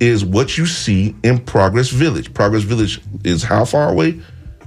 is 0.00 0.24
what 0.24 0.58
you 0.58 0.66
see 0.66 1.14
in 1.22 1.38
Progress 1.38 1.88
Village. 1.90 2.32
Progress 2.34 2.62
Village 2.64 3.00
is 3.24 3.42
how 3.42 3.64
far 3.64 3.90
away 3.90 4.20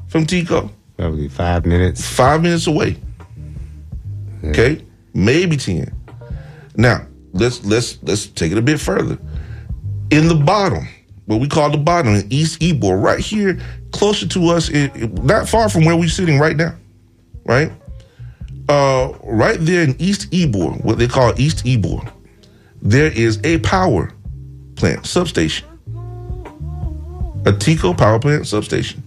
from 0.08 0.26
TECO? 0.26 0.72
Probably 0.98 1.30
five 1.30 1.66
minutes. 1.66 2.06
Five 2.08 2.42
minutes 2.42 2.68
away. 2.68 2.98
Okay, 4.44 4.84
maybe 5.14 5.58
ten. 5.58 5.94
Now 6.76 7.06
let's 7.34 7.64
let's 7.66 8.00
let's 8.04 8.28
take 8.28 8.52
it 8.52 8.58
a 8.58 8.62
bit 8.62 8.80
further. 8.80 9.18
In 10.12 10.28
the 10.28 10.36
bottom, 10.36 10.88
what 11.26 11.40
we 11.42 11.48
call 11.48 11.70
the 11.70 11.78
bottom 11.78 12.16
in 12.16 12.26
East 12.32 12.60
Ybor, 12.62 13.02
right 13.02 13.20
here, 13.20 13.60
closer 13.92 14.28
to 14.30 14.48
us, 14.48 14.70
it, 14.70 14.92
it- 14.96 15.24
not 15.24 15.48
far 15.48 15.70
from 15.70 15.86
where 15.86 15.96
we're 15.96 16.10
sitting 16.10 16.40
right 16.40 16.56
now, 16.56 16.76
right? 17.46 17.72
Uh, 18.68 19.14
right 19.24 19.58
there 19.62 19.84
in 19.84 19.96
East 20.00 20.32
Ybor, 20.32 20.84
what 20.84 20.98
they 20.98 21.08
call 21.08 21.34
East 21.40 21.66
Ybor, 21.66 22.12
there 22.82 23.12
is 23.12 23.40
a 23.44 23.60
power 23.60 24.12
plant 24.80 25.06
substation, 25.06 25.68
a 27.46 27.54
TECO 27.54 27.94
power 27.94 28.20
plant 28.20 28.48
substation 28.48 29.04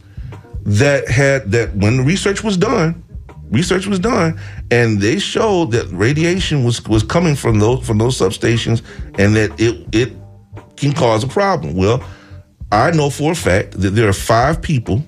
that 0.64 1.08
had 1.08 1.50
that 1.50 1.74
when 1.74 1.96
the 1.96 2.02
research 2.02 2.44
was 2.44 2.56
done, 2.56 3.02
research 3.50 3.86
was 3.86 3.98
done, 3.98 4.38
and 4.70 5.00
they 5.00 5.18
showed 5.18 5.72
that 5.72 5.86
radiation 5.90 6.64
was 6.64 6.84
was 6.84 7.02
coming 7.02 7.34
from 7.34 7.58
those 7.58 7.84
from 7.86 7.98
those 7.98 8.18
substations, 8.18 8.82
and 9.18 9.34
that 9.34 9.58
it 9.60 9.86
it 9.92 10.12
can 10.76 10.92
cause 10.92 11.24
a 11.24 11.28
problem. 11.28 11.76
Well, 11.76 12.04
I 12.70 12.90
know 12.90 13.10
for 13.10 13.32
a 13.32 13.36
fact 13.36 13.80
that 13.80 13.90
there 13.90 14.08
are 14.08 14.14
five 14.14 14.62
people 14.62 15.04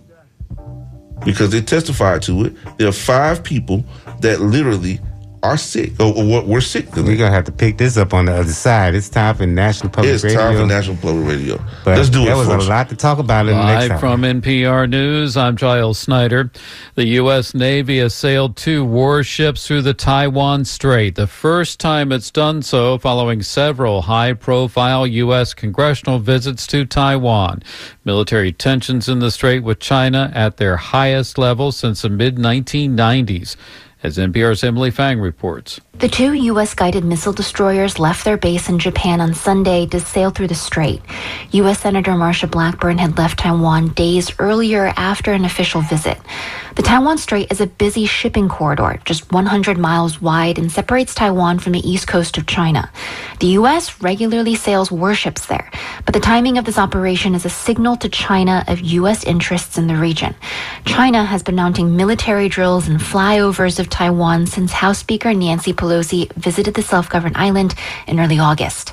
because 1.25 1.51
they 1.51 1.61
testified 1.61 2.23
to 2.23 2.45
it. 2.45 2.55
There 2.79 2.89
are 2.89 2.93
five 2.93 3.43
people 3.43 3.85
that 4.21 4.41
literally 4.41 5.01
are 5.45 5.59
sick 5.59 5.93
or, 6.01 6.07
or 6.17 6.25
what 6.27 6.47
we're 6.47 6.61
sick. 6.63 6.97
We're 6.97 7.17
gonna 7.17 7.31
have 7.31 7.45
to 7.45 7.53
pick 7.53 7.77
this 7.77 7.97
up 7.99 8.15
on 8.15 8.25
the 8.25 8.33
other 8.33 8.51
side. 8.53 8.95
It's 8.95 9.11
time 9.11 9.35
for 9.37 9.47
National 9.47 9.91
Public 9.91 10.15
It's 10.15 10.25
Radio. 10.25 10.41
time 10.41 10.57
for 10.57 10.67
National 10.67 10.97
Public 10.97 11.29
Radio. 11.29 11.63
But 11.85 11.99
Let's 11.99 12.09
do 12.09 12.23
it. 12.23 12.25
There 12.25 12.37
was 12.37 12.49
folks. 12.49 12.65
a 12.65 12.69
lot 12.69 12.89
to 12.89 12.97
talk 12.97 13.19
about 13.19 13.47
in 13.47 13.55
the 13.55 13.65
next 13.67 13.83
Live 13.83 13.91
hour. 13.93 13.99
from 13.99 14.23
NPR 14.23 14.89
News, 14.89 15.37
I'm 15.37 15.55
Giles 15.57 15.99
Snyder. 15.99 16.51
The 16.95 17.07
U.S. 17.21 17.53
Navy 17.55 17.99
has 17.99 18.15
sailed 18.15 18.57
two 18.57 18.85
warships 18.85 19.67
through 19.67 19.83
the 19.83 19.93
Taiwan 19.95 20.65
Strait, 20.65 21.15
the 21.15 21.27
first 21.27 21.79
time 21.79 22.11
it's 22.11 22.31
done 22.31 22.63
so 22.63 22.97
following 22.97 23.43
several 23.43 24.03
high 24.03 24.33
profile 24.33 25.07
U.S. 25.07 25.53
congressional 25.53 26.19
visits 26.21 26.67
to 26.69 26.87
Taiwan. 26.87 27.63
Military 28.05 28.51
tensions 28.51 29.09
in 29.11 29.19
the 29.19 29.31
strait 29.31 29.61
with 29.63 29.79
China 29.79 30.33
at 30.35 30.57
their 30.57 30.77
highest 30.79 31.37
level 31.37 31.71
since 31.71 32.01
the 32.03 32.09
mid 32.09 32.37
1990s. 32.37 33.57
As 34.05 34.19
NPR's 34.19 34.63
Emily 34.63 34.91
Feng 34.91 35.19
reports. 35.19 35.81
The 35.95 36.09
two 36.09 36.35
U.S. 36.35 36.75
guided 36.75 37.07
missile 37.07 37.33
destroyers 37.33 37.99
left 37.99 38.25
their 38.27 38.37
base 38.37 38.69
in 38.69 38.79
Japan 38.79 39.23
on 39.23 39.33
Sunday 39.33 39.87
to 39.87 39.99
sail 39.99 40.31
through 40.31 40.49
the 40.49 40.55
strait. 40.55 41.01
U.S. 41.53 41.81
Senator 41.81 42.11
Marsha 42.11 42.51
Blackburn 42.51 42.99
had 42.99 43.17
left 43.17 43.39
Taiwan 43.39 43.89
days 43.95 44.31
earlier 44.39 44.93
after 44.97 45.33
an 45.33 45.47
official 45.47 45.81
visit. 45.81 46.19
The 46.75 46.83
Taiwan 46.83 47.19
Strait 47.19 47.53
is 47.53 47.61
a 47.61 47.69
busy 47.69 48.05
shipping 48.05 48.49
corridor, 48.49 48.99
just 49.05 49.31
100 49.31 49.79
miles 49.79 50.21
wide, 50.21 50.59
and 50.59 50.73
separates 50.73 51.15
Taiwan 51.15 51.61
from 51.61 51.73
the 51.73 51.89
east 51.89 52.09
coast 52.09 52.37
of 52.37 52.49
China. 52.49 52.91
The 53.39 53.47
U.S. 53.59 54.03
regularly 54.03 54.57
sails 54.57 54.91
warships 54.91 55.47
there, 55.47 55.71
but 56.05 56.15
the 56.15 56.21
timing 56.21 56.59
of 56.59 56.65
this 56.65 56.79
operation 56.79 57.37
is 57.37 57.45
a 57.45 57.51
signal 57.51 57.97
to 57.99 58.09
China 58.09 58.65
of 58.67 58.81
U.S. 58.81 59.23
interests 59.23 59.79
in 59.79 59.87
the 59.87 59.95
region. 59.95 60.35
China 60.85 61.25
has 61.25 61.45
been 61.45 61.55
mounting 61.55 61.97
military 61.97 62.49
drills 62.49 62.89
and 62.89 62.99
flyovers 62.99 63.79
of 63.79 63.89
Taiwan 63.95 64.45
since 64.45 64.73
House 64.73 64.99
Speaker 64.99 65.33
Nancy 65.33 65.73
Pelosi 65.73 66.33
visited 66.33 66.75
the 66.75 66.83
self 66.83 67.09
governed 67.09 67.37
island 67.37 67.77
in 68.09 68.19
early 68.19 68.41
August. 68.41 68.93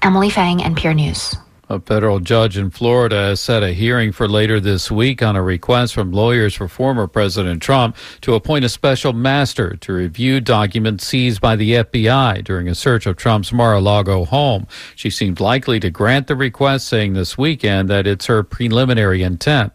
Emily 0.00 0.30
Feng, 0.30 0.60
NPR 0.60 0.96
News. 0.96 1.36
A 1.68 1.78
federal 1.78 2.18
judge 2.18 2.56
in 2.56 2.70
Florida 2.70 3.16
has 3.16 3.40
set 3.40 3.62
a 3.62 3.74
hearing 3.74 4.10
for 4.10 4.26
later 4.26 4.58
this 4.58 4.90
week 4.90 5.22
on 5.22 5.36
a 5.36 5.42
request 5.42 5.92
from 5.92 6.12
lawyers 6.12 6.54
for 6.54 6.66
former 6.66 7.06
President 7.06 7.60
Trump 7.60 7.94
to 8.22 8.32
appoint 8.32 8.64
a 8.64 8.70
special 8.70 9.12
master 9.12 9.76
to 9.76 9.92
review 9.92 10.40
documents 10.40 11.06
seized 11.06 11.42
by 11.42 11.54
the 11.54 11.72
FBI 11.72 12.42
during 12.42 12.68
a 12.68 12.74
search 12.74 13.04
of 13.04 13.18
Trump's 13.18 13.52
Mar 13.52 13.74
a 13.74 13.80
Lago 13.80 14.24
home. 14.24 14.66
She 14.96 15.10
seemed 15.10 15.40
likely 15.40 15.78
to 15.80 15.90
grant 15.90 16.26
the 16.26 16.36
request, 16.36 16.88
saying 16.88 17.12
this 17.12 17.36
weekend 17.36 17.90
that 17.90 18.06
it's 18.06 18.26
her 18.26 18.42
preliminary 18.42 19.22
intent. 19.22 19.74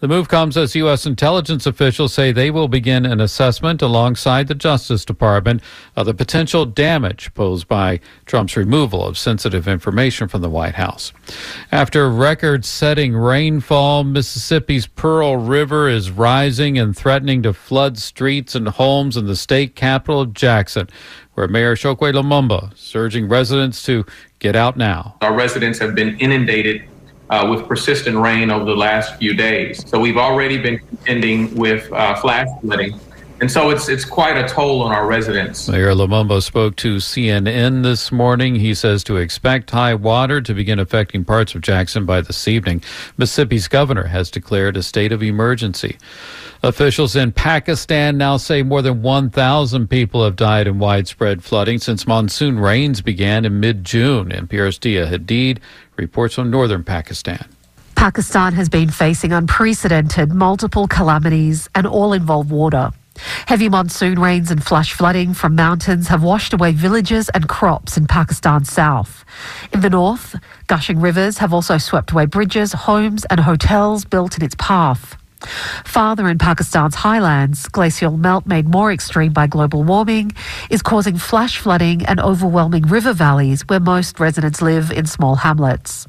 The 0.00 0.06
move 0.06 0.28
comes 0.28 0.56
as 0.56 0.76
U.S. 0.76 1.06
intelligence 1.06 1.66
officials 1.66 2.14
say 2.14 2.30
they 2.30 2.52
will 2.52 2.68
begin 2.68 3.04
an 3.04 3.20
assessment 3.20 3.82
alongside 3.82 4.46
the 4.46 4.54
Justice 4.54 5.04
Department 5.04 5.60
of 5.96 6.06
the 6.06 6.14
potential 6.14 6.64
damage 6.64 7.34
posed 7.34 7.66
by 7.66 7.98
Trump's 8.24 8.56
removal 8.56 9.04
of 9.04 9.18
sensitive 9.18 9.66
information 9.66 10.28
from 10.28 10.40
the 10.40 10.48
White 10.48 10.76
House. 10.76 11.12
After 11.72 12.08
record 12.08 12.64
setting 12.64 13.16
rainfall, 13.16 14.04
Mississippi's 14.04 14.86
Pearl 14.86 15.36
River 15.36 15.88
is 15.88 16.12
rising 16.12 16.78
and 16.78 16.96
threatening 16.96 17.42
to 17.42 17.52
flood 17.52 17.98
streets 17.98 18.54
and 18.54 18.68
homes 18.68 19.16
in 19.16 19.26
the 19.26 19.34
state 19.34 19.74
capital 19.74 20.20
of 20.20 20.32
Jackson, 20.32 20.88
where 21.34 21.48
Mayor 21.48 21.74
Chokwe 21.74 22.12
Lumumba 22.12 22.72
is 22.72 22.94
urging 22.94 23.28
residents 23.28 23.82
to 23.82 24.06
get 24.38 24.54
out 24.54 24.76
now. 24.76 25.16
Our 25.22 25.34
residents 25.34 25.80
have 25.80 25.96
been 25.96 26.16
inundated 26.20 26.84
uh, 27.30 27.46
with 27.50 27.66
persistent 27.66 28.16
rain 28.16 28.50
over 28.50 28.64
the 28.64 28.76
last 28.76 29.16
few 29.16 29.34
days. 29.34 29.88
So 29.88 30.00
we've 30.00 30.16
already 30.16 30.58
been 30.58 30.78
contending 30.78 31.54
with 31.54 31.90
uh, 31.92 32.14
flash 32.16 32.48
flooding. 32.60 32.98
And 33.40 33.48
so 33.48 33.70
it's 33.70 33.88
it's 33.88 34.04
quite 34.04 34.36
a 34.36 34.48
toll 34.48 34.82
on 34.82 34.92
our 34.92 35.06
residents. 35.06 35.68
Mayor 35.68 35.92
Lumumba 35.92 36.42
spoke 36.42 36.74
to 36.76 36.96
CNN 36.96 37.84
this 37.84 38.10
morning. 38.10 38.56
He 38.56 38.74
says 38.74 39.04
to 39.04 39.16
expect 39.16 39.70
high 39.70 39.94
water 39.94 40.40
to 40.40 40.54
begin 40.54 40.80
affecting 40.80 41.24
parts 41.24 41.54
of 41.54 41.60
Jackson 41.60 42.04
by 42.04 42.20
this 42.20 42.48
evening. 42.48 42.82
Mississippi's 43.16 43.68
governor 43.68 44.08
has 44.08 44.28
declared 44.28 44.76
a 44.76 44.82
state 44.82 45.12
of 45.12 45.22
emergency. 45.22 45.98
Officials 46.62 47.14
in 47.14 47.30
Pakistan 47.30 48.18
now 48.18 48.36
say 48.36 48.64
more 48.64 48.82
than 48.82 49.00
1,000 49.00 49.88
people 49.88 50.24
have 50.24 50.34
died 50.34 50.66
in 50.66 50.80
widespread 50.80 51.44
flooding 51.44 51.78
since 51.78 52.04
monsoon 52.04 52.58
rains 52.58 53.00
began 53.00 53.44
in 53.44 53.60
mid 53.60 53.84
June. 53.84 54.30
NPR's 54.30 54.76
Dia 54.76 55.06
Hadid 55.06 55.58
reports 55.96 56.34
from 56.34 56.50
northern 56.50 56.82
Pakistan. 56.82 57.46
Pakistan 57.94 58.54
has 58.54 58.68
been 58.68 58.90
facing 58.90 59.32
unprecedented 59.32 60.32
multiple 60.32 60.88
calamities 60.88 61.68
and 61.76 61.86
all 61.86 62.12
involve 62.12 62.50
water. 62.50 62.90
Heavy 63.46 63.68
monsoon 63.68 64.18
rains 64.18 64.50
and 64.50 64.62
flash 64.62 64.92
flooding 64.92 65.34
from 65.34 65.54
mountains 65.54 66.08
have 66.08 66.22
washed 66.22 66.52
away 66.52 66.72
villages 66.72 67.28
and 67.30 67.48
crops 67.48 67.96
in 67.96 68.06
Pakistan's 68.06 68.70
south. 68.70 69.24
In 69.72 69.80
the 69.80 69.90
north, 69.90 70.36
gushing 70.66 71.00
rivers 71.00 71.38
have 71.38 71.52
also 71.52 71.78
swept 71.78 72.12
away 72.12 72.26
bridges, 72.26 72.72
homes, 72.72 73.24
and 73.26 73.40
hotels 73.40 74.04
built 74.04 74.36
in 74.36 74.44
its 74.44 74.54
path. 74.58 75.17
Farther 75.84 76.28
in 76.28 76.38
Pakistan's 76.38 76.94
highlands, 76.94 77.68
glacial 77.68 78.16
melt 78.16 78.46
made 78.46 78.68
more 78.68 78.92
extreme 78.92 79.32
by 79.32 79.46
global 79.46 79.82
warming 79.84 80.32
is 80.70 80.82
causing 80.82 81.16
flash 81.16 81.58
flooding 81.58 82.04
and 82.06 82.20
overwhelming 82.20 82.82
river 82.82 83.12
valleys 83.12 83.62
where 83.68 83.80
most 83.80 84.18
residents 84.20 84.60
live 84.60 84.90
in 84.90 85.06
small 85.06 85.36
hamlets. 85.36 86.06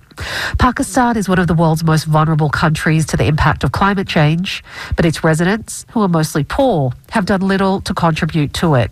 Pakistan 0.58 1.16
is 1.16 1.30
one 1.30 1.40
of 1.40 1.48
the 1.48 1.54
world's 1.54 1.84
most 1.84 2.06
vulnerable 2.06 2.50
countries 2.50 3.06
to 3.06 3.18
the 3.18 3.26
impact 3.26 3.64
of 3.64 3.72
climate 3.72 4.08
change, 4.08 4.64
but 4.96 5.06
its 5.06 5.24
residents, 5.24 5.86
who 5.92 6.02
are 6.02 6.10
mostly 6.10 6.44
poor, 6.44 6.92
have 7.12 7.26
done 7.26 7.42
little 7.42 7.82
to 7.82 7.94
contribute 7.94 8.54
to 8.54 8.76
it. 8.76 8.92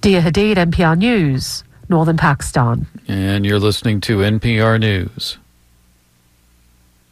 Dia 0.00 0.20
Hadid, 0.20 0.56
NPR 0.56 0.96
News, 0.96 1.62
Northern 1.88 2.16
Pakistan. 2.16 2.86
And 3.06 3.46
you're 3.46 3.60
listening 3.60 4.00
to 4.02 4.18
NPR 4.18 4.80
News. 4.80 5.38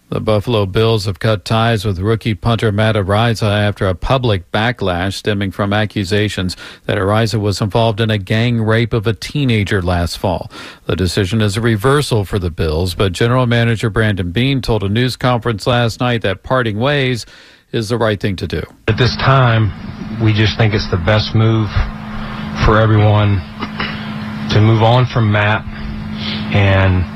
The 0.09 0.21
Buffalo 0.21 0.67
Bills 0.67 1.07
have 1.07 1.19
cut 1.19 1.45
ties 1.45 1.85
with 1.85 1.99
rookie 1.99 2.35
punter 2.35 2.71
Matt 2.71 2.95
Araiza 2.95 3.51
after 3.51 3.89
a 3.89 3.95
public 3.95 4.53
backlash 4.53 5.15
stemming 5.15 5.51
from 5.51 5.73
accusations 5.73 6.57
that 6.85 6.97
Araiza 6.97 7.41
was 7.41 7.61
involved 7.61 8.01
in 8.01 8.09
a 8.09 8.17
gang 8.17 8.63
rape 8.63 8.93
of 8.93 9.09
a 9.09 9.13
teenager 9.13 9.83
last 9.83 10.19
fall. 10.19 10.49
The 10.85 10.95
decision 10.95 11.41
is 11.41 11.57
a 11.57 11.61
reversal 11.61 12.25
for 12.25 12.39
the 12.39 12.53
Bills, 12.53 12.95
but 12.95 13.13
General 13.13 13.47
Manager 13.47 13.91
Brandon 13.91 14.31
Beane 14.31 14.61
told 14.63 14.85
a 14.85 14.89
news 14.89 15.17
conference 15.17 15.67
last 15.67 15.99
night 15.99 16.23
that 16.23 16.45
parting 16.45 16.79
ways 16.79 17.27
is 17.73 17.89
the 17.89 17.99
right 17.99 18.21
thing 18.21 18.37
to 18.37 18.47
do. 18.47 18.63
At 18.87 18.99
this 18.99 19.17
time, 19.17 19.73
we 20.23 20.33
just 20.33 20.57
think 20.57 20.73
it's 20.73 20.89
the 20.89 20.99
best 20.99 21.35
move 21.35 21.69
for 22.65 22.79
everyone 22.79 23.39
to 24.51 24.61
move 24.61 24.83
on 24.85 25.05
from 25.07 25.33
Matt 25.33 25.65
and 26.55 27.16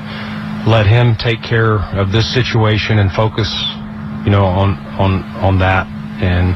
let 0.66 0.86
him 0.86 1.16
take 1.16 1.42
care 1.42 1.78
of 1.96 2.12
this 2.12 2.32
situation 2.32 2.98
and 2.98 3.10
focus, 3.12 3.48
you 4.24 4.30
know, 4.30 4.44
on 4.44 4.76
on 4.98 5.22
on 5.40 5.58
that. 5.58 5.86
And 6.20 6.54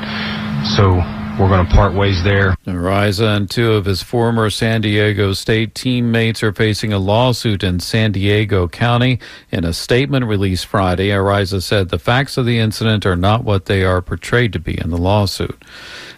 so 0.66 1.00
we're 1.38 1.48
going 1.48 1.66
to 1.66 1.72
part 1.72 1.94
ways 1.94 2.22
there. 2.22 2.54
Araiza 2.64 3.36
and 3.36 3.50
two 3.50 3.72
of 3.72 3.86
his 3.86 4.02
former 4.02 4.50
San 4.50 4.80
Diego 4.80 5.32
State 5.32 5.74
teammates 5.74 6.44
are 6.44 6.52
facing 6.52 6.92
a 6.92 6.98
lawsuit 6.98 7.64
in 7.64 7.80
San 7.80 8.12
Diego 8.12 8.68
County. 8.68 9.18
In 9.50 9.64
a 9.64 9.72
statement 9.72 10.26
released 10.26 10.66
Friday, 10.66 11.08
Araiza 11.08 11.60
said 11.60 11.88
the 11.88 11.98
facts 11.98 12.36
of 12.36 12.46
the 12.46 12.58
incident 12.58 13.04
are 13.04 13.16
not 13.16 13.42
what 13.42 13.66
they 13.66 13.82
are 13.82 14.00
portrayed 14.00 14.52
to 14.52 14.60
be 14.60 14.80
in 14.80 14.90
the 14.90 14.96
lawsuit. 14.96 15.60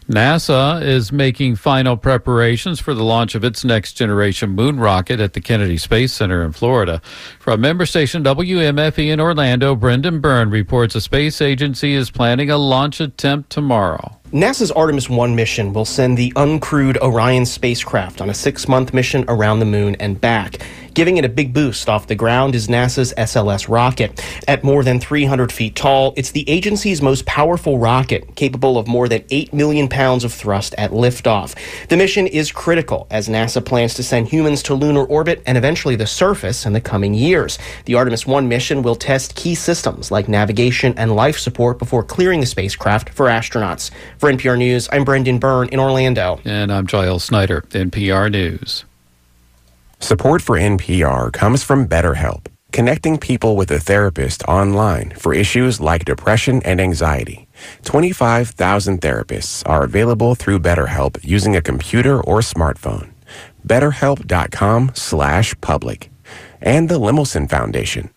NASA 0.08 0.82
is 0.82 1.10
making 1.10 1.56
final 1.56 1.96
preparations 1.96 2.78
for 2.78 2.94
the 2.94 3.02
launch 3.02 3.34
of 3.34 3.42
its 3.42 3.64
next 3.64 3.94
generation 3.94 4.50
moon 4.50 4.78
rocket 4.78 5.18
at 5.18 5.32
the 5.32 5.40
Kennedy 5.40 5.78
Space 5.78 6.12
Center 6.12 6.44
in 6.44 6.52
Florida. 6.52 7.00
From 7.40 7.60
member 7.62 7.86
station 7.86 8.22
WMFE 8.22 9.06
in 9.06 9.20
Orlando, 9.20 9.74
Brendan 9.74 10.20
Byrne 10.20 10.50
reports 10.50 10.94
the 10.94 11.00
space 11.00 11.40
agency 11.40 11.94
is 11.94 12.10
planning 12.10 12.50
a 12.50 12.58
launch 12.58 13.00
attempt 13.00 13.50
tomorrow. 13.50 14.16
NASA's 14.36 14.70
Artemis 14.72 15.08
1 15.08 15.34
mission 15.34 15.72
will 15.72 15.86
send 15.86 16.18
the 16.18 16.30
uncrewed 16.36 16.98
Orion 16.98 17.46
spacecraft 17.46 18.20
on 18.20 18.28
a 18.28 18.34
six 18.34 18.68
month 18.68 18.92
mission 18.92 19.24
around 19.28 19.60
the 19.60 19.64
moon 19.64 19.94
and 19.94 20.20
back. 20.20 20.58
Giving 20.96 21.18
it 21.18 21.26
a 21.26 21.28
big 21.28 21.52
boost 21.52 21.90
off 21.90 22.06
the 22.06 22.14
ground 22.14 22.54
is 22.54 22.68
NASA's 22.68 23.12
SLS 23.18 23.68
rocket. 23.68 24.24
At 24.48 24.64
more 24.64 24.82
than 24.82 24.98
300 24.98 25.52
feet 25.52 25.76
tall, 25.76 26.14
it's 26.16 26.30
the 26.30 26.48
agency's 26.48 27.02
most 27.02 27.26
powerful 27.26 27.78
rocket, 27.78 28.34
capable 28.34 28.78
of 28.78 28.88
more 28.88 29.06
than 29.06 29.22
8 29.28 29.52
million 29.52 29.88
pounds 29.88 30.24
of 30.24 30.32
thrust 30.32 30.74
at 30.78 30.92
liftoff. 30.92 31.54
The 31.88 31.98
mission 31.98 32.26
is 32.26 32.50
critical 32.50 33.06
as 33.10 33.28
NASA 33.28 33.62
plans 33.62 33.92
to 33.92 34.02
send 34.02 34.28
humans 34.28 34.62
to 34.62 34.74
lunar 34.74 35.04
orbit 35.04 35.42
and 35.44 35.58
eventually 35.58 35.96
the 35.96 36.06
surface 36.06 36.64
in 36.64 36.72
the 36.72 36.80
coming 36.80 37.12
years. 37.12 37.58
The 37.84 37.96
Artemis 37.96 38.26
1 38.26 38.48
mission 38.48 38.80
will 38.80 38.96
test 38.96 39.34
key 39.36 39.54
systems 39.54 40.10
like 40.10 40.30
navigation 40.30 40.94
and 40.96 41.14
life 41.14 41.38
support 41.38 41.78
before 41.78 42.04
clearing 42.04 42.40
the 42.40 42.46
spacecraft 42.46 43.10
for 43.10 43.26
astronauts. 43.26 43.90
For 44.16 44.32
NPR 44.32 44.56
News, 44.56 44.88
I'm 44.90 45.04
Brendan 45.04 45.40
Byrne 45.40 45.68
in 45.68 45.78
Orlando. 45.78 46.40
And 46.46 46.72
I'm 46.72 46.86
Giles 46.86 47.22
Snyder, 47.22 47.60
NPR 47.68 48.32
News. 48.32 48.86
Support 50.00 50.42
for 50.42 50.58
NPR 50.58 51.32
comes 51.32 51.62
from 51.62 51.88
BetterHelp, 51.88 52.46
connecting 52.70 53.18
people 53.18 53.56
with 53.56 53.70
a 53.70 53.80
therapist 53.80 54.42
online 54.44 55.10
for 55.16 55.32
issues 55.34 55.80
like 55.80 56.04
depression 56.04 56.62
and 56.64 56.80
anxiety. 56.80 57.48
25,000 57.84 59.00
therapists 59.00 59.62
are 59.68 59.84
available 59.84 60.34
through 60.34 60.60
BetterHelp 60.60 61.18
using 61.22 61.56
a 61.56 61.62
computer 61.62 62.20
or 62.20 62.40
smartphone. 62.40 63.12
BetterHelp.com 63.66 64.92
slash 64.94 65.58
public. 65.60 66.10
And 66.60 66.88
the 66.88 67.00
Lemelson 67.00 67.48
Foundation. 67.48 68.10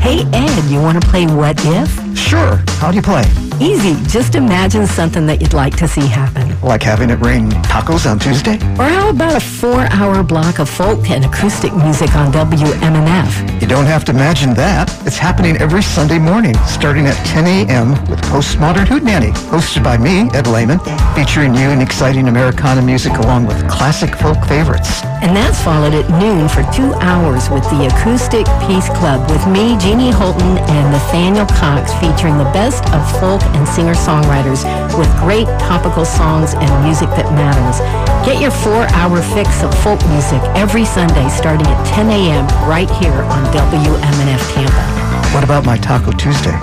Hey, 0.00 0.24
Ed, 0.32 0.64
you 0.70 0.80
want 0.80 1.02
to 1.02 1.08
play 1.08 1.26
What 1.26 1.56
If? 1.64 2.01
Sure. 2.14 2.56
How 2.80 2.90
do 2.90 2.96
you 2.96 3.02
play? 3.02 3.24
Easy. 3.60 3.94
Just 4.08 4.34
imagine 4.34 4.86
something 4.86 5.26
that 5.26 5.40
you'd 5.40 5.52
like 5.52 5.76
to 5.76 5.86
see 5.86 6.06
happen. 6.06 6.58
Like 6.62 6.82
having 6.82 7.10
it 7.10 7.20
rain 7.20 7.50
tacos 7.70 8.10
on 8.10 8.18
Tuesday? 8.18 8.56
Or 8.78 8.88
how 8.88 9.10
about 9.10 9.36
a 9.36 9.40
four-hour 9.40 10.22
block 10.24 10.58
of 10.58 10.68
folk 10.68 11.10
and 11.10 11.24
acoustic 11.24 11.74
music 11.74 12.14
on 12.16 12.32
WMNF? 12.32 13.60
You 13.60 13.68
don't 13.68 13.86
have 13.86 14.04
to 14.06 14.12
imagine 14.12 14.54
that. 14.54 14.90
It's 15.06 15.18
happening 15.18 15.56
every 15.58 15.82
Sunday 15.82 16.18
morning, 16.18 16.54
starting 16.66 17.06
at 17.06 17.14
10 17.26 17.46
a.m. 17.46 17.90
with 18.10 18.20
Postmodern 18.22 18.86
Hootenanny, 18.86 19.32
hosted 19.50 19.84
by 19.84 19.96
me, 19.96 20.28
Ed 20.34 20.46
Lehman, 20.46 20.80
featuring 21.14 21.52
new 21.52 21.70
and 21.70 21.82
exciting 21.82 22.28
Americana 22.28 22.82
music 22.82 23.12
along 23.12 23.46
with 23.46 23.68
classic 23.68 24.16
folk 24.16 24.42
favorites. 24.46 25.04
And 25.22 25.36
that's 25.36 25.62
followed 25.62 25.94
at 25.94 26.10
noon 26.20 26.48
for 26.48 26.62
two 26.74 26.92
hours 26.94 27.48
with 27.48 27.62
the 27.70 27.86
Acoustic 27.86 28.46
Peace 28.66 28.88
Club 28.98 29.30
with 29.30 29.46
me, 29.46 29.78
Jeannie 29.78 30.10
Holton, 30.10 30.58
and 30.58 30.90
Nathaniel 30.90 31.46
Cox 31.46 31.92
featuring 32.02 32.36
the 32.36 32.50
best 32.50 32.82
of 32.90 33.00
folk 33.22 33.40
and 33.54 33.62
singer-songwriters 33.68 34.66
with 34.98 35.06
great 35.22 35.46
topical 35.62 36.04
songs 36.04 36.54
and 36.54 36.70
music 36.82 37.08
that 37.14 37.30
matters. 37.38 37.78
Get 38.26 38.42
your 38.42 38.50
four-hour 38.50 39.22
fix 39.30 39.62
of 39.62 39.70
folk 39.86 40.02
music 40.10 40.42
every 40.58 40.84
Sunday 40.84 41.28
starting 41.30 41.66
at 41.66 41.86
10 41.94 42.10
a.m. 42.10 42.44
right 42.66 42.90
here 42.98 43.22
on 43.30 43.46
WMNF 43.54 44.42
Tampa. 44.52 44.84
What 45.32 45.44
about 45.44 45.64
my 45.64 45.78
Taco 45.78 46.10
Tuesday? 46.12 46.58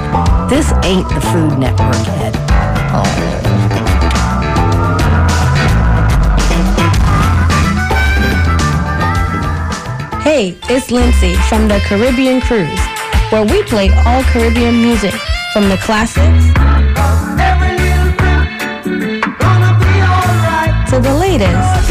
This 0.52 0.72
ain't 0.84 1.08
the 1.10 1.22
Food 1.32 1.58
Network, 1.58 1.96
Ed. 2.20 2.36
Oh. 2.92 3.08
Hey, 10.22 10.58
it's 10.70 10.92
Lindsay 10.92 11.34
from 11.50 11.68
the 11.68 11.80
Caribbean 11.86 12.40
Cruise, 12.40 12.80
where 13.32 13.46
we 13.46 13.62
play 13.64 13.90
all 14.06 14.24
Caribbean 14.24 14.82
music 14.82 15.14
from 15.54 15.70
the 15.70 15.78
classics 15.78 16.46
to 20.90 21.00
the 21.00 21.14
latest. 21.14 21.90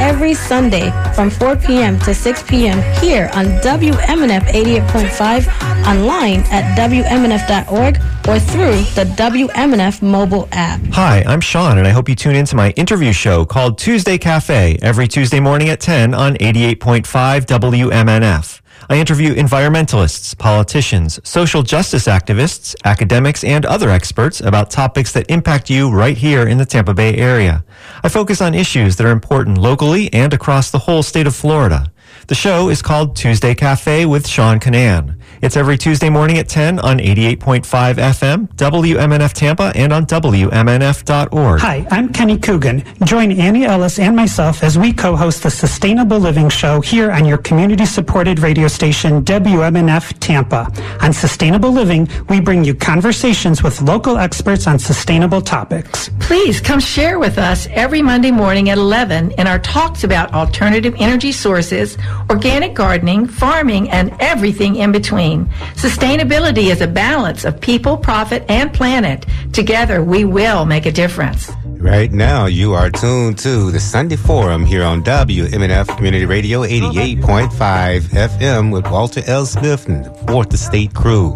Every 0.00 0.34
Sunday 0.34 0.90
from 1.14 1.30
4 1.30 1.56
p.m. 1.56 1.98
to 2.00 2.12
6 2.14 2.42
p.m. 2.42 2.82
here 3.00 3.30
on 3.34 3.46
WMNF 3.62 4.42
88.5, 4.42 5.71
online 5.86 6.40
at 6.50 6.76
WMNF.org 6.76 7.96
or 8.28 8.38
through 8.38 8.82
the 8.94 9.04
WMNF 9.16 10.02
mobile 10.02 10.48
app. 10.52 10.80
Hi, 10.92 11.22
I'm 11.26 11.40
Sean, 11.40 11.78
and 11.78 11.86
I 11.86 11.90
hope 11.90 12.08
you 12.08 12.14
tune 12.14 12.36
into 12.36 12.56
my 12.56 12.70
interview 12.70 13.12
show 13.12 13.44
called 13.44 13.78
Tuesday 13.78 14.18
Cafe 14.18 14.78
every 14.82 15.08
Tuesday 15.08 15.40
morning 15.40 15.68
at 15.68 15.80
10 15.80 16.14
on 16.14 16.34
88.5 16.34 17.46
WMNF. 17.46 18.60
I 18.90 18.96
interview 18.98 19.34
environmentalists, 19.34 20.36
politicians, 20.36 21.20
social 21.24 21.62
justice 21.62 22.06
activists, 22.06 22.74
academics, 22.84 23.44
and 23.44 23.64
other 23.64 23.90
experts 23.90 24.40
about 24.40 24.70
topics 24.70 25.12
that 25.12 25.30
impact 25.30 25.70
you 25.70 25.90
right 25.90 26.16
here 26.16 26.46
in 26.46 26.58
the 26.58 26.66
Tampa 26.66 26.92
Bay 26.92 27.16
area. 27.16 27.64
I 28.02 28.08
focus 28.08 28.40
on 28.40 28.54
issues 28.54 28.96
that 28.96 29.06
are 29.06 29.10
important 29.10 29.58
locally 29.58 30.12
and 30.12 30.34
across 30.34 30.70
the 30.70 30.80
whole 30.80 31.02
state 31.02 31.26
of 31.26 31.34
Florida. 31.34 31.92
The 32.26 32.34
show 32.34 32.68
is 32.68 32.82
called 32.82 33.16
Tuesday 33.16 33.54
Cafe 33.54 34.04
with 34.06 34.28
Sean 34.28 34.60
Kinane. 34.60 35.16
It's 35.42 35.56
every 35.56 35.76
Tuesday 35.76 36.08
morning 36.08 36.38
at 36.38 36.48
10 36.48 36.78
on 36.78 36.98
88.5 36.98 37.64
FM, 37.96 38.46
WMNF 38.54 39.32
Tampa, 39.32 39.72
and 39.74 39.92
on 39.92 40.06
WMNF.org. 40.06 41.60
Hi, 41.60 41.84
I'm 41.90 42.12
Kenny 42.12 42.38
Coogan. 42.38 42.84
Join 43.02 43.32
Annie 43.32 43.64
Ellis 43.64 43.98
and 43.98 44.14
myself 44.14 44.62
as 44.62 44.78
we 44.78 44.92
co-host 44.92 45.42
the 45.42 45.50
Sustainable 45.50 46.20
Living 46.20 46.48
Show 46.48 46.80
here 46.80 47.10
on 47.10 47.24
your 47.24 47.38
community-supported 47.38 48.38
radio 48.38 48.68
station, 48.68 49.24
WMNF 49.24 50.16
Tampa. 50.20 50.70
On 51.00 51.12
Sustainable 51.12 51.72
Living, 51.72 52.08
we 52.28 52.40
bring 52.40 52.62
you 52.62 52.72
conversations 52.72 53.64
with 53.64 53.82
local 53.82 54.18
experts 54.18 54.68
on 54.68 54.78
sustainable 54.78 55.40
topics. 55.40 56.08
Please 56.20 56.60
come 56.60 56.78
share 56.78 57.18
with 57.18 57.36
us 57.38 57.66
every 57.72 58.00
Monday 58.00 58.30
morning 58.30 58.70
at 58.70 58.78
11 58.78 59.32
in 59.32 59.48
our 59.48 59.58
talks 59.58 60.04
about 60.04 60.32
alternative 60.34 60.94
energy 61.00 61.32
sources, 61.32 61.98
organic 62.30 62.74
gardening, 62.74 63.26
farming, 63.26 63.90
and 63.90 64.14
everything 64.20 64.76
in 64.76 64.92
between. 64.92 65.31
Sustainability 65.40 66.70
is 66.70 66.80
a 66.80 66.86
balance 66.86 67.44
of 67.44 67.60
people, 67.60 67.96
profit, 67.96 68.44
and 68.48 68.72
planet. 68.72 69.26
Together, 69.52 70.02
we 70.02 70.24
will 70.24 70.64
make 70.64 70.86
a 70.86 70.92
difference. 70.92 71.50
Right 71.64 72.12
now, 72.12 72.46
you 72.46 72.74
are 72.74 72.90
tuned 72.90 73.38
to 73.38 73.70
the 73.72 73.80
Sunday 73.80 74.16
Forum 74.16 74.64
here 74.64 74.84
on 74.84 75.02
WMNF 75.02 75.96
Community 75.96 76.26
Radio 76.26 76.62
88.5 76.62 78.00
FM 78.00 78.72
with 78.72 78.86
Walter 78.86 79.22
L. 79.26 79.46
Smith 79.46 79.88
and 79.88 80.04
the 80.04 80.14
Fourth 80.28 80.54
Estate 80.54 80.94
crew. 80.94 81.30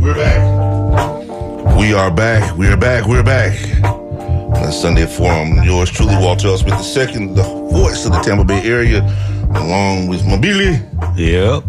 We're 0.00 0.14
back. 0.14 1.76
We 1.76 1.94
are 1.94 2.10
back. 2.10 2.56
We 2.56 2.68
are 2.68 2.76
back. 2.76 3.06
We're 3.06 3.24
back. 3.24 3.58
The 3.82 4.70
Sunday 4.70 5.06
Forum. 5.06 5.64
Yours 5.64 5.90
truly, 5.90 6.14
Walter 6.16 6.48
L. 6.48 6.58
Smith 6.58 6.74
II, 6.96 7.34
the 7.34 7.42
voice 7.72 8.06
of 8.06 8.12
the 8.12 8.20
Tampa 8.20 8.44
Bay 8.44 8.62
area, 8.62 9.00
along 9.54 10.08
with 10.08 10.22
Mobili. 10.22 10.80
Yep. 11.16 11.64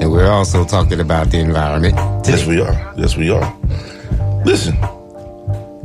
And 0.00 0.10
we're 0.10 0.30
also 0.30 0.64
talking 0.64 1.00
about 1.00 1.30
the 1.30 1.38
environment. 1.38 1.96
Today. 2.24 2.38
Yes, 2.38 2.46
we 2.46 2.60
are. 2.60 2.94
Yes, 2.96 3.16
we 3.16 3.30
are. 3.30 3.56
Listen, 4.44 4.76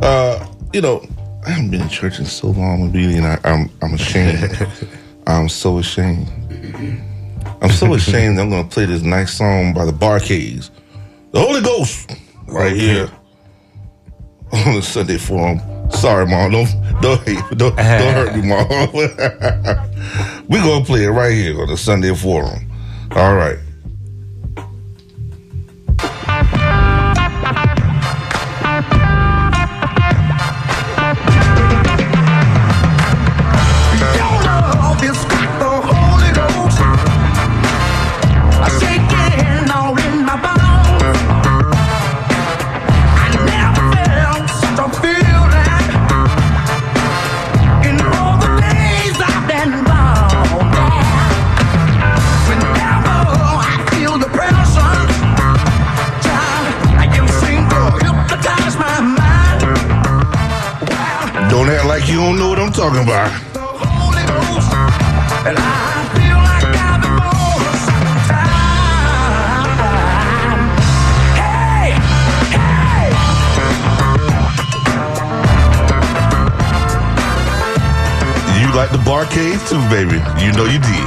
uh, 0.02 0.48
you 0.74 0.82
know, 0.82 1.06
I 1.46 1.52
haven't 1.52 1.72
been 1.72 1.82
in 1.82 1.90
church 1.90 2.20
in 2.20 2.26
so 2.26 2.48
long, 2.48 2.92
Mobili, 2.92 3.18
and 3.18 3.26
I, 3.26 3.40
I'm 3.44 3.70
I'm 3.82 3.94
ashamed. 3.94 4.68
I'm 5.28 5.50
so 5.50 5.80
ashamed. 5.80 6.28
I'm 7.62 7.72
so 7.72 7.94
ashamed. 7.94 8.38
That 8.38 8.44
I'm 8.44 8.50
going 8.50 8.68
to 8.68 8.74
play 8.74 8.86
this 8.86 9.02
nice 9.02 9.34
song 9.34 9.74
by 9.74 9.86
the 9.86 9.92
Bar-Kays, 9.92 10.72
the 11.32 11.40
Holy 11.40 11.62
Ghost, 11.62 12.12
right 12.48 12.72
okay. 12.72 12.80
here 12.80 13.12
on 14.54 14.76
the 14.76 14.82
Sunday 14.82 15.18
Forum. 15.18 15.60
Sorry, 15.90 16.26
mom. 16.26 16.52
Don't 16.52 17.02
don't 17.02 17.26
don't, 17.26 17.58
don't 17.58 17.78
hurt 17.78 18.36
me, 18.36 18.42
mom. 18.48 18.68
We're 20.48 20.64
gonna 20.64 20.86
play 20.86 21.06
it 21.06 21.10
right 21.10 21.34
here 21.34 21.62
on 21.62 21.68
the 21.68 21.78
Sunday 21.78 22.14
Forum. 22.14 22.72
All 23.12 23.36
right. 23.36 23.58
Baby. 79.96 80.18
You 80.44 80.52
know 80.52 80.66
you 80.66 80.80
did. 80.80 81.05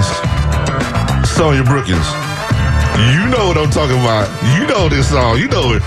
Brookins. 0.00 1.28
Sonia 1.28 1.64
Brookins. 1.64 2.06
You 3.12 3.28
know 3.28 3.48
what 3.48 3.58
I'm 3.58 3.70
talking 3.70 4.00
about. 4.00 4.28
You 4.56 4.66
know 4.66 4.88
this 4.88 5.10
song. 5.10 5.38
You 5.38 5.48
know 5.48 5.74
it. 5.74 5.82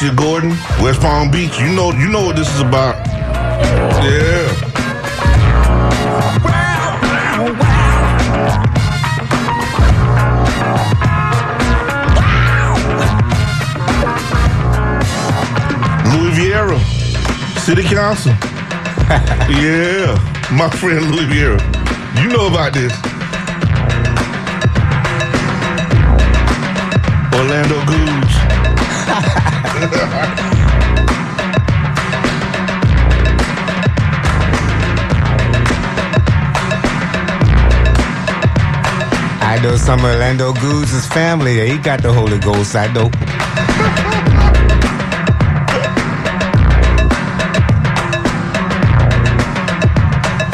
Celicia 0.00 0.16
Gordon, 0.16 0.50
West 0.82 1.02
Palm 1.02 1.30
Beach. 1.30 1.58
You 1.58 1.74
know, 1.74 1.92
you 1.92 2.08
know 2.08 2.24
what 2.24 2.36
this 2.36 2.48
is 2.54 2.60
about. 2.60 2.96
Yeah. 4.02 4.48
Louis 16.14 16.32
Viera, 16.32 16.78
City 17.58 17.82
Council. 17.82 18.32
yeah, 19.60 20.16
my 20.50 20.70
friend 20.70 21.10
Louis 21.10 21.26
Viera. 21.26 21.60
You 22.22 22.28
know 22.30 22.46
about 22.46 22.72
this. 22.72 22.92
Orlando 27.34 27.84
Gooch. 27.84 28.29
I 29.80 29.86
know 39.62 39.76
some 39.76 40.04
Orlando 40.04 40.52
Goods' 40.52 41.06
family. 41.06 41.70
He 41.70 41.78
got 41.78 42.02
the 42.02 42.12
Holy 42.12 42.38
Ghost. 42.38 42.76
I 42.76 42.92
know. 42.92 43.08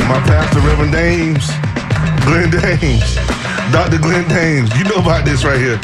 My 0.07 0.21
pastor, 0.23 0.61
Reverend 0.61 0.93
Dames, 0.93 1.51
Glenn 2.25 2.51
Dames, 2.51 3.17
Dr. 3.73 3.99
Glenn 3.99 4.29
Dames. 4.29 4.73
You 4.79 4.85
know 4.85 5.01
about 5.03 5.25
this 5.25 5.43
right 5.45 5.59
here. 5.59 5.81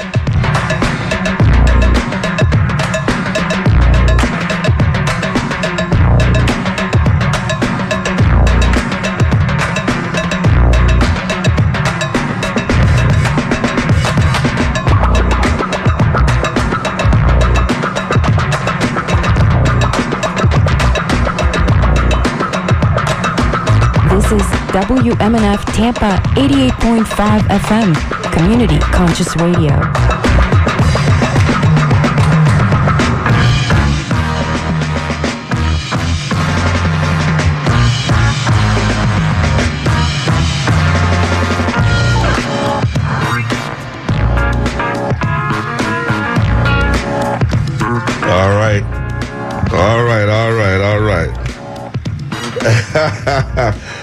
WMNF 24.83 25.65
Tampa 25.77 26.21
88.5 26.35 27.41
FM, 27.49 27.95
Community 28.33 28.79
Conscious 28.81 29.37
Radio. 29.37 30.42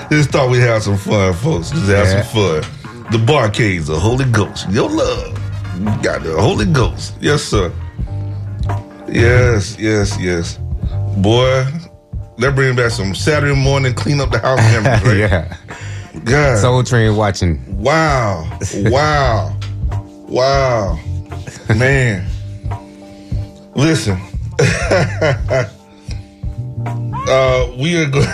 Just 0.09 0.31
thought 0.31 0.49
we'd 0.49 0.59
have 0.61 0.83
some 0.83 0.97
fun, 0.97 1.33
folks. 1.33 1.69
Just 1.69 1.87
have 1.87 2.07
Yeah. 2.07 2.23
some 2.23 2.61
fun. 2.63 3.11
The 3.11 3.17
Bar-Kays, 3.19 3.87
the 3.87 3.99
Holy 3.99 4.25
Ghost. 4.25 4.69
Your 4.69 4.89
love. 4.89 5.37
You 5.79 5.85
got 6.01 6.23
the 6.23 6.35
Holy 6.39 6.65
Ghost. 6.65 7.13
Yes, 7.21 7.43
sir. 7.43 7.71
Yes, 9.07 9.77
yes, 9.79 10.17
yes. 10.19 10.59
Boy, 11.17 11.65
that 12.37 12.53
bring 12.55 12.75
back 12.75 12.91
some 12.91 13.15
Saturday 13.15 13.55
morning 13.55 13.93
clean 13.93 14.19
up 14.21 14.31
the 14.31 14.39
house 14.39 14.59
memories, 14.83 15.03
right? 15.03 15.17
yeah. 15.17 15.55
God. 16.23 16.57
Soul 16.59 16.83
Train 16.83 17.15
watching. 17.15 17.59
Wow. 17.81 18.45
Wow. 18.75 19.55
wow. 20.27 20.99
Man. 21.75 22.27
Listen. 23.75 24.19
uh, 27.27 27.71
we 27.77 27.95
are 27.97 28.09
going. 28.09 28.27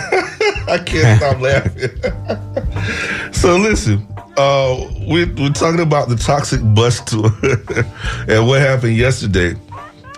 I 0.76 0.84
can't 0.84 1.18
stop 1.18 1.40
laughing. 1.40 3.32
so 3.32 3.56
listen, 3.56 4.06
uh, 4.36 4.90
we're, 5.08 5.32
we're 5.34 5.50
talking 5.50 5.80
about 5.80 6.08
the 6.08 6.16
toxic 6.16 6.60
bus 6.74 7.00
tour 7.00 7.30
and 8.28 8.46
what 8.46 8.60
happened 8.60 8.96
yesterday 8.96 9.54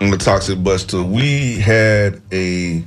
on 0.01 0.11
the 0.11 0.17
toxic 0.17 0.61
bus 0.63 0.83
tour. 0.83 1.03
We 1.03 1.59
had 1.59 2.21
a 2.33 2.83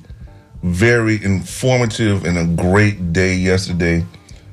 very 0.63 1.23
informative 1.25 2.25
and 2.25 2.39
a 2.39 2.63
great 2.63 3.13
day 3.13 3.35
yesterday. 3.35 4.05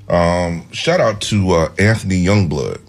Um, 0.07 0.65
shout 0.71 0.99
out 0.99 1.21
to 1.21 1.51
uh, 1.51 1.71
Anthony 1.77 2.23
Youngblood 2.23 2.81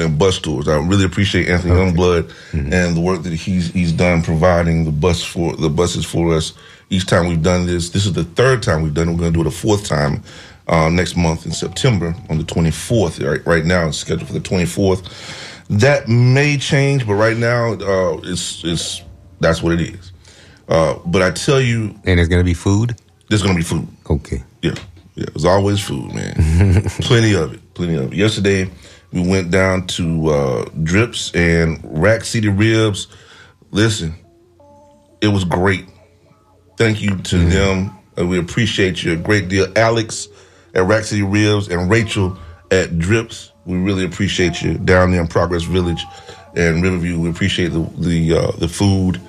and 0.00 0.18
bus 0.18 0.38
tours. 0.38 0.66
I 0.68 0.76
really 0.78 1.04
appreciate 1.04 1.48
Anthony 1.48 1.74
Youngblood 1.74 2.32
and 2.52 2.96
the 2.96 3.00
work 3.00 3.22
that 3.22 3.32
he's 3.32 3.72
he's 3.72 3.92
done 3.92 4.22
providing 4.22 4.84
the 4.84 4.92
bus 4.92 5.22
for 5.22 5.54
the 5.56 5.68
buses 5.68 6.04
for 6.04 6.34
us 6.34 6.54
each 6.90 7.06
time 7.06 7.28
we've 7.28 7.42
done 7.42 7.66
this. 7.66 7.90
This 7.90 8.04
is 8.04 8.12
the 8.12 8.24
third 8.24 8.62
time 8.62 8.82
we've 8.82 8.94
done 8.94 9.08
it. 9.08 9.12
We're 9.12 9.18
going 9.18 9.32
to 9.32 9.38
do 9.38 9.40
it 9.42 9.46
a 9.46 9.56
fourth 9.56 9.86
time 9.86 10.22
uh, 10.68 10.88
next 10.88 11.16
month 11.16 11.46
in 11.46 11.52
September 11.52 12.14
on 12.28 12.38
the 12.38 12.44
24th. 12.44 13.24
Right, 13.26 13.46
right 13.46 13.64
now 13.64 13.88
it's 13.88 13.98
scheduled 13.98 14.26
for 14.26 14.34
the 14.34 14.40
24th. 14.40 15.46
That 15.68 16.08
may 16.08 16.58
change, 16.58 17.06
but 17.06 17.14
right 17.14 17.36
now 17.36 17.74
uh, 17.74 18.20
it's 18.24 18.64
it's 18.64 19.02
that's 19.38 19.62
what 19.62 19.72
it 19.74 19.80
is. 19.80 20.12
Uh, 20.68 20.98
but 21.06 21.22
I 21.22 21.30
tell 21.30 21.60
you, 21.60 21.94
and 22.04 22.18
it's 22.18 22.28
gonna 22.28 22.42
be 22.42 22.54
food. 22.54 22.96
There's 23.28 23.42
gonna 23.42 23.54
be 23.54 23.62
food. 23.62 23.86
Okay. 24.08 24.42
Yeah, 24.62 24.74
yeah. 25.14 25.26
There's 25.32 25.44
always 25.44 25.80
food, 25.80 26.12
man. 26.12 26.82
plenty 27.02 27.34
of 27.34 27.54
it. 27.54 27.74
Plenty 27.74 27.94
of 27.94 28.12
it. 28.12 28.16
Yesterday 28.16 28.68
we 29.12 29.26
went 29.26 29.50
down 29.50 29.86
to 29.88 30.28
uh, 30.28 30.64
Drips 30.82 31.34
and 31.34 31.80
Rack 31.84 32.24
City 32.24 32.48
Ribs. 32.48 33.08
Listen, 33.70 34.14
it 35.20 35.28
was 35.28 35.44
great. 35.44 35.86
Thank 36.76 37.02
you 37.02 37.16
to 37.16 37.38
them. 37.38 37.96
Uh, 38.18 38.26
we 38.26 38.38
appreciate 38.38 39.02
you 39.02 39.12
a 39.12 39.16
great 39.16 39.48
deal. 39.48 39.66
Alex 39.76 40.28
at 40.74 40.84
Rack 40.84 41.04
City 41.04 41.22
Ribs 41.22 41.68
and 41.68 41.90
Rachel 41.90 42.38
at 42.70 42.98
Drips. 42.98 43.52
We 43.66 43.78
really 43.78 44.04
appreciate 44.04 44.62
you 44.62 44.78
down 44.78 45.10
there 45.10 45.20
in 45.20 45.28
Progress 45.28 45.62
Village 45.64 46.04
and 46.56 46.82
Riverview. 46.82 47.18
We 47.18 47.30
appreciate 47.30 47.68
the 47.68 47.80
the 47.98 48.36
uh, 48.36 48.52
the 48.52 48.68
food. 48.68 49.20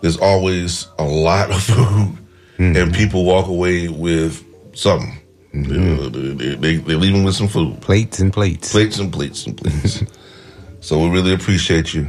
There's 0.00 0.18
always 0.18 0.88
a 0.98 1.04
lot 1.04 1.50
of 1.50 1.62
food, 1.62 2.18
and 2.58 2.94
people 2.94 3.24
walk 3.24 3.46
away 3.48 3.88
with 3.88 4.44
something. 4.76 5.19
Uh, 5.52 6.08
they, 6.08 6.54
they, 6.54 6.76
they 6.76 6.94
leave 6.94 7.12
them 7.12 7.24
with 7.24 7.34
some 7.34 7.48
food. 7.48 7.80
Plates 7.80 8.20
and 8.20 8.32
plates. 8.32 8.70
Plates 8.70 8.98
and 8.98 9.12
plates 9.12 9.46
and 9.46 9.56
plates. 9.56 10.02
so 10.80 10.98
we 10.98 11.10
really 11.10 11.34
appreciate 11.34 11.92
you 11.92 12.08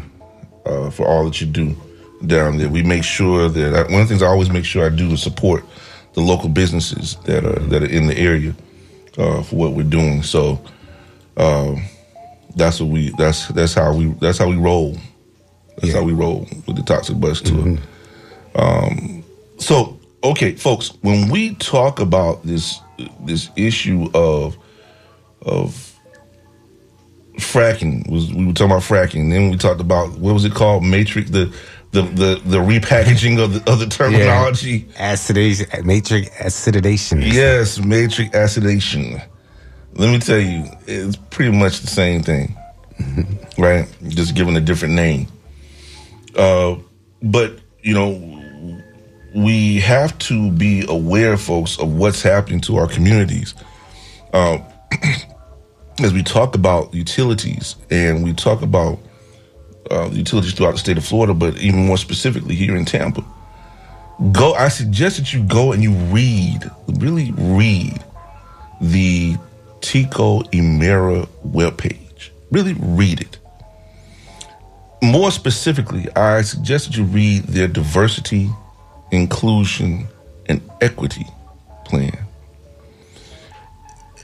uh, 0.66 0.90
for 0.92 1.08
all 1.08 1.26
that 1.26 1.42
you 1.42 1.48
do 1.48 1.76
down 2.26 2.58
there. 2.58 2.70
We 2.70 2.84
make 2.84 3.04
sure 3.04 3.50
that 3.50 3.76
I, 3.76 3.92
one 3.92 4.02
of 4.02 4.08
the 4.08 4.14
things 4.14 4.22
I 4.22 4.28
always 4.28 4.50
make 4.50 4.66
sure 4.66 4.86
I 4.86 4.90
do 4.90 5.12
is 5.12 5.24
support 5.24 5.64
the 6.14 6.22
local 6.22 6.50
businesses 6.50 7.16
that 7.26 7.46
are 7.46 7.60
that 7.70 7.84
are 7.84 7.90
in 7.90 8.08
the 8.08 8.18
area 8.18 8.54
uh, 9.18 9.42
for 9.42 9.56
what 9.56 9.74
we're 9.74 9.84
doing. 9.84 10.24
So 10.24 10.62
um, 11.38 11.84
that's 12.56 12.80
what 12.80 12.90
we 12.90 13.10
that's 13.18 13.48
that's 13.50 13.74
how 13.74 13.94
we 13.96 14.08
that's 14.20 14.38
how 14.38 14.48
we 14.48 14.58
roll. 14.58 14.98
That's 15.78 15.94
how 15.94 16.04
we 16.04 16.14
roll 16.14 16.48
with 16.68 16.76
the 16.76 16.84
Toxic 16.84 17.20
Bus 17.20 17.42
Tour. 17.42 17.78
Um, 18.56 19.24
so 19.58 19.98
okay, 20.24 20.56
folks, 20.56 20.90
when 21.02 21.30
we 21.30 21.56
talk 21.56 22.00
about 22.00 22.44
this 22.44 22.80
this 23.22 23.50
issue 23.56 24.10
of 24.14 24.58
of 25.42 25.88
fracking 27.38 28.10
was 28.10 28.34
we 28.34 28.46
were 28.46 28.54
talking 28.54 28.72
about 28.72 28.84
fracking. 28.84 29.32
Then 29.32 29.50
we 29.50 29.58
talked 29.58 29.82
about 29.82 30.18
what 30.20 30.34
was 30.34 30.46
it 30.46 30.54
called? 30.54 30.84
Matrix 30.84 31.30
the 31.30 31.54
the 31.92 32.04
the, 32.04 32.42
the 32.46 32.58
repackaging 32.58 33.44
of 33.44 33.54
the 33.54 33.72
of 33.72 33.80
the 33.80 33.88
terminology. 33.88 34.88
Acidation, 34.98 35.68
matrix 35.86 36.30
acidation. 36.40 37.22
Yes, 37.22 37.80
matrix 37.80 38.34
acidation. 38.36 39.22
Let 39.94 40.10
me 40.10 40.20
tell 40.20 40.40
you, 40.40 40.66
it's 40.88 41.18
pretty 41.18 41.52
much 41.52 41.82
the 41.82 41.88
same 41.88 42.24
thing, 42.24 42.56
right? 43.58 43.88
Just 44.08 44.36
given 44.36 44.56
a 44.56 44.62
different 44.62 44.94
name. 44.94 45.28
Uh, 46.34 46.78
but 47.22 47.60
you 47.82 47.94
know, 47.94 48.41
we 49.34 49.80
have 49.80 50.18
to 50.20 50.52
be 50.52 50.86
aware, 50.88 51.38
folks, 51.38 51.80
of 51.80 51.94
what's 51.94 52.22
happening 52.22 52.62
to 52.62 52.78
our 52.78 52.88
communities. 52.88 53.54
Uh, 54.34 54.60
as 56.00 56.14
we 56.14 56.24
talk 56.24 56.56
about 56.56 56.94
utilities 56.94 57.76
and 57.90 58.24
we 58.24 58.34
talk 58.34 58.62
about 58.62 59.00
uh, 59.90 60.10
utilities 60.12 60.54
throughout 60.54 60.72
the 60.72 60.78
state 60.78 60.98
of 60.98 61.06
Florida, 61.06 61.34
but 61.34 61.58
even 61.58 61.86
more 61.86 61.98
specifically 61.98 62.56
here 62.56 62.76
in 62.76 62.86
Tampa, 62.86 63.24
go. 64.32 64.54
I 64.54 64.70
suggest 64.70 65.18
that 65.18 65.34
you 65.34 65.44
go 65.44 65.72
and 65.72 65.84
you 65.84 65.92
read, 65.92 66.70
really 66.88 67.32
read 67.34 68.04
the 68.80 69.36
TECO 69.82 70.44
Emera 70.52 71.28
webpage. 71.46 72.30
Really 72.52 72.74
read 72.80 73.22
it. 73.22 73.38
More 75.04 75.32
specifically, 75.32 76.08
I 76.16 76.42
suggest 76.42 76.88
that 76.88 76.98
you 76.98 77.06
read 77.06 77.44
their 77.44 77.68
diversity, 77.68 78.50
inclusion, 79.12 80.08
and 80.48 80.62
equity 80.82 81.26
plan. 81.86 82.18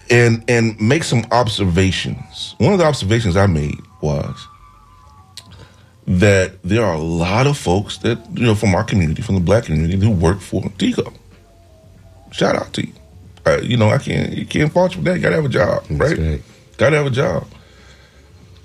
And 0.10 0.43
and 0.50 0.80
make 0.80 1.04
some 1.04 1.26
observations. 1.32 2.56
One 2.60 2.73
of 2.73 2.80
the 2.80 2.86
observations 2.86 3.36
I 3.36 3.47
made 3.47 3.80
was 4.02 4.47
that 6.08 6.63
there 6.63 6.86
are 6.86 6.93
a 6.93 7.00
lot 7.00 7.47
of 7.47 7.58
folks 7.58 7.97
that, 7.97 8.17
you 8.34 8.45
know, 8.45 8.56
from 8.56 8.73
our 8.73 8.86
community, 8.86 9.21
from 9.21 9.36
the 9.36 9.41
black 9.41 9.65
community, 9.65 9.97
who 9.97 10.12
work 10.12 10.39
for 10.39 10.62
TECO. 10.78 11.13
Shout 12.32 12.56
out 12.56 12.71
to 12.73 12.88
you. 12.88 12.93
Uh, 13.45 13.60
you 13.62 13.78
know, 13.78 13.89
I 13.89 13.97
can't 13.97 14.34
you 14.34 14.45
can't 14.45 14.71
fault 14.71 14.95
you 14.95 15.02
for 15.02 15.06
that. 15.06 15.17
You 15.17 15.21
gotta 15.21 15.36
have 15.36 15.45
a 15.45 15.50
job, 15.50 15.84
right? 15.91 16.41
Gotta 16.78 16.97
have 16.97 17.06
a 17.06 17.12
job. 17.12 17.47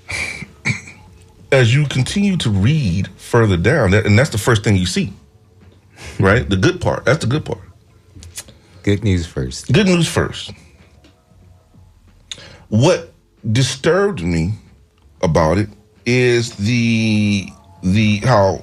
As 1.51 1.73
you 1.73 1.85
continue 1.85 2.35
to 2.37 2.49
read 2.49 3.09
further 3.09 3.57
down, 3.57 3.91
that, 3.91 4.05
and 4.05 4.17
that's 4.17 4.31
the 4.31 4.37
first 4.37 4.63
thing 4.63 4.75
you 4.75 4.85
see, 4.85 5.13
right? 6.19 6.49
the 6.49 6.57
good 6.57 6.81
part. 6.81 7.05
That's 7.05 7.19
the 7.19 7.27
good 7.27 7.45
part. 7.45 7.61
Good 8.83 9.03
news 9.03 9.25
first. 9.25 9.71
Good 9.71 9.87
news 9.87 10.07
first. 10.07 10.51
What 12.69 13.13
disturbed 13.51 14.23
me 14.23 14.53
about 15.21 15.57
it 15.57 15.69
is 16.05 16.55
the 16.57 17.47
the 17.81 18.17
how 18.17 18.61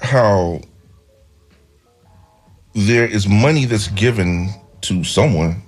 how 0.00 0.60
there 2.74 3.06
is 3.06 3.28
money 3.28 3.64
that's 3.64 3.88
given 3.88 4.48
to 4.82 5.04
someone. 5.04 5.62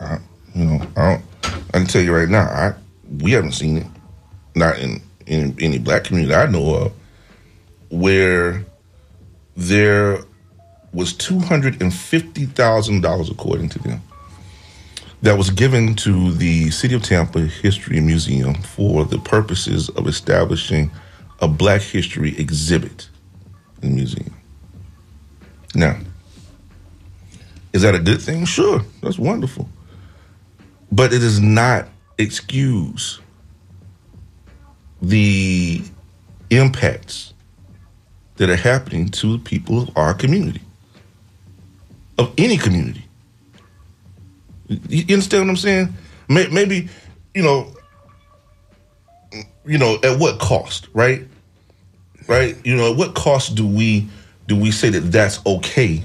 I, 0.00 0.18
you 0.54 0.64
know, 0.64 0.86
I 0.96 1.12
don't. 1.12 1.24
I 1.72 1.78
can 1.78 1.86
tell 1.86 2.02
you 2.02 2.14
right 2.14 2.28
now, 2.28 2.46
I 2.46 2.74
we 3.20 3.32
haven't 3.32 3.52
seen 3.52 3.78
it, 3.78 3.86
not 4.54 4.78
in 4.78 5.00
in 5.26 5.56
any 5.60 5.78
black 5.78 6.04
community 6.04 6.34
I 6.34 6.46
know 6.46 6.74
of, 6.74 6.92
where 7.90 8.64
there 9.56 10.20
was 10.92 11.12
two 11.12 11.38
hundred 11.38 11.82
and 11.82 11.92
fifty 11.92 12.46
thousand 12.46 13.00
dollars, 13.00 13.30
according 13.30 13.68
to 13.70 13.78
them, 13.80 14.02
that 15.22 15.36
was 15.36 15.50
given 15.50 15.94
to 15.96 16.32
the 16.32 16.70
City 16.70 16.94
of 16.94 17.02
Tampa 17.02 17.40
History 17.40 18.00
Museum 18.00 18.54
for 18.54 19.04
the 19.04 19.18
purposes 19.18 19.88
of 19.90 20.06
establishing 20.06 20.90
a 21.40 21.48
Black 21.48 21.82
History 21.82 22.38
exhibit 22.38 23.08
in 23.82 23.90
the 23.90 23.96
museum. 23.96 24.34
Now, 25.74 25.98
is 27.72 27.82
that 27.82 27.94
a 27.94 27.98
good 27.98 28.22
thing? 28.22 28.44
Sure, 28.44 28.82
that's 29.02 29.18
wonderful. 29.18 29.68
But 30.92 31.12
it 31.12 31.18
does 31.18 31.40
not 31.40 31.88
excuse 32.18 33.20
the 35.02 35.82
impacts 36.50 37.33
that 38.36 38.50
are 38.50 38.56
happening 38.56 39.08
to 39.08 39.36
the 39.36 39.38
people 39.38 39.82
of 39.82 39.96
our 39.96 40.14
community, 40.14 40.60
of 42.18 42.32
any 42.36 42.56
community. 42.56 43.04
You 44.68 44.78
you 44.88 45.14
understand 45.14 45.44
what 45.44 45.50
I'm 45.50 45.56
saying? 45.56 45.94
Maybe, 46.28 46.88
you 47.34 47.42
know, 47.42 47.74
you 49.66 49.78
know, 49.78 49.98
at 50.02 50.18
what 50.18 50.38
cost, 50.38 50.88
right? 50.94 51.26
Right? 52.26 52.56
You 52.64 52.76
know, 52.76 52.92
at 52.92 52.96
what 52.96 53.14
cost 53.14 53.54
do 53.54 53.66
we 53.66 54.08
do 54.46 54.56
we 54.56 54.70
say 54.70 54.90
that 54.90 55.00
that's 55.00 55.44
okay? 55.46 56.04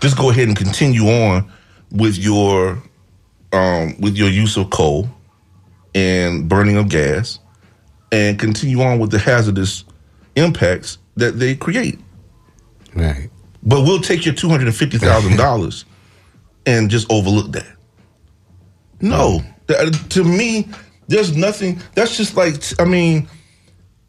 Just 0.00 0.16
go 0.16 0.30
ahead 0.30 0.48
and 0.48 0.56
continue 0.56 1.08
on 1.08 1.50
with 1.90 2.18
your 2.18 2.82
um, 3.52 4.00
with 4.00 4.16
your 4.16 4.28
use 4.28 4.56
of 4.56 4.70
coal 4.70 5.08
and 5.94 6.48
burning 6.48 6.76
of 6.76 6.88
gas, 6.88 7.38
and 8.10 8.38
continue 8.38 8.80
on 8.82 8.98
with 8.98 9.10
the 9.10 9.18
hazardous 9.18 9.84
impacts 10.36 10.98
that 11.16 11.38
they 11.38 11.54
create. 11.54 11.98
Right. 12.94 13.28
But 13.62 13.82
we'll 13.82 14.00
take 14.00 14.24
your 14.24 14.34
two 14.34 14.48
hundred 14.48 14.66
and 14.68 14.76
fifty 14.76 14.98
thousand 14.98 15.36
dollars 15.36 15.84
and 16.66 16.90
just 16.90 17.10
overlook 17.10 17.52
that. 17.52 17.66
No, 19.00 19.42
That- 19.66 19.92
to 20.10 20.24
me, 20.24 20.68
there's 21.08 21.36
nothing. 21.36 21.80
That's 21.94 22.16
just 22.16 22.36
like 22.36 22.54
I 22.80 22.84
mean, 22.84 23.28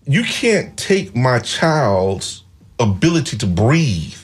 you 0.05 0.23
can't 0.23 0.75
take 0.77 1.15
my 1.15 1.39
child's 1.39 2.43
ability 2.79 3.38
to 3.38 3.47
breathe, 3.47 4.15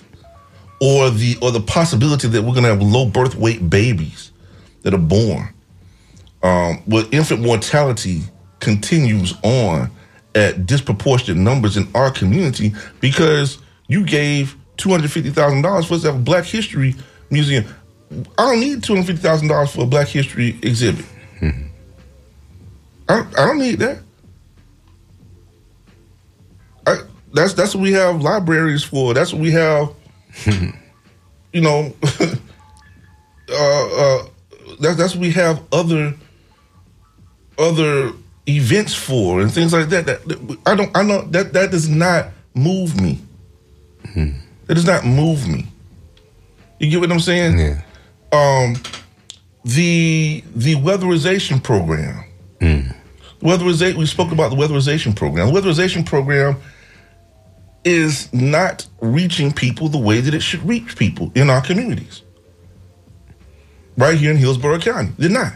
or 0.81 1.09
the 1.09 1.37
or 1.41 1.51
the 1.51 1.61
possibility 1.61 2.27
that 2.27 2.41
we're 2.41 2.53
gonna 2.53 2.67
have 2.69 2.81
low 2.81 3.05
birth 3.05 3.35
weight 3.35 3.69
babies 3.69 4.31
that 4.81 4.93
are 4.93 4.97
born. 4.97 5.53
Um, 6.41 6.77
where 6.85 7.03
infant 7.11 7.41
mortality 7.41 8.21
continues 8.61 9.33
on 9.43 9.91
at 10.35 10.65
disproportionate 10.65 11.37
numbers 11.37 11.77
in 11.77 11.87
our 11.95 12.11
community 12.11 12.73
because 12.99 13.57
you 13.87 14.05
gave 14.05 14.55
two 14.77 14.89
hundred 14.89 15.11
fifty 15.11 15.29
thousand 15.29 15.61
dollars 15.61 15.85
for 15.85 15.95
us 15.95 16.01
to 16.01 16.11
have 16.11 16.15
a 16.19 16.23
Black 16.23 16.45
History 16.45 16.95
Museum. 17.29 17.65
I 18.37 18.51
don't 18.51 18.59
need 18.59 18.83
two 18.83 18.93
hundred 18.93 19.07
fifty 19.07 19.21
thousand 19.21 19.47
dollars 19.47 19.71
for 19.71 19.81
a 19.83 19.87
Black 19.87 20.07
History 20.07 20.57
exhibit. 20.61 21.05
I, 23.09 23.21
I 23.21 23.45
don't 23.47 23.57
need 23.57 23.79
that. 23.79 23.99
I, 26.85 26.97
that's 27.33 27.53
that's 27.53 27.73
what 27.73 27.81
we 27.81 27.91
have 27.93 28.21
libraries 28.21 28.83
for. 28.83 29.13
That's 29.13 29.33
what 29.33 29.41
we 29.41 29.51
have. 29.51 29.93
you 31.53 31.61
know, 31.61 31.93
uh, 33.49 33.87
uh, 33.97 34.27
that's 34.79 34.95
that's 34.95 35.15
what 35.15 35.21
we 35.21 35.31
have 35.31 35.61
other 35.71 36.13
other 37.57 38.13
events 38.49 38.93
for 38.95 39.41
and 39.41 39.51
things 39.51 39.73
like 39.73 39.89
that. 39.89 40.05
That, 40.05 40.27
that- 40.27 40.57
I 40.65 40.75
don't. 40.75 40.95
I 40.97 41.03
know 41.03 41.21
that 41.31 41.53
that 41.53 41.71
does 41.71 41.87
not 41.89 42.29
move 42.53 42.99
me. 42.99 43.19
That 44.15 44.75
does 44.75 44.85
not 44.85 45.05
move 45.05 45.47
me. 45.47 45.67
You 46.79 46.89
get 46.89 46.99
what 46.99 47.11
I'm 47.11 47.19
saying? 47.19 47.59
Yeah. 47.59 47.81
Um, 48.31 48.75
the 49.65 50.43
the 50.55 50.75
weatherization 50.75 51.63
program. 51.63 52.23
Weatherization. 53.41 53.95
We 53.95 54.05
spoke 54.05 54.31
about 54.31 54.49
the 54.49 54.55
weatherization 54.57 55.15
program. 55.15 55.53
The 55.53 55.59
weatherization 55.61 56.05
program 56.05 56.57
is 57.85 58.31
not 58.33 58.85
reaching 59.01 59.53
people 59.53 59.87
the 59.87 59.97
way 59.97 60.19
that 60.19 60.33
it 60.33 60.41
should 60.41 60.61
reach 60.67 60.97
people 60.97 61.31
in 61.35 61.49
our 61.49 61.61
communities. 61.61 62.21
Right 63.97 64.17
here 64.17 64.31
in 64.31 64.37
Hillsborough 64.37 64.79
County, 64.79 65.11
they're 65.17 65.29
not. 65.29 65.53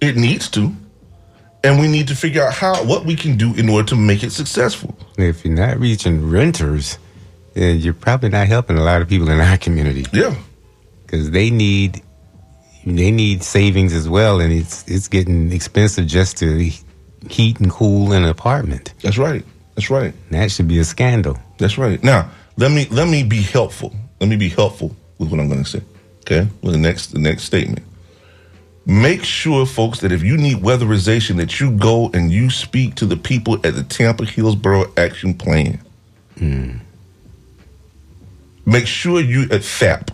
It 0.00 0.16
needs 0.16 0.48
to, 0.50 0.74
and 1.66 1.80
we 1.80 1.88
need 1.88 2.06
to 2.08 2.14
figure 2.14 2.42
out 2.44 2.54
how 2.54 2.84
what 2.84 3.04
we 3.04 3.16
can 3.16 3.36
do 3.36 3.52
in 3.54 3.68
order 3.68 3.88
to 3.88 3.96
make 3.96 4.22
it 4.22 4.30
successful. 4.30 4.96
If 5.18 5.44
you're 5.44 5.54
not 5.54 5.78
reaching 5.78 6.30
renters, 6.30 6.98
then 7.54 7.78
you're 7.78 7.94
probably 7.94 8.28
not 8.28 8.46
helping 8.46 8.78
a 8.78 8.84
lot 8.84 9.02
of 9.02 9.08
people 9.08 9.28
in 9.28 9.40
our 9.40 9.58
community. 9.58 10.04
Yeah. 10.12 10.34
Because 11.02 11.30
they 11.32 11.50
need 11.50 12.02
they 12.84 13.10
need 13.10 13.42
savings 13.42 13.92
as 13.92 14.08
well, 14.08 14.40
and 14.40 14.52
it's 14.52 14.86
it's 14.86 15.08
getting 15.08 15.52
expensive 15.52 16.06
just 16.06 16.36
to 16.38 16.70
heat 17.28 17.58
and 17.58 17.70
cool 17.70 18.12
an 18.12 18.24
apartment. 18.24 18.94
That's 19.02 19.18
right. 19.18 19.44
That's 19.74 19.90
right. 19.90 20.14
That 20.30 20.50
should 20.52 20.68
be 20.68 20.78
a 20.78 20.84
scandal. 20.84 21.38
That's 21.58 21.78
right. 21.78 22.02
Now, 22.02 22.30
let 22.56 22.70
me 22.70 22.86
let 22.90 23.08
me 23.08 23.24
be 23.24 23.42
helpful. 23.42 23.92
Let 24.20 24.28
me 24.28 24.36
be 24.36 24.48
helpful 24.48 24.94
with 25.18 25.30
what 25.30 25.40
I'm 25.40 25.48
going 25.48 25.64
to 25.64 25.68
say. 25.68 25.82
Okay, 26.20 26.48
with 26.62 26.72
the 26.72 26.78
next 26.78 27.08
the 27.08 27.18
next 27.18 27.42
statement. 27.44 27.84
Make 28.88 29.24
sure, 29.24 29.66
folks, 29.66 29.98
that 30.00 30.12
if 30.12 30.22
you 30.22 30.36
need 30.36 30.58
weatherization, 30.58 31.36
that 31.38 31.58
you 31.58 31.72
go 31.72 32.08
and 32.14 32.30
you 32.30 32.50
speak 32.50 32.94
to 32.96 33.06
the 33.06 33.16
people 33.16 33.54
at 33.66 33.74
the 33.74 33.82
Tampa 33.82 34.24
Hillsborough 34.24 34.92
Action 34.96 35.34
Plan. 35.34 35.80
Make 38.64 38.86
sure 38.86 39.20
you 39.20 39.42
at 39.50 39.64
FAP 39.64 40.10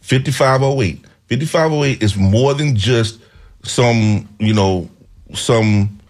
5508. 0.00 1.04
5508 1.28 2.02
is 2.02 2.16
more 2.16 2.54
than 2.54 2.74
just 2.74 3.20
some, 3.62 4.28
you 4.38 4.54
know, 4.54 4.88
some 5.34 6.00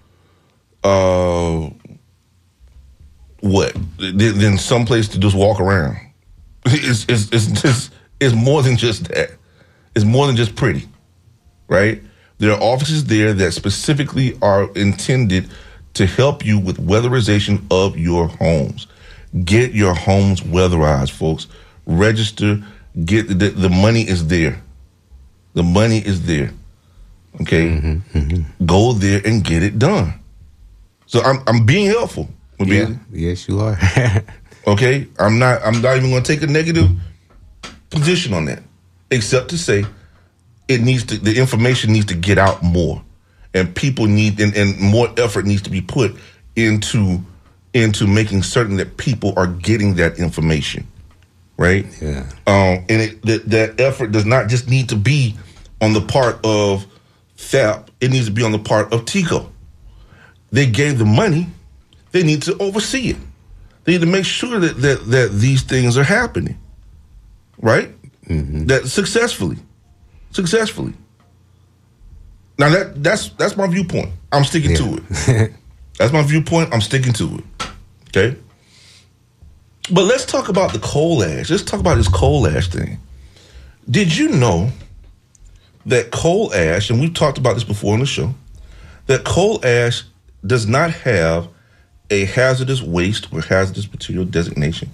uh 0.84 1.68
what 3.40 3.76
than 3.98 4.56
some 4.58 4.86
place 4.86 5.08
to 5.08 5.18
just 5.18 5.36
walk 5.36 5.60
around. 5.60 5.96
It's 6.66 7.04
it's 7.08 7.30
it's 7.32 7.62
just 7.62 7.92
it's 8.20 8.34
more 8.34 8.62
than 8.62 8.76
just 8.76 9.08
that. 9.08 9.30
It's 9.94 10.04
more 10.04 10.26
than 10.26 10.36
just 10.36 10.54
pretty, 10.54 10.86
right? 11.68 12.02
There 12.38 12.52
are 12.52 12.60
offices 12.60 13.04
there 13.04 13.32
that 13.34 13.52
specifically 13.52 14.38
are 14.42 14.70
intended 14.74 15.48
to 15.94 16.06
help 16.06 16.44
you 16.44 16.58
with 16.58 16.76
weatherization 16.78 17.62
of 17.70 17.96
your 17.98 18.28
homes. 18.28 18.86
Get 19.44 19.72
your 19.72 19.94
homes 19.94 20.40
weatherized, 20.40 21.10
folks. 21.10 21.46
Register. 21.86 22.62
Get 23.04 23.28
the, 23.28 23.50
the 23.50 23.68
money 23.68 24.02
is 24.02 24.26
there. 24.28 24.60
The 25.54 25.62
money 25.62 25.98
is 25.98 26.26
there. 26.26 26.52
Okay, 27.40 27.68
mm-hmm, 27.68 28.18
mm-hmm. 28.18 28.66
go 28.66 28.92
there 28.92 29.20
and 29.24 29.44
get 29.44 29.62
it 29.62 29.78
done. 29.78 30.14
So 31.06 31.20
I'm 31.22 31.42
I'm 31.46 31.64
being 31.66 31.86
helpful. 31.86 32.28
Yeah. 32.58 32.64
being- 32.64 33.00
Yes, 33.12 33.48
you 33.48 33.60
are. 33.60 33.78
Okay, 34.66 35.06
I'm 35.18 35.38
not. 35.38 35.62
I'm 35.64 35.80
not 35.80 35.96
even 35.96 36.10
going 36.10 36.22
to 36.22 36.30
take 36.34 36.42
a 36.42 36.46
negative 36.52 36.90
position 37.88 38.34
on 38.34 38.44
that, 38.46 38.62
except 39.10 39.48
to 39.50 39.56
say 39.58 39.84
it 40.68 40.80
needs 40.82 41.04
to. 41.06 41.18
The 41.18 41.38
information 41.38 41.92
needs 41.92 42.06
to 42.06 42.14
get 42.14 42.38
out 42.38 42.62
more, 42.62 43.02
and 43.54 43.74
people 43.74 44.06
need 44.06 44.38
and, 44.40 44.54
and 44.54 44.78
more 44.78 45.08
effort 45.16 45.46
needs 45.46 45.62
to 45.62 45.70
be 45.70 45.80
put 45.80 46.14
into 46.56 47.20
into 47.74 48.06
making 48.06 48.42
certain 48.42 48.76
that 48.76 48.96
people 48.96 49.32
are 49.36 49.46
getting 49.46 49.94
that 49.94 50.18
information, 50.18 50.86
right? 51.56 51.86
Yeah. 52.00 52.28
Um, 52.46 52.84
and 52.88 53.02
it, 53.02 53.22
that 53.22 53.50
that 53.50 53.80
effort 53.80 54.12
does 54.12 54.26
not 54.26 54.48
just 54.48 54.68
need 54.68 54.90
to 54.90 54.96
be 54.96 55.36
on 55.80 55.92
the 55.92 56.02
part 56.02 56.44
of 56.44 56.86
FAP. 57.36 57.90
It 58.00 58.10
needs 58.10 58.26
to 58.26 58.32
be 58.32 58.42
on 58.42 58.52
the 58.52 58.58
part 58.58 58.92
of 58.92 59.04
TECO. 59.04 59.50
They 60.50 60.66
gave 60.66 60.98
the 60.98 61.04
money. 61.04 61.48
They 62.12 62.22
need 62.22 62.42
to 62.42 62.56
oversee 62.58 63.10
it. 63.10 63.16
They 63.84 63.92
need 63.92 64.00
to 64.00 64.06
make 64.06 64.24
sure 64.24 64.58
that 64.60 64.80
that, 64.80 65.06
that 65.06 65.30
these 65.32 65.62
things 65.62 65.96
are 65.96 66.04
happening, 66.04 66.58
right? 67.58 67.90
mm-hmm. 68.28 68.66
That 68.66 68.86
successfully, 68.88 69.56
successfully. 70.38 70.94
Now 72.58 72.70
that 72.70 73.02
that's 73.02 73.30
that's 73.30 73.56
my 73.56 73.66
viewpoint. 73.66 74.10
I'm 74.30 74.44
sticking 74.44 74.76
to 74.76 74.98
it. 74.98 75.52
that's 75.98 76.12
my 76.12 76.22
viewpoint. 76.22 76.72
I'm 76.72 76.80
sticking 76.80 77.12
to 77.14 77.38
it. 77.38 77.44
Okay. 78.08 78.36
But 79.90 80.04
let's 80.04 80.24
talk 80.24 80.48
about 80.48 80.72
the 80.72 80.78
coal 80.78 81.24
ash. 81.24 81.50
Let's 81.50 81.64
talk 81.64 81.80
about 81.80 81.96
this 81.96 82.08
coal 82.08 82.46
ash 82.46 82.68
thing. 82.68 83.00
Did 83.90 84.16
you 84.16 84.28
know 84.28 84.70
that 85.86 86.10
coal 86.12 86.54
ash, 86.54 86.90
and 86.90 87.00
we've 87.00 87.14
talked 87.14 87.38
about 87.38 87.54
this 87.54 87.64
before 87.64 87.94
on 87.94 88.00
the 88.00 88.06
show, 88.06 88.34
that 89.06 89.24
coal 89.24 89.64
ash 89.64 90.04
does 90.46 90.66
not 90.66 90.90
have 90.90 91.48
a 92.10 92.26
hazardous 92.26 92.82
waste 92.82 93.32
or 93.32 93.40
hazardous 93.40 93.90
material 93.90 94.24
designation? 94.24 94.90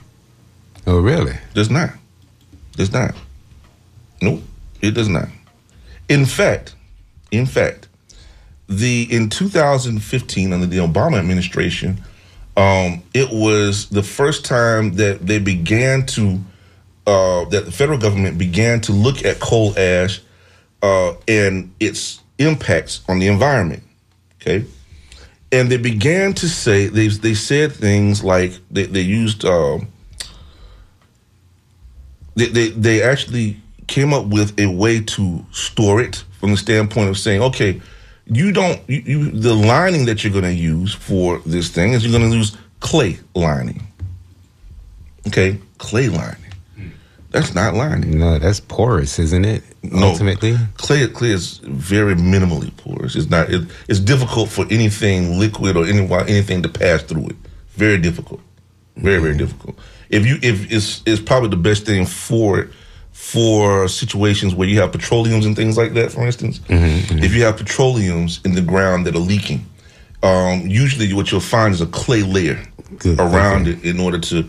Oh, 0.86 1.00
really? 1.00 1.36
Does 1.54 1.70
not. 1.70 1.90
Does 2.76 2.92
not. 2.92 3.14
Nope. 4.22 4.42
It 4.84 4.94
does 4.94 5.08
not. 5.08 5.28
In 6.08 6.26
fact, 6.26 6.74
in 7.30 7.46
fact, 7.46 7.88
the 8.68 9.06
in 9.10 9.30
2015 9.30 10.52
under 10.52 10.66
the 10.66 10.78
Obama 10.78 11.18
administration, 11.18 12.02
um, 12.56 13.02
it 13.14 13.30
was 13.30 13.88
the 13.88 14.02
first 14.02 14.44
time 14.44 14.94
that 14.94 15.26
they 15.26 15.38
began 15.38 16.06
to 16.06 16.40
uh, 17.06 17.44
that 17.46 17.64
the 17.66 17.72
federal 17.72 17.98
government 17.98 18.38
began 18.38 18.80
to 18.82 18.92
look 18.92 19.24
at 19.24 19.40
coal 19.40 19.76
ash 19.78 20.20
uh, 20.82 21.14
and 21.26 21.74
its 21.80 22.20
impacts 22.38 23.02
on 23.08 23.18
the 23.18 23.28
environment. 23.28 23.82
Okay, 24.36 24.66
and 25.50 25.70
they 25.70 25.78
began 25.78 26.34
to 26.34 26.48
say 26.48 26.88
they 26.88 27.08
they 27.08 27.34
said 27.34 27.72
things 27.72 28.22
like 28.22 28.52
they 28.70 28.84
they 28.84 29.00
used. 29.00 29.44
um 29.44 29.88
they, 32.36 32.46
they 32.46 32.68
they 32.70 33.02
actually 33.02 33.60
came 33.86 34.12
up 34.12 34.26
with 34.26 34.58
a 34.58 34.66
way 34.66 35.00
to 35.00 35.44
store 35.50 36.00
it 36.00 36.24
from 36.40 36.50
the 36.50 36.56
standpoint 36.56 37.08
of 37.08 37.18
saying, 37.18 37.42
okay, 37.42 37.80
you 38.26 38.52
don't 38.52 38.80
you, 38.88 39.02
you 39.04 39.30
the 39.30 39.54
lining 39.54 40.06
that 40.06 40.24
you're 40.24 40.32
going 40.32 40.44
to 40.44 40.52
use 40.52 40.94
for 40.94 41.38
this 41.40 41.68
thing 41.68 41.92
is 41.92 42.04
you're 42.04 42.18
going 42.18 42.30
to 42.30 42.36
use 42.36 42.56
clay 42.80 43.18
lining. 43.34 43.86
Okay, 45.26 45.58
clay 45.78 46.08
lining. 46.08 46.40
That's 47.30 47.52
not 47.52 47.74
lining. 47.74 48.20
No, 48.20 48.38
that's 48.38 48.60
porous, 48.60 49.18
isn't 49.18 49.44
it? 49.44 49.64
No. 49.82 50.10
Ultimately, 50.10 50.56
Clay 50.76 51.06
clay 51.08 51.30
is 51.30 51.58
very 51.58 52.14
minimally 52.14 52.74
porous. 52.76 53.16
It's 53.16 53.28
not. 53.28 53.50
It, 53.52 53.68
it's 53.88 53.98
difficult 53.98 54.50
for 54.50 54.66
anything 54.70 55.38
liquid 55.40 55.76
or 55.76 55.84
any 55.84 56.08
anything 56.30 56.62
to 56.62 56.68
pass 56.68 57.02
through 57.02 57.26
it. 57.26 57.36
Very 57.70 57.98
difficult. 57.98 58.40
Very 58.96 59.20
very 59.20 59.32
mm-hmm. 59.32 59.38
difficult. 59.38 59.78
If 60.10 60.24
you 60.24 60.38
if 60.42 60.70
it's 60.70 61.02
it's 61.06 61.20
probably 61.20 61.48
the 61.48 61.56
best 61.56 61.84
thing 61.84 62.06
for 62.06 62.60
it 62.60 62.70
for 63.24 63.88
situations 63.88 64.54
where 64.54 64.68
you 64.68 64.78
have 64.80 64.92
petroleums 64.92 65.46
and 65.46 65.56
things 65.56 65.78
like 65.78 65.94
that. 65.94 66.12
For 66.12 66.26
instance, 66.26 66.60
if 66.68 67.34
you 67.34 67.42
have 67.44 67.56
petroleums 67.56 68.40
in 68.44 68.54
the 68.54 68.60
ground 68.60 69.06
that 69.06 69.14
are 69.16 69.18
leaking, 69.18 69.64
um, 70.22 70.60
usually 70.66 71.12
what 71.14 71.32
you'll 71.32 71.40
find 71.40 71.72
is 71.72 71.80
a 71.80 71.86
clay 71.86 72.22
layer 72.22 72.62
around 73.18 73.66
it 73.66 73.82
in 73.82 73.98
order 73.98 74.18
to 74.20 74.44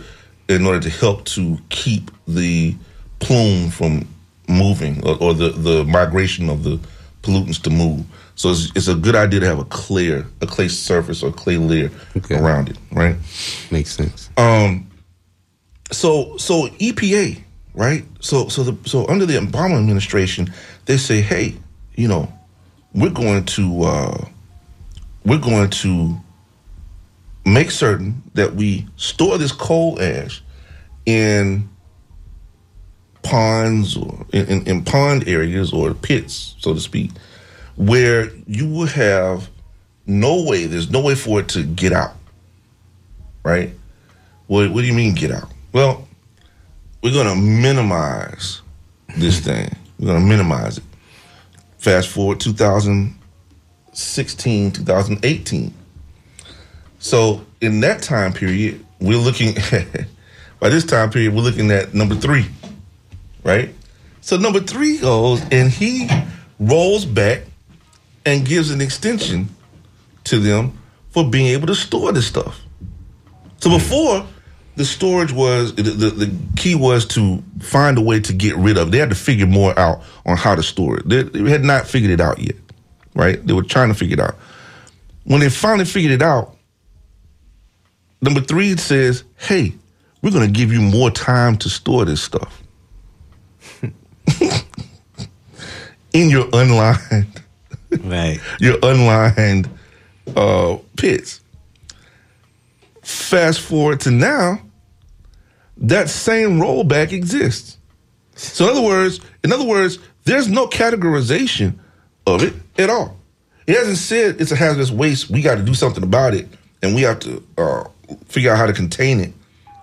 in 0.50 0.68
order 0.68 0.80
to 0.82 0.90
help 0.90 1.24
to 1.26 1.58
keep 1.70 2.12
the 2.28 2.76
plume 3.20 3.70
from 3.72 4.06
moving 4.50 5.04
or, 5.08 5.18
or 5.24 5.34
the 5.34 5.50
the 5.52 5.86
migration 5.86 6.50
of 6.50 6.64
the 6.64 6.78
pollutants 7.24 7.62
to 7.64 7.70
move. 7.70 8.06
So 8.36 8.50
it's, 8.52 8.72
it's 8.76 8.90
a 8.90 8.96
good 8.96 9.16
idea 9.16 9.40
to 9.40 9.46
have 9.46 9.60
a 9.60 9.66
clear 9.66 10.28
a 10.42 10.46
clay 10.46 10.68
surface 10.68 11.24
or 11.24 11.32
clay 11.32 11.58
layer 11.58 11.90
around 12.30 12.70
it, 12.70 12.78
right? 12.92 13.16
Makes 13.72 13.96
sense. 13.96 14.30
Um, 14.38 14.92
so 15.92 16.36
so 16.38 16.68
EPA, 16.68 17.42
right? 17.76 18.06
So 18.20 18.48
so 18.48 18.64
the 18.64 18.90
so 18.90 19.08
under 19.08 19.26
the 19.26 19.36
Obama 19.36 19.78
administration, 19.78 20.52
they 20.86 20.98
say, 20.98 21.22
hey, 21.22 21.56
you 21.96 22.08
know, 22.08 22.32
we're 22.94 23.12
going 23.12 23.46
to 23.46 23.84
uh, 23.84 24.26
we're 25.24 25.40
going 25.40 25.70
to 25.70 26.16
make 27.46 27.70
certain 27.70 28.24
that 28.34 28.56
we 28.56 28.88
store 28.96 29.38
this 29.38 29.52
coal 29.52 30.02
ash 30.02 30.42
in 31.06 31.70
ponds 33.22 33.98
or 33.98 34.26
in, 34.34 34.48
in, 34.48 34.68
in 34.68 34.84
pond 34.84 35.28
areas 35.28 35.74
or 35.74 35.94
pits, 35.94 36.56
so 36.60 36.74
to 36.74 36.80
speak, 36.80 37.12
where 37.76 38.30
you 38.48 38.68
will 38.70 38.88
have 38.88 39.50
no 40.06 40.44
way, 40.44 40.66
there's 40.66 40.90
no 40.90 41.02
way 41.02 41.16
for 41.16 41.40
it 41.40 41.50
to 41.50 41.64
get 41.64 41.92
out. 41.92 42.16
Right? 43.44 43.72
What, 44.48 44.72
what 44.72 44.82
do 44.82 44.88
you 44.88 44.94
mean 44.94 45.16
get 45.16 45.32
out? 45.32 45.52
Well, 45.72 46.05
we're 47.06 47.12
to 47.28 47.36
minimize 47.36 48.62
this 49.16 49.40
thing. 49.40 49.70
We're 50.00 50.16
to 50.16 50.20
minimize 50.20 50.80
it. 50.80 50.84
Fast 51.78 52.10
forward 52.10 52.40
2016, 52.40 54.72
2018. 54.72 55.74
So 56.98 57.46
in 57.62 57.82
that 57.82 58.02
time 58.02 58.34
period, 58.34 58.84
we're 59.00 59.20
looking 59.20 59.56
at 59.72 60.08
by 60.60 60.70
this 60.70 60.84
time 60.84 61.12
period, 61.12 61.36
we're 61.36 61.44
looking 61.44 61.70
at 61.70 61.94
number 61.94 62.16
three, 62.16 62.48
right? 63.44 63.70
So 64.22 64.38
number 64.38 64.62
three 64.62 64.98
goes 64.98 65.44
and 65.52 65.70
he 65.70 66.10
rolls 66.60 67.06
back 67.06 67.44
and 68.26 68.44
gives 68.44 68.72
an 68.72 68.82
extension 68.82 69.50
to 70.24 70.40
them 70.40 70.76
for 71.12 71.30
being 71.30 71.46
able 71.46 71.68
to 71.68 71.76
store 71.76 72.12
this 72.12 72.26
stuff. 72.26 72.62
So 73.62 73.70
before 73.70 74.26
the 74.76 74.86
storage 74.86 75.32
was 75.32 75.74
the, 75.76 75.84
the, 75.84 76.36
key 76.58 76.76
was 76.76 77.06
to 77.06 77.42
find 77.62 77.98
a 77.98 78.02
way 78.02 78.20
to 78.20 78.34
get 78.34 78.56
rid 78.58 78.78
of. 78.78 78.92
They 78.92 78.98
had 78.98 79.10
to 79.10 79.16
figure 79.16 79.48
more 79.48 79.78
out 79.80 80.04
on 80.26 80.36
how 80.36 80.56
to 80.56 80.64
store 80.64 80.98
it. 81.00 81.08
They, 81.08 81.24
they 81.24 81.50
had 81.50 81.64
not 81.64 81.88
figured 81.88 82.12
it 82.12 82.20
out 82.20 82.40
yet, 82.40 82.56
right? 83.14 83.46
They 83.46 83.54
were 83.54 83.64
trying 83.64 83.88
to 83.90 83.96
figure 83.96 84.16
it 84.16 84.20
out. 84.20 84.36
When 85.24 85.40
they 85.40 85.50
finally 85.50 85.86
figured 85.86 86.12
it 86.12 86.22
out, 86.22 86.56
number 88.22 88.42
three 88.42 88.76
says, 88.78 89.24
"Hey, 89.38 89.74
we're 90.22 90.32
going 90.32 90.46
to 90.46 90.52
give 90.52 90.74
you 90.74 90.82
more 90.82 91.10
time 91.10 91.58
to 91.58 91.70
store 91.70 92.04
this 92.06 92.22
stuff 92.22 92.62
in 96.14 96.30
your 96.30 96.48
unlined, 96.52 97.42
right? 98.02 98.40
Your 98.60 98.78
unlined 98.84 99.70
uh, 100.36 100.78
pits." 100.98 101.40
Fast 103.06 103.62
forward 103.62 104.00
to 104.00 104.10
now, 104.10 104.60
that 105.78 106.10
same 106.10 106.60
rollback 106.60 107.12
exists. 107.12 107.78
So 108.34 108.66
in 108.66 108.72
other 108.72 108.82
words, 108.82 109.20
in 109.44 109.54
other 109.54 109.64
words, 109.64 110.00
there's 110.24 110.48
no 110.48 110.66
categorization 110.66 111.78
of 112.26 112.42
it 112.42 112.56
at 112.80 112.90
all. 112.90 113.16
It 113.68 113.78
hasn't 113.78 113.98
said 113.98 114.42
it's 114.42 114.52
a 114.52 114.56
hazardous 114.56 114.90
waste. 114.90 115.30
We 115.30 115.44
got 115.44 115.56
to 115.56 115.62
do 115.62 115.76
something 115.76 116.04
about 116.04 116.34
it, 116.34 116.48
and 116.82 116.96
we 116.96 117.04
have 117.04 117.20
to 117.20 117.46
uh, 117.60 117.84
figure 118.26 118.52
out 118.52 118.58
how 118.58 118.66
to 118.66 118.74
contain 118.74 119.20
it 119.20 119.34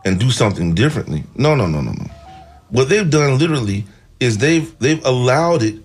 and 0.05 0.19
do 0.19 0.33
something 0.33 0.75
differently. 0.75 1.23
No, 1.37 1.55
no, 1.55 1.69
no, 1.69 1.81
no, 1.81 1.93
no. 1.93 2.07
What 2.71 2.89
they've 2.89 3.09
done 3.09 3.39
literally 3.39 3.85
is 4.19 4.39
they've 4.39 4.77
they've 4.81 5.05
allowed 5.05 5.63
it 5.63 5.77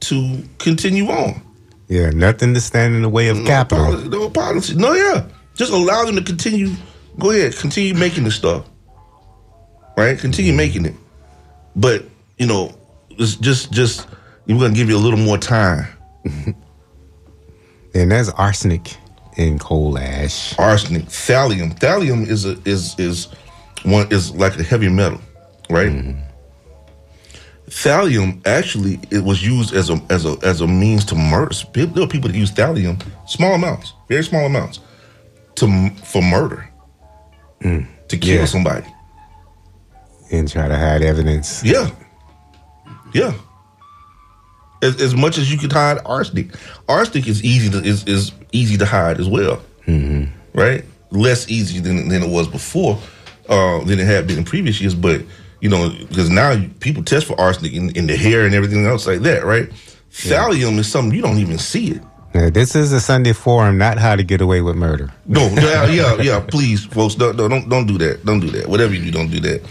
to 0.00 0.42
continue 0.58 1.06
on. 1.06 1.40
Yeah, 1.86 2.10
nothing 2.10 2.52
to 2.54 2.60
stand 2.60 2.96
in 2.96 3.02
the 3.02 3.08
way 3.08 3.28
of 3.28 3.44
capital. 3.44 3.84
Policy, 3.84 4.08
no 4.08 4.30
policy. 4.30 4.74
No, 4.74 4.92
yeah. 4.94 5.28
Just 5.54 5.72
allow 5.72 6.04
them 6.04 6.16
to 6.16 6.22
continue. 6.22 6.72
Go 7.18 7.30
ahead, 7.30 7.56
continue 7.56 7.94
making 7.94 8.24
the 8.24 8.30
stuff. 8.30 8.66
Right? 9.96 10.18
Continue 10.18 10.52
making 10.52 10.86
it. 10.86 10.94
But, 11.76 12.04
you 12.38 12.46
know, 12.46 12.76
it's 13.10 13.36
just 13.36 13.72
just 13.72 14.08
we're 14.46 14.58
gonna 14.58 14.74
give 14.74 14.88
you 14.88 14.96
a 14.96 14.98
little 14.98 15.18
more 15.18 15.38
time. 15.38 15.86
and 17.94 18.10
that's 18.10 18.28
arsenic 18.30 18.96
in 19.36 19.58
coal 19.58 19.98
ash. 19.98 20.58
Arsenic, 20.58 21.04
thallium. 21.04 21.78
Thallium 21.78 22.26
is 22.26 22.44
a 22.44 22.58
is 22.64 22.98
is 22.98 23.28
one 23.84 24.10
is 24.10 24.32
like 24.32 24.58
a 24.58 24.62
heavy 24.62 24.88
metal, 24.88 25.20
right? 25.70 25.90
Mm-hmm. 25.90 26.20
Thallium 27.68 28.46
actually 28.46 29.00
it 29.10 29.24
was 29.24 29.44
used 29.44 29.74
as 29.74 29.90
a 29.90 30.00
as 30.10 30.26
a 30.26 30.36
as 30.42 30.60
a 30.60 30.66
means 30.66 31.04
to 31.06 31.14
murder. 31.14 31.54
There 31.72 31.86
were 31.86 32.06
people 32.06 32.30
that 32.30 32.36
use 32.36 32.50
thallium, 32.50 33.02
small 33.26 33.54
amounts, 33.54 33.94
very 34.08 34.22
small 34.22 34.46
amounts, 34.46 34.80
to 35.56 35.90
for 36.04 36.22
murder, 36.22 36.68
to 37.62 38.16
kill 38.18 38.40
Yeah. 38.40 38.44
somebody. 38.46 38.86
And 40.32 40.50
try 40.50 40.66
to 40.68 40.76
hide 40.76 41.02
evidence. 41.02 41.62
Yeah, 41.64 41.90
yeah. 43.12 43.32
As, 44.82 45.00
as 45.00 45.14
much 45.14 45.38
as 45.38 45.50
you 45.52 45.58
could 45.58 45.72
hide 45.72 45.98
arsenic, 46.04 46.48
arsenic 46.88 47.26
is 47.28 47.42
easy 47.44 47.70
to 47.70 47.78
is, 47.82 48.04
is 48.06 48.32
easy 48.52 48.76
to 48.78 48.84
hide 48.86 49.18
as 49.20 49.28
well, 49.28 49.62
right? 50.54 50.84
Less 51.10 51.48
easy 51.48 51.78
than 51.80 52.08
than 52.08 52.22
it 52.22 52.28
was 52.30 52.48
before, 52.48 52.98
uh, 53.48 53.82
than 53.84 53.98
it 54.00 54.06
had 54.06 54.26
been 54.26 54.38
in 54.38 54.44
previous 54.44 54.80
years. 54.80 54.94
But 54.94 55.22
you 55.60 55.68
know, 55.70 55.90
because 56.08 56.28
now 56.30 56.60
people 56.80 57.02
test 57.04 57.26
for 57.26 57.38
arsenic 57.40 57.72
in, 57.72 57.90
in 57.96 58.06
the 58.06 58.16
hair 58.16 58.44
and 58.44 58.54
everything 58.54 58.84
else 58.86 59.06
like 59.06 59.20
that, 59.20 59.44
right? 59.44 59.70
Thallium 60.10 60.78
is 60.78 60.90
something 60.90 61.14
you 61.14 61.22
don't 61.22 61.38
even 61.38 61.58
see 61.58 61.92
it. 61.92 62.02
Yeah, 62.34 62.50
this 62.50 62.74
is 62.74 62.92
a 62.92 63.00
Sunday 63.00 63.32
forum, 63.32 63.78
not 63.78 63.98
how 63.98 64.16
to 64.16 64.24
get 64.24 64.40
away 64.40 64.60
with 64.60 64.74
murder. 64.74 65.12
No, 65.26 65.48
yeah, 65.50 65.86
yeah, 65.86 66.20
yeah. 66.20 66.40
Please, 66.40 66.84
folks, 66.84 67.14
don't, 67.14 67.36
don't 67.36 67.48
don't 67.48 67.68
don't 67.68 67.98
that. 67.98 68.24
Don't 68.24 68.40
do 68.40 68.50
that. 68.50 68.68
Whatever 68.68 68.92
you 68.92 69.04
do, 69.04 69.10
don't 69.12 69.30
do 69.30 69.38
that. 69.40 69.62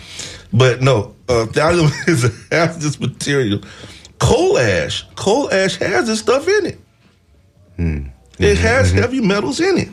But 0.53 0.81
no, 0.81 1.13
uh, 1.27 1.45
thallium 1.49 1.91
is 2.07 2.23
a 2.23 2.55
hazardous 2.55 3.01
material. 3.01 3.59
Coal 4.19 4.57
ash, 4.57 5.05
coal 5.15 5.51
ash 5.51 5.75
has 5.77 6.07
this 6.07 6.19
stuff 6.19 6.47
in 6.47 6.65
it. 6.67 6.79
Hmm. 7.75 8.05
It 8.39 8.55
mm-hmm, 8.55 8.61
has 8.61 8.89
mm-hmm. 8.89 8.99
heavy 8.99 9.19
metals 9.19 9.59
in 9.59 9.77
it, 9.77 9.89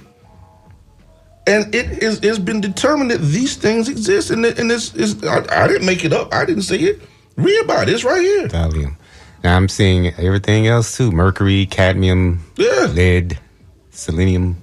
and 1.49 1.75
it 1.75 2.03
is 2.03 2.21
it's 2.23 2.39
been 2.39 2.61
determined 2.61 3.11
that 3.11 3.19
these 3.19 3.57
things 3.57 3.89
exist. 3.89 4.31
And 4.31 4.45
it, 4.47 4.61
and 4.61 4.71
this 4.71 4.95
is 4.95 5.25
I, 5.25 5.45
I 5.51 5.67
didn't 5.67 5.87
make 5.87 6.05
it 6.05 6.13
up. 6.13 6.33
I 6.33 6.45
didn't 6.45 6.63
say 6.63 6.77
it. 6.77 7.03
Read 7.37 7.65
about 7.65 7.89
it. 7.89 7.95
It's 7.95 8.05
right 8.05 8.23
here. 8.23 8.47
Thallium. 8.47 8.97
Now 9.43 9.57
I'm 9.57 9.69
seeing 9.69 10.09
everything 10.15 10.67
else 10.67 10.97
too: 10.97 11.11
mercury, 11.11 11.67
cadmium, 11.67 12.45
yeah. 12.57 12.87
lead, 12.93 13.39
selenium, 13.91 14.57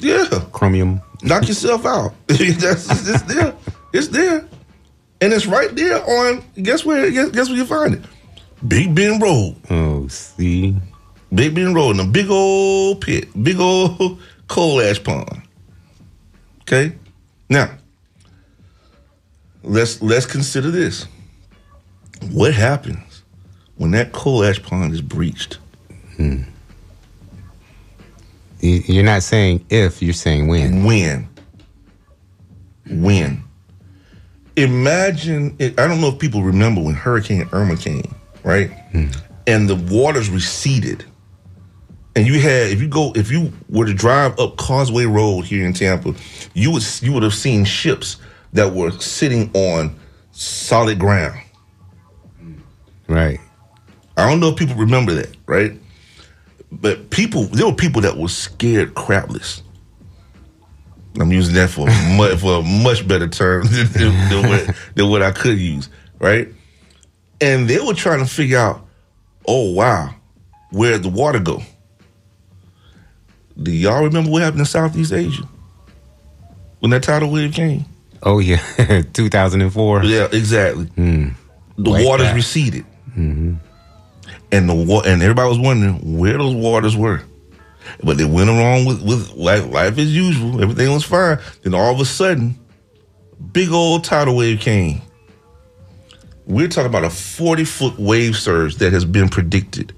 Yeah, 0.00 0.26
chromium. 0.52 1.02
knock 1.22 1.46
yourself 1.48 1.84
out. 1.84 2.14
That's 2.26 3.08
it's 3.08 3.22
there. 3.22 3.54
It's 3.92 4.08
there, 4.08 4.46
and 5.20 5.32
it's 5.32 5.46
right 5.46 5.74
there 5.74 6.02
on. 6.02 6.42
Guess 6.62 6.84
where? 6.84 7.10
Guess, 7.10 7.30
guess 7.30 7.48
where 7.48 7.58
you 7.58 7.64
find 7.66 7.94
it? 7.94 8.02
Big 8.66 8.94
Bend 8.94 9.20
Road. 9.22 9.56
Oh, 9.70 10.08
see, 10.08 10.74
Big 11.34 11.54
Bend 11.54 11.74
Road 11.74 11.96
in 11.96 12.00
a 12.00 12.06
big 12.06 12.30
old 12.30 13.00
pit, 13.02 13.28
big 13.42 13.60
old 13.60 14.18
coal 14.48 14.80
ash 14.80 15.02
pond. 15.02 15.42
Okay, 16.62 16.92
now 17.50 17.70
let's 19.62 20.00
let's 20.02 20.26
consider 20.26 20.70
this. 20.70 21.06
What 22.30 22.52
happens 22.54 22.98
when 23.78 23.90
that 23.92 24.12
coal 24.12 24.44
ash 24.44 24.62
pond 24.62 24.92
is 24.92 25.00
breached? 25.00 25.58
Hmm. 26.16 26.42
You- 28.60 28.82
You're 28.86 29.04
not 29.04 29.22
saying 29.22 29.64
if, 29.70 30.02
you're 30.02 30.12
saying 30.12 30.48
when. 30.48 30.84
When? 30.84 31.28
When? 32.90 33.42
Imagine, 34.56 35.54
it, 35.58 35.78
I 35.78 35.86
don't 35.86 36.00
know 36.00 36.08
if 36.08 36.18
people 36.18 36.42
remember 36.42 36.80
when 36.82 36.94
Hurricane 36.94 37.48
Irma 37.52 37.76
came, 37.76 38.12
right? 38.42 38.70
Hmm. 38.92 39.06
And 39.46 39.68
the 39.68 39.76
waters 39.76 40.28
receded. 40.28 41.04
And 42.16 42.26
you 42.26 42.40
had, 42.40 42.70
if 42.70 42.80
you 42.82 42.88
go, 42.88 43.12
if 43.14 43.30
you 43.30 43.52
were 43.68 43.86
to 43.86 43.94
drive 43.94 44.36
up 44.40 44.56
Causeway 44.56 45.04
Road 45.04 45.42
here 45.42 45.64
in 45.64 45.72
Tampa, 45.72 46.14
you 46.52 46.72
would 46.72 46.82
you 47.00 47.12
would 47.12 47.22
have 47.22 47.34
seen 47.34 47.64
ships 47.64 48.16
that 48.54 48.74
were 48.74 48.90
sitting 48.90 49.50
on 49.54 49.94
solid 50.32 50.98
ground. 50.98 51.40
Right. 53.06 53.38
I 54.18 54.28
don't 54.28 54.40
know 54.40 54.48
if 54.48 54.56
people 54.56 54.74
remember 54.76 55.14
that, 55.14 55.34
right? 55.46 55.72
But 56.72 57.10
people, 57.10 57.44
there 57.44 57.66
were 57.66 57.74
people 57.74 58.02
that 58.02 58.16
were 58.16 58.28
scared 58.28 58.94
crapless. 58.94 59.62
I'm 61.20 61.32
using 61.32 61.54
that 61.54 61.70
for 61.70 61.88
a 61.88 61.92
much, 62.16 62.38
for 62.38 62.58
a 62.58 62.62
much 62.62 63.06
better 63.08 63.28
term 63.28 63.66
than, 63.70 63.86
than, 63.92 64.28
than 64.28 64.48
what, 64.48 64.76
than 64.94 65.08
what 65.10 65.22
I 65.22 65.30
could 65.30 65.58
use, 65.58 65.88
right? 66.18 66.48
And 67.40 67.68
they 67.68 67.78
were 67.80 67.94
trying 67.94 68.18
to 68.18 68.26
figure 68.26 68.58
out, 68.58 68.86
oh 69.46 69.72
wow, 69.72 70.14
where'd 70.72 71.02
the 71.04 71.08
water 71.08 71.38
go? 71.38 71.62
Do 73.60 73.70
y'all 73.72 74.04
remember 74.04 74.30
what 74.30 74.42
happened 74.42 74.60
in 74.60 74.66
Southeast 74.66 75.12
Asia 75.12 75.48
when 76.80 76.90
that 76.90 77.02
tidal 77.02 77.30
wave 77.30 77.52
came? 77.54 77.84
Oh 78.22 78.40
yeah, 78.40 78.56
2004. 79.12 80.04
Yeah, 80.04 80.28
exactly. 80.32 80.86
Hmm. 80.86 81.28
The 81.76 81.90
Like 81.90 82.04
waters 82.06 82.26
that. 82.26 82.34
receded, 82.34 82.84
Mm-hmm. 83.16 83.54
And 84.52 84.68
the 84.68 84.74
wa- 84.74 85.02
and 85.04 85.22
everybody 85.22 85.48
was 85.48 85.58
wondering 85.58 86.18
where 86.18 86.38
those 86.38 86.54
waters 86.54 86.96
were. 86.96 87.22
But 88.02 88.18
they 88.18 88.24
went 88.24 88.50
along 88.50 88.84
with 88.84 89.02
with 89.02 89.32
life, 89.34 89.66
life 89.70 89.98
as 89.98 90.14
usual. 90.14 90.62
Everything 90.62 90.92
was 90.92 91.04
fine. 91.04 91.38
Then 91.62 91.74
all 91.74 91.94
of 91.94 92.00
a 92.00 92.04
sudden, 92.04 92.58
big 93.52 93.70
old 93.70 94.04
tidal 94.04 94.36
wave 94.36 94.60
came. 94.60 95.00
We're 96.46 96.68
talking 96.68 96.88
about 96.88 97.04
a 97.04 97.10
40 97.10 97.64
foot 97.64 97.98
wave 97.98 98.36
surge 98.36 98.76
that 98.76 98.92
has 98.92 99.04
been 99.04 99.28
predicted 99.28 99.94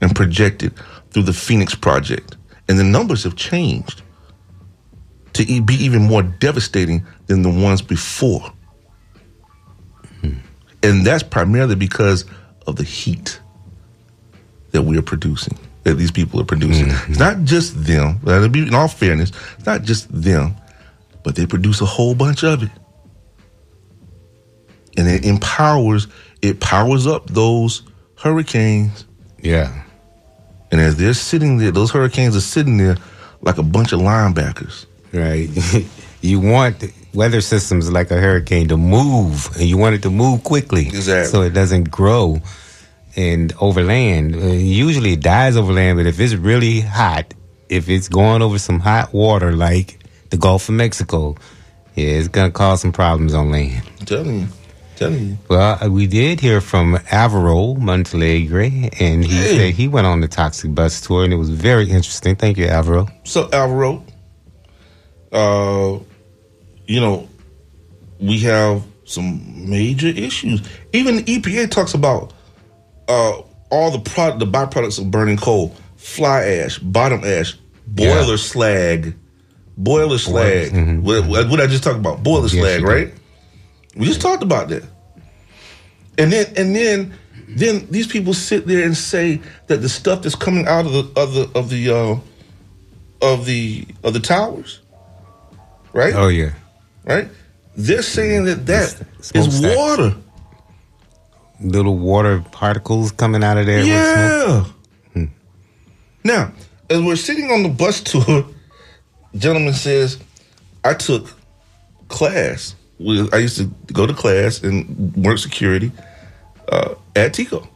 and 0.00 0.14
projected 0.14 0.74
through 1.10 1.22
the 1.22 1.32
Phoenix 1.32 1.74
Project. 1.74 2.36
And 2.68 2.78
the 2.78 2.84
numbers 2.84 3.22
have 3.24 3.36
changed 3.36 4.02
to 5.34 5.62
be 5.62 5.74
even 5.74 6.02
more 6.02 6.22
devastating 6.22 7.06
than 7.26 7.42
the 7.42 7.50
ones 7.50 7.80
before. 7.80 8.52
Hmm. 10.20 10.34
And 10.82 11.06
that's 11.06 11.22
primarily 11.22 11.74
because 11.76 12.24
of 12.66 12.76
the 12.76 12.84
heat 12.84 13.40
that 14.72 14.82
we 14.82 14.98
are 14.98 15.02
producing, 15.02 15.58
that 15.84 15.94
these 15.94 16.10
people 16.10 16.40
are 16.40 16.44
producing. 16.44 16.86
Mm-hmm. 16.86 17.12
It's 17.12 17.20
not 17.20 17.44
just 17.44 17.84
them, 17.84 18.20
in 18.26 18.74
all 18.74 18.88
fairness, 18.88 19.32
it's 19.56 19.66
not 19.66 19.82
just 19.82 20.08
them, 20.10 20.56
but 21.24 21.36
they 21.36 21.46
produce 21.46 21.80
a 21.80 21.86
whole 21.86 22.14
bunch 22.14 22.44
of 22.44 22.62
it. 22.64 22.70
and 24.96 25.08
it 25.08 25.24
empowers 25.24 26.06
it 26.42 26.60
powers 26.60 27.06
up 27.06 27.26
those 27.28 27.82
hurricanes. 28.16 29.06
Yeah. 29.40 29.84
And 30.70 30.80
as 30.80 30.96
they're 30.96 31.14
sitting 31.14 31.58
there, 31.58 31.70
those 31.70 31.90
hurricanes 31.90 32.34
are 32.36 32.40
sitting 32.40 32.78
there 32.78 32.96
like 33.42 33.58
a 33.58 33.62
bunch 33.62 33.92
of 33.92 34.00
linebackers. 34.00 34.86
Right. 35.12 35.48
you 36.20 36.40
want 36.40 36.82
weather 37.14 37.40
systems 37.40 37.90
like 37.90 38.10
a 38.10 38.16
hurricane 38.20 38.68
to 38.68 38.76
move, 38.76 39.48
and 39.56 39.64
you 39.68 39.76
want 39.76 39.94
it 39.94 40.02
to 40.02 40.10
move 40.10 40.42
quickly, 40.44 40.86
Exactly. 40.88 41.30
so 41.30 41.42
it 41.42 41.50
doesn't 41.54 41.90
grow 41.90 42.40
and 43.16 43.52
overland. 43.60 44.34
Uh, 44.34 44.46
usually, 44.48 45.12
it 45.14 45.20
dies 45.20 45.56
overland, 45.56 45.98
but 45.98 46.06
if 46.06 46.18
it's 46.20 46.34
really 46.34 46.80
hot, 46.80 47.34
if 47.68 47.88
it's 47.88 48.08
going 48.08 48.42
over 48.42 48.58
some 48.58 48.80
hot 48.80 49.12
water 49.12 49.52
like 49.52 49.98
the 50.30 50.36
Gulf 50.38 50.68
of 50.68 50.74
Mexico, 50.74 51.36
yeah, 51.94 52.06
it's 52.08 52.28
gonna 52.28 52.50
cause 52.50 52.80
some 52.80 52.92
problems 52.92 53.34
on 53.34 53.50
land. 53.50 53.82
I'm 54.00 54.06
telling 54.06 54.40
you, 54.40 54.48
telling 54.96 55.26
you. 55.28 55.38
Well, 55.48 55.78
uh, 55.84 55.88
we 55.90 56.06
did 56.06 56.40
hear 56.40 56.62
from 56.62 56.98
Alvaro 57.10 57.74
Montalegre, 57.74 58.88
and 58.98 59.22
he 59.24 59.36
Hey. 59.36 59.56
said 59.58 59.74
he 59.74 59.88
went 59.88 60.06
on 60.06 60.20
the 60.20 60.28
Toxic 60.28 60.74
Bus 60.74 61.02
tour, 61.02 61.24
and 61.24 61.32
it 61.34 61.36
was 61.36 61.50
very 61.50 61.90
interesting. 61.90 62.36
Thank 62.36 62.56
you, 62.56 62.66
Alvaro. 62.66 63.08
So 63.24 63.50
Alvaro, 63.52 64.02
uh, 65.32 65.98
you 66.92 67.00
know, 67.00 67.28
we 68.20 68.38
have 68.40 68.82
some 69.04 69.68
major 69.68 70.08
issues. 70.08 70.62
Even 70.92 71.16
the 71.16 71.22
EPA 71.22 71.70
talks 71.70 71.94
about 71.94 72.32
uh, 73.08 73.40
all 73.70 73.90
the 73.90 73.98
product, 73.98 74.40
the 74.40 74.46
byproducts 74.46 74.98
of 74.98 75.10
burning 75.10 75.38
coal: 75.38 75.74
fly 75.96 76.44
ash, 76.44 76.78
bottom 76.78 77.24
ash, 77.24 77.56
boiler 77.86 78.36
slag, 78.36 79.14
boiler 79.78 80.18
slag. 80.18 80.72
What, 81.02 81.26
what 81.26 81.48
what 81.48 81.60
I 81.60 81.66
just 81.66 81.82
talked 81.82 81.98
about? 81.98 82.22
Boiler 82.22 82.48
Yes, 82.48 82.52
slag, 82.52 82.82
right? 82.82 83.14
We 83.96 84.06
just 84.06 84.20
talked 84.20 84.42
about 84.42 84.68
that. 84.68 84.84
And 86.18 86.30
then 86.30 86.46
and 86.56 86.76
then 86.76 87.14
then 87.48 87.86
these 87.90 88.06
people 88.06 88.34
sit 88.34 88.66
there 88.66 88.84
and 88.84 88.96
say 88.96 89.40
that 89.68 89.78
the 89.78 89.88
stuff 89.88 90.22
that's 90.22 90.34
coming 90.34 90.66
out 90.66 90.84
of 90.84 90.92
the 90.92 91.20
of 91.20 91.34
the 91.34 91.50
of 91.58 91.70
the 91.70 91.90
uh, 91.90 92.16
of 93.22 93.46
the 93.46 93.86
of 94.04 94.12
the 94.12 94.20
towers, 94.20 94.80
right? 95.94 96.14
Oh 96.14 96.28
yeah, 96.28 96.52
right. 97.04 97.28
They're 97.76 98.02
saying 98.02 98.44
that 98.44 98.66
that 98.66 99.06
is 99.34 99.60
water. 99.60 100.14
Little 101.60 101.96
water 101.96 102.44
particles 102.50 103.12
coming 103.12 103.42
out 103.44 103.56
of 103.56 103.66
there. 103.66 103.84
Yeah. 103.84 104.64
Now, 106.24 106.52
as 106.90 107.00
we're 107.00 107.16
sitting 107.16 107.50
on 107.50 107.62
the 107.62 107.68
bus 107.68 108.00
tour, 108.00 108.46
gentleman 109.36 109.74
says, 109.74 110.18
"I 110.84 110.94
took 110.94 111.32
class. 112.08 112.76
I 113.32 113.38
used 113.38 113.56
to 113.58 113.64
go 113.92 114.06
to 114.06 114.14
class 114.14 114.62
and 114.62 115.16
work 115.16 115.38
security 115.38 115.90
uh, 116.68 116.94
at 117.16 117.32
TECO. 117.34 117.66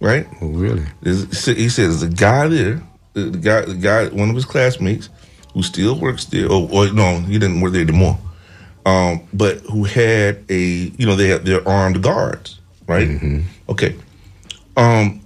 Right? 0.00 0.26
Oh, 0.40 0.48
really? 0.48 0.86
He 1.02 1.68
says 1.68 2.00
the 2.00 2.08
guy 2.08 2.48
there, 2.48 2.82
the, 3.14 3.22
the 3.24 3.38
guy, 3.38 3.62
the 3.62 3.74
guy, 3.74 4.08
one 4.08 4.30
of 4.30 4.34
his 4.34 4.44
classmates, 4.44 5.08
who 5.58 5.64
still 5.64 5.98
works 5.98 6.26
there. 6.26 6.46
Oh, 6.48 6.68
or 6.68 6.92
no, 6.92 7.18
he 7.18 7.36
didn't 7.36 7.60
work 7.60 7.72
there 7.72 7.82
anymore. 7.82 8.16
Um, 8.86 9.26
but 9.32 9.58
who 9.62 9.82
had 9.82 10.44
a, 10.48 10.56
you 10.56 11.04
know, 11.04 11.16
they 11.16 11.26
had 11.26 11.44
their 11.44 11.68
armed 11.68 12.00
guards, 12.00 12.60
right? 12.86 13.08
Okay. 13.68 13.96
Um, 14.76 15.20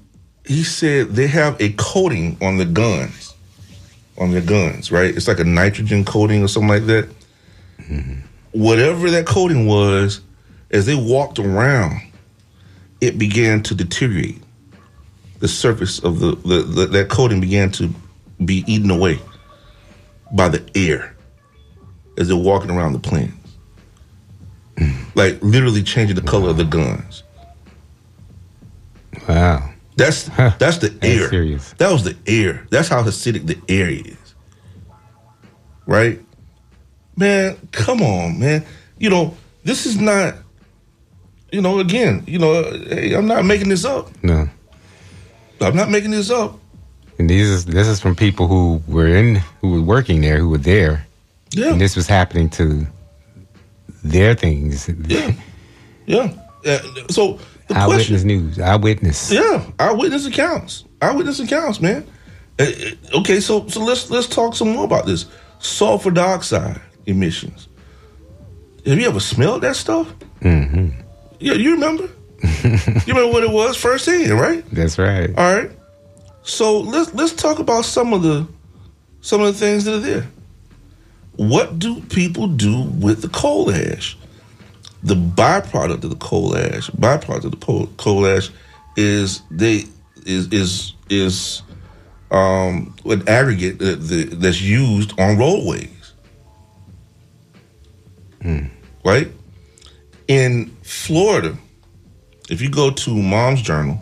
he 0.46 0.64
said 0.64 1.10
they 1.10 1.26
have 1.26 1.60
a 1.60 1.74
coating 1.74 2.38
on 2.40 2.56
the 2.56 2.64
guns, 2.64 3.34
on 4.16 4.30
their 4.30 4.40
guns, 4.40 4.90
right? 4.90 5.14
It's 5.14 5.28
like 5.28 5.38
a 5.38 5.44
nitrogen 5.44 6.02
coating 6.02 6.42
or 6.42 6.48
something 6.48 6.70
like 6.70 6.86
that. 6.86 7.10
Whatever 8.52 9.10
that 9.10 9.26
coating 9.26 9.66
was, 9.66 10.22
as 10.70 10.86
they 10.86 10.94
walked 10.94 11.38
around, 11.38 12.00
it 13.02 13.18
began 13.18 13.62
to 13.64 13.74
deteriorate. 13.74 14.40
The 15.40 15.48
surface 15.48 15.98
of 15.98 16.20
the, 16.20 16.36
the, 16.36 16.62
the 16.62 16.86
that 16.86 17.10
coating 17.10 17.42
began 17.42 17.70
to 17.72 17.90
be 18.42 18.64
eaten 18.66 18.90
away 18.90 19.20
by 20.32 20.48
the 20.48 20.64
air 20.74 21.16
as 22.18 22.28
they're 22.28 22.36
walking 22.36 22.70
around 22.70 22.92
the 22.92 22.98
planes. 22.98 23.56
Mm. 24.76 25.14
Like 25.14 25.42
literally 25.42 25.82
changing 25.82 26.16
the 26.16 26.22
color 26.22 26.50
of 26.50 26.56
the 26.56 26.64
guns. 26.64 27.22
Wow. 29.28 29.68
That's 29.96 30.24
that's 30.58 30.78
the 30.78 30.96
air. 31.02 31.28
serious. 31.28 31.74
That 31.74 31.92
was 31.92 32.02
the 32.02 32.16
air. 32.26 32.66
That's 32.70 32.88
how 32.88 33.02
acidic 33.02 33.46
the 33.46 33.60
air 33.68 33.90
is. 33.90 34.34
Right? 35.86 36.18
Man, 37.14 37.58
come 37.72 38.00
on, 38.00 38.40
man. 38.40 38.64
You 38.98 39.10
know, 39.10 39.36
this 39.64 39.84
is 39.84 40.00
not 40.00 40.36
you 41.52 41.60
know, 41.60 41.78
again, 41.78 42.24
you 42.26 42.38
know, 42.38 42.64
hey, 42.88 43.12
I'm 43.12 43.26
not 43.26 43.44
making 43.44 43.68
this 43.68 43.84
up. 43.84 44.10
No. 44.24 44.48
I'm 45.60 45.76
not 45.76 45.90
making 45.90 46.10
this 46.10 46.30
up. 46.30 46.58
And 47.22 47.30
these 47.30 47.48
is 47.48 47.66
this 47.66 47.86
is 47.86 48.00
from 48.00 48.16
people 48.16 48.48
who 48.48 48.82
were 48.88 49.06
in 49.06 49.36
who 49.60 49.74
were 49.74 49.80
working 49.80 50.22
there, 50.22 50.38
who 50.38 50.48
were 50.48 50.58
there. 50.58 51.06
Yeah. 51.52 51.70
And 51.70 51.80
this 51.80 51.94
was 51.94 52.08
happening 52.08 52.50
to 52.50 52.84
their 54.02 54.34
things. 54.34 54.90
Yeah. 55.06 55.30
Yeah. 56.04 56.34
Uh, 56.66 56.80
so 57.10 57.38
the 57.68 57.76
Eyewitness 57.76 58.08
question 58.08 58.26
news. 58.26 58.58
Eyewitness. 58.58 59.30
Yeah, 59.30 59.64
eyewitness 59.78 60.26
accounts. 60.26 60.84
Eyewitness 61.00 61.38
accounts, 61.38 61.80
man. 61.80 62.04
Uh, 62.58 62.64
uh, 62.64 63.18
Okay, 63.20 63.38
so 63.38 63.68
so 63.68 63.78
let's 63.84 64.10
let's 64.10 64.26
talk 64.26 64.56
some 64.56 64.70
more 64.70 64.84
about 64.84 65.06
this 65.06 65.26
sulfur 65.60 66.10
dioxide 66.10 66.80
emissions. 67.06 67.68
Have 68.84 68.98
you 68.98 69.06
ever 69.06 69.20
smelled 69.20 69.62
that 69.62 69.76
stuff? 69.76 70.12
Mm-hmm. 70.40 70.88
Yeah, 71.38 71.52
you 71.52 71.74
remember? 71.74 72.08
you 72.42 73.14
remember 73.14 73.28
what 73.28 73.44
it 73.44 73.50
was 73.50 73.76
firsthand, 73.76 74.32
right? 74.32 74.64
That's 74.72 74.98
right. 74.98 75.30
All 75.38 75.54
right. 75.54 75.70
So 76.42 76.80
let's 76.80 77.14
let's 77.14 77.32
talk 77.32 77.58
about 77.58 77.84
some 77.84 78.12
of 78.12 78.22
the 78.22 78.46
some 79.20 79.40
of 79.40 79.52
the 79.52 79.58
things 79.58 79.84
that 79.84 79.94
are 79.94 80.00
there. 80.00 80.28
What 81.36 81.78
do 81.78 82.00
people 82.02 82.48
do 82.48 82.82
with 82.82 83.22
the 83.22 83.28
coal 83.28 83.70
ash? 83.70 84.18
The 85.02 85.14
byproduct 85.14 86.04
of 86.04 86.10
the 86.10 86.16
coal 86.16 86.56
ash, 86.56 86.90
byproduct 86.90 87.44
of 87.44 87.50
the 87.52 87.86
coal, 87.96 88.26
ash, 88.26 88.50
is 88.96 89.42
they 89.50 89.84
is 90.26 90.52
is 90.52 90.94
is 91.10 91.62
um, 92.30 92.94
an 93.04 93.28
aggregate 93.28 93.78
that, 93.78 93.96
that, 93.96 94.40
that's 94.40 94.60
used 94.60 95.18
on 95.20 95.38
roadways, 95.38 96.14
right? 99.04 99.28
In 100.28 100.76
Florida, 100.82 101.56
if 102.50 102.62
you 102.62 102.70
go 102.70 102.90
to 102.90 103.10
Mom's 103.14 103.62
Journal, 103.62 104.00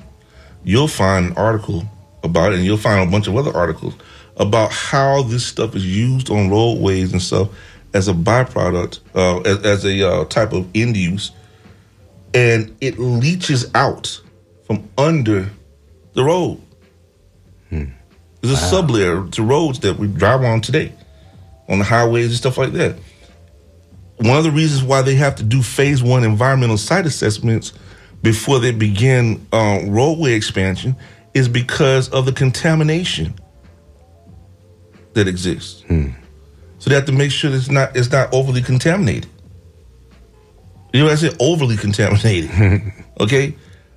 you'll 0.65 0.89
find 0.89 1.27
an 1.27 1.37
article 1.37 1.85
about 2.23 2.53
it, 2.53 2.57
and 2.57 2.65
you'll 2.65 2.77
find 2.77 3.07
a 3.07 3.11
bunch 3.11 3.27
of 3.27 3.37
other 3.37 3.55
articles 3.57 3.95
about 4.37 4.73
how 4.73 5.23
this 5.23 5.45
stuff 5.47 5.75
is 5.77 5.87
used 5.87 6.31
on 6.31 6.51
roadways 6.51 7.13
and 7.13 7.21
stuff 7.21 7.49
as 7.93 8.09
a 8.09 8.13
byproduct, 8.13 9.01
uh, 9.15 9.41
as, 9.41 9.65
as 9.65 9.85
a 9.85 10.09
uh, 10.09 10.25
type 10.27 10.53
of 10.53 10.69
end 10.75 10.97
use, 10.97 11.33
and 12.33 12.77
it 12.81 12.99
leaches 12.99 13.71
out 13.75 14.21
from 14.65 14.89
under 14.97 15.51
the 16.15 16.25
road. 16.25 16.61
There's 18.41 18.63
a 18.63 18.75
sublayer 18.75 19.31
to 19.33 19.43
roads 19.43 19.81
that 19.81 19.99
we 19.99 20.07
drive 20.07 20.43
on 20.43 20.61
today, 20.61 20.93
on 21.69 21.79
the 21.79 21.85
highways 21.85 22.27
and 22.27 22.35
stuff 22.35 22.57
like 22.57 22.73
that. 22.73 22.97
One 24.17 24.37
of 24.37 24.45
the 24.45 24.51
reasons 24.51 24.83
why 24.83 25.03
they 25.03 25.15
have 25.17 25.37
to 25.37 25.43
do 25.43 25.63
phase 25.63 26.03
one 26.03 26.25
environmental 26.25 26.79
site 26.79 27.07
assessments 27.07 27.73
before 28.23 28.59
they 28.59 28.71
begin 28.71 29.47
uh, 29.53 29.81
roadway 29.85 30.33
expansion 30.33 30.97
is 31.35 31.49
because 31.49 32.09
of 32.11 32.27
the 32.27 32.33
contamination 32.33 33.35
that 35.15 35.29
exists. 35.29 35.85
So 36.79 36.89
they 36.89 36.95
have 36.97 37.07
to 37.07 37.13
make 37.13 37.31
sure 37.31 37.55
it's 37.55 37.69
not 37.69 37.97
it's 37.97 38.11
not 38.11 38.33
overly 38.33 38.63
contaminated. 38.63 39.29
You 40.93 41.01
know 41.01 41.07
what 41.07 41.13
I 41.13 41.17
said? 41.17 41.37
Overly 41.39 41.77
contaminated. 41.77 42.51
okay? 43.21 43.55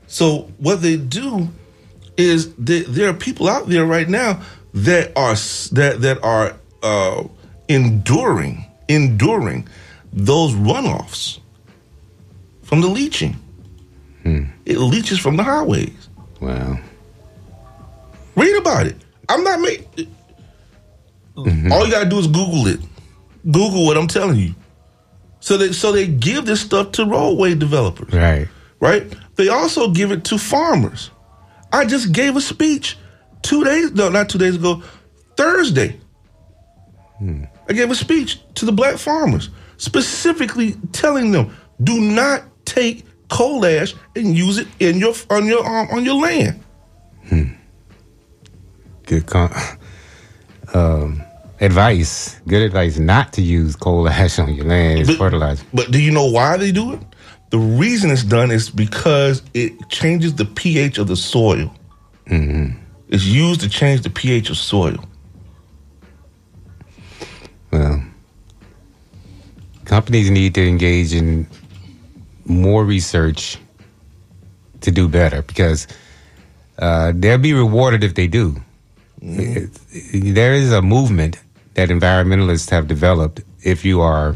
So 0.07 0.51
what 0.57 0.81
they 0.81 0.97
do 0.97 1.49
is 2.17 2.53
that 2.55 2.85
there 2.89 3.09
are 3.09 3.13
people 3.13 3.49
out 3.49 3.67
there 3.67 3.85
right 3.85 4.07
now 4.07 4.41
that 4.73 5.11
are 5.15 5.33
that 5.75 6.01
that 6.01 6.23
are 6.23 6.55
uh, 6.83 7.23
enduring 7.69 8.65
enduring 8.89 9.67
those 10.11 10.53
runoffs 10.53 11.39
from 12.63 12.81
the 12.81 12.87
leaching. 12.87 13.35
It 14.65 14.77
leaches 14.77 15.19
from 15.19 15.37
the 15.37 15.43
highways. 15.43 16.09
Wow. 16.39 16.79
Read 18.35 18.57
about 18.57 18.87
it. 18.87 18.95
I'm 19.29 19.43
not 19.43 19.59
making. 19.61 20.13
All 21.35 21.85
you 21.85 21.91
gotta 21.91 22.09
do 22.09 22.19
is 22.19 22.27
Google 22.27 22.67
it. 22.67 22.79
Google 23.45 23.85
what 23.85 23.97
I'm 23.97 24.07
telling 24.07 24.37
you. 24.37 24.55
So 25.39 25.57
they 25.57 25.71
so 25.71 25.91
they 25.91 26.07
give 26.07 26.45
this 26.45 26.61
stuff 26.61 26.91
to 26.93 27.05
roadway 27.05 27.55
developers. 27.55 28.13
Right. 28.13 28.47
Right. 28.79 29.11
They 29.35 29.49
also 29.49 29.89
give 29.91 30.11
it 30.11 30.23
to 30.25 30.37
farmers. 30.37 31.11
I 31.71 31.85
just 31.85 32.11
gave 32.11 32.35
a 32.35 32.41
speech 32.41 32.97
two 33.41 33.63
days 33.63 33.91
no 33.93 34.09
not 34.09 34.29
two 34.29 34.37
days 34.37 34.55
ago 34.55 34.83
Thursday. 35.35 35.99
I 37.69 37.73
gave 37.73 37.89
a 37.89 37.95
speech 37.95 38.39
to 38.55 38.65
the 38.65 38.71
black 38.71 38.97
farmers 38.97 39.49
specifically 39.77 40.73
telling 40.91 41.31
them 41.31 41.55
do 41.83 41.99
not 41.99 42.43
take 42.65 43.05
coal 43.29 43.65
ash 43.65 43.95
and 44.15 44.37
use 44.37 44.57
it 44.57 44.67
in 44.79 44.97
your 44.97 45.13
on 45.29 45.45
your 45.45 45.65
um, 45.65 45.87
on 45.89 46.05
your 46.05 46.15
land. 46.21 46.59
Good 49.05 49.25
con- 49.25 49.53
um, 50.73 51.21
advice. 51.59 52.39
Good 52.47 52.61
advice 52.63 52.97
not 52.97 53.33
to 53.33 53.41
use 53.41 53.75
coal 53.75 54.07
ash 54.07 54.39
on 54.39 54.53
your 54.53 54.65
land 54.65 55.01
as 55.01 55.07
But- 55.07 55.17
fertilizer. 55.17 55.63
But 55.73 55.91
do 55.91 56.01
you 56.01 56.11
know 56.11 56.25
why 56.25 56.57
they 56.57 56.71
do 56.71 56.93
it? 56.93 56.99
The 57.51 57.59
reason 57.59 58.09
it's 58.09 58.23
done 58.23 58.49
is 58.49 58.69
because 58.71 59.43
it 59.53 59.73
changes 59.89 60.33
the 60.35 60.45
pH 60.45 60.97
of 60.97 61.07
the 61.07 61.15
soil. 61.15 61.71
Mm-hmm. 62.27 62.79
It's 63.09 63.25
used 63.25 63.61
to 63.61 63.69
change 63.69 64.01
the 64.01 64.09
pH 64.09 64.49
of 64.49 64.57
soil. 64.57 64.97
Well, 67.71 68.03
companies 69.85 70.29
need 70.31 70.55
to 70.55 70.67
engage 70.67 71.13
in 71.13 71.45
more 72.45 72.83
research 72.83 73.57
to 74.81 74.91
do 74.91 75.07
better 75.07 75.41
because 75.43 75.87
uh, 76.79 77.13
they'll 77.15 77.37
be 77.37 77.53
rewarded 77.53 78.03
if 78.03 78.15
they 78.15 78.27
do. 78.27 78.55
There 79.23 80.53
is 80.53 80.73
a 80.73 80.81
movement 80.81 81.39
that 81.75 81.87
environmentalists 81.87 82.69
have 82.71 82.87
developed 82.87 83.41
if 83.63 83.85
you 83.85 84.01
are 84.01 84.35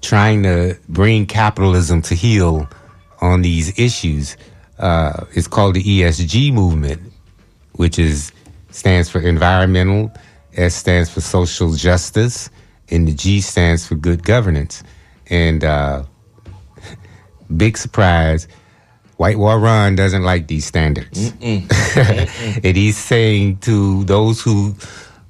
trying 0.00 0.44
to 0.44 0.78
bring 0.88 1.26
capitalism 1.26 2.02
to 2.02 2.14
heel 2.14 2.68
on 3.20 3.42
these 3.42 3.76
issues. 3.76 4.36
Uh, 4.78 5.24
it's 5.32 5.48
called 5.48 5.74
the 5.74 5.82
ESG 5.82 6.52
movement, 6.52 7.02
which 7.72 7.98
is 7.98 8.30
stands 8.70 9.08
for 9.08 9.20
environmental, 9.20 10.12
S 10.54 10.76
stands 10.76 11.10
for 11.10 11.20
social 11.20 11.72
justice, 11.72 12.48
and 12.90 13.08
the 13.08 13.12
G 13.12 13.40
stands 13.40 13.84
for 13.84 13.96
good 13.96 14.22
governance. 14.22 14.84
And 15.30 15.64
uh, 15.64 16.04
big 17.56 17.76
surprise, 17.76 18.46
Whitewater 19.16 19.60
Ron 19.60 19.94
doesn't 19.94 20.22
like 20.22 20.48
these 20.48 20.64
standards. 20.64 21.32
and 21.40 22.76
he's 22.76 22.96
saying 22.96 23.58
to 23.58 24.04
those 24.04 24.40
who 24.40 24.74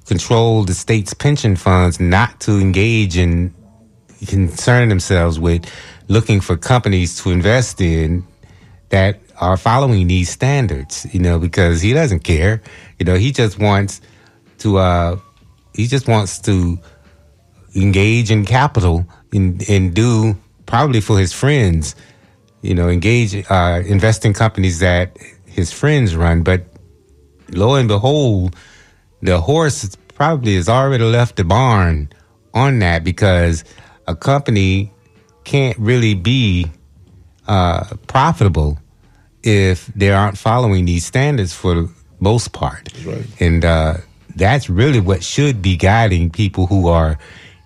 control 0.05 0.63
the 0.63 0.73
state's 0.73 1.13
pension 1.13 1.55
funds 1.55 1.99
not 1.99 2.39
to 2.41 2.59
engage 2.59 3.17
in 3.17 3.53
concern 4.27 4.89
themselves 4.89 5.39
with 5.39 5.65
looking 6.07 6.41
for 6.41 6.57
companies 6.57 7.21
to 7.21 7.31
invest 7.31 7.81
in 7.81 8.25
that 8.89 9.19
are 9.39 9.57
following 9.57 10.07
these 10.07 10.29
standards, 10.29 11.07
you 11.13 11.19
know, 11.19 11.39
because 11.39 11.81
he 11.81 11.93
doesn't 11.93 12.19
care. 12.19 12.61
You 12.99 13.05
know, 13.05 13.15
he 13.15 13.31
just 13.31 13.59
wants 13.59 14.01
to 14.59 14.77
uh 14.77 15.17
he 15.73 15.87
just 15.87 16.07
wants 16.07 16.39
to 16.39 16.77
engage 17.75 18.31
in 18.31 18.45
capital 18.45 19.05
and 19.33 19.67
and 19.69 19.93
do 19.93 20.37
probably 20.65 21.01
for 21.01 21.17
his 21.19 21.33
friends, 21.33 21.95
you 22.63 22.73
know, 22.73 22.89
engage 22.89 23.35
uh 23.51 23.81
invest 23.85 24.25
in 24.25 24.33
companies 24.33 24.79
that 24.79 25.15
his 25.45 25.71
friends 25.71 26.15
run. 26.15 26.41
But 26.41 26.65
lo 27.51 27.75
and 27.75 27.87
behold, 27.87 28.55
the 29.21 29.39
horse 29.39 29.95
probably 30.15 30.55
has 30.55 30.67
already 30.69 31.03
left 31.03 31.35
the 31.35 31.43
barn 31.43 32.09
on 32.53 32.79
that 32.79 33.03
because 33.03 33.63
a 34.07 34.15
company 34.15 34.91
can't 35.43 35.77
really 35.77 36.13
be 36.13 36.67
uh, 37.47 37.83
profitable 38.07 38.79
if 39.43 39.87
they 39.87 40.11
aren't 40.11 40.37
following 40.37 40.85
these 40.85 41.05
standards 41.05 41.53
for 41.53 41.75
the 41.75 41.89
most 42.19 42.53
part. 42.53 42.89
Right. 43.05 43.25
And 43.39 43.65
uh, 43.65 43.97
that's 44.35 44.69
really 44.69 44.99
what 44.99 45.23
should 45.23 45.61
be 45.61 45.75
guiding 45.75 46.29
people 46.29 46.67
who 46.67 46.87
are 46.87 47.17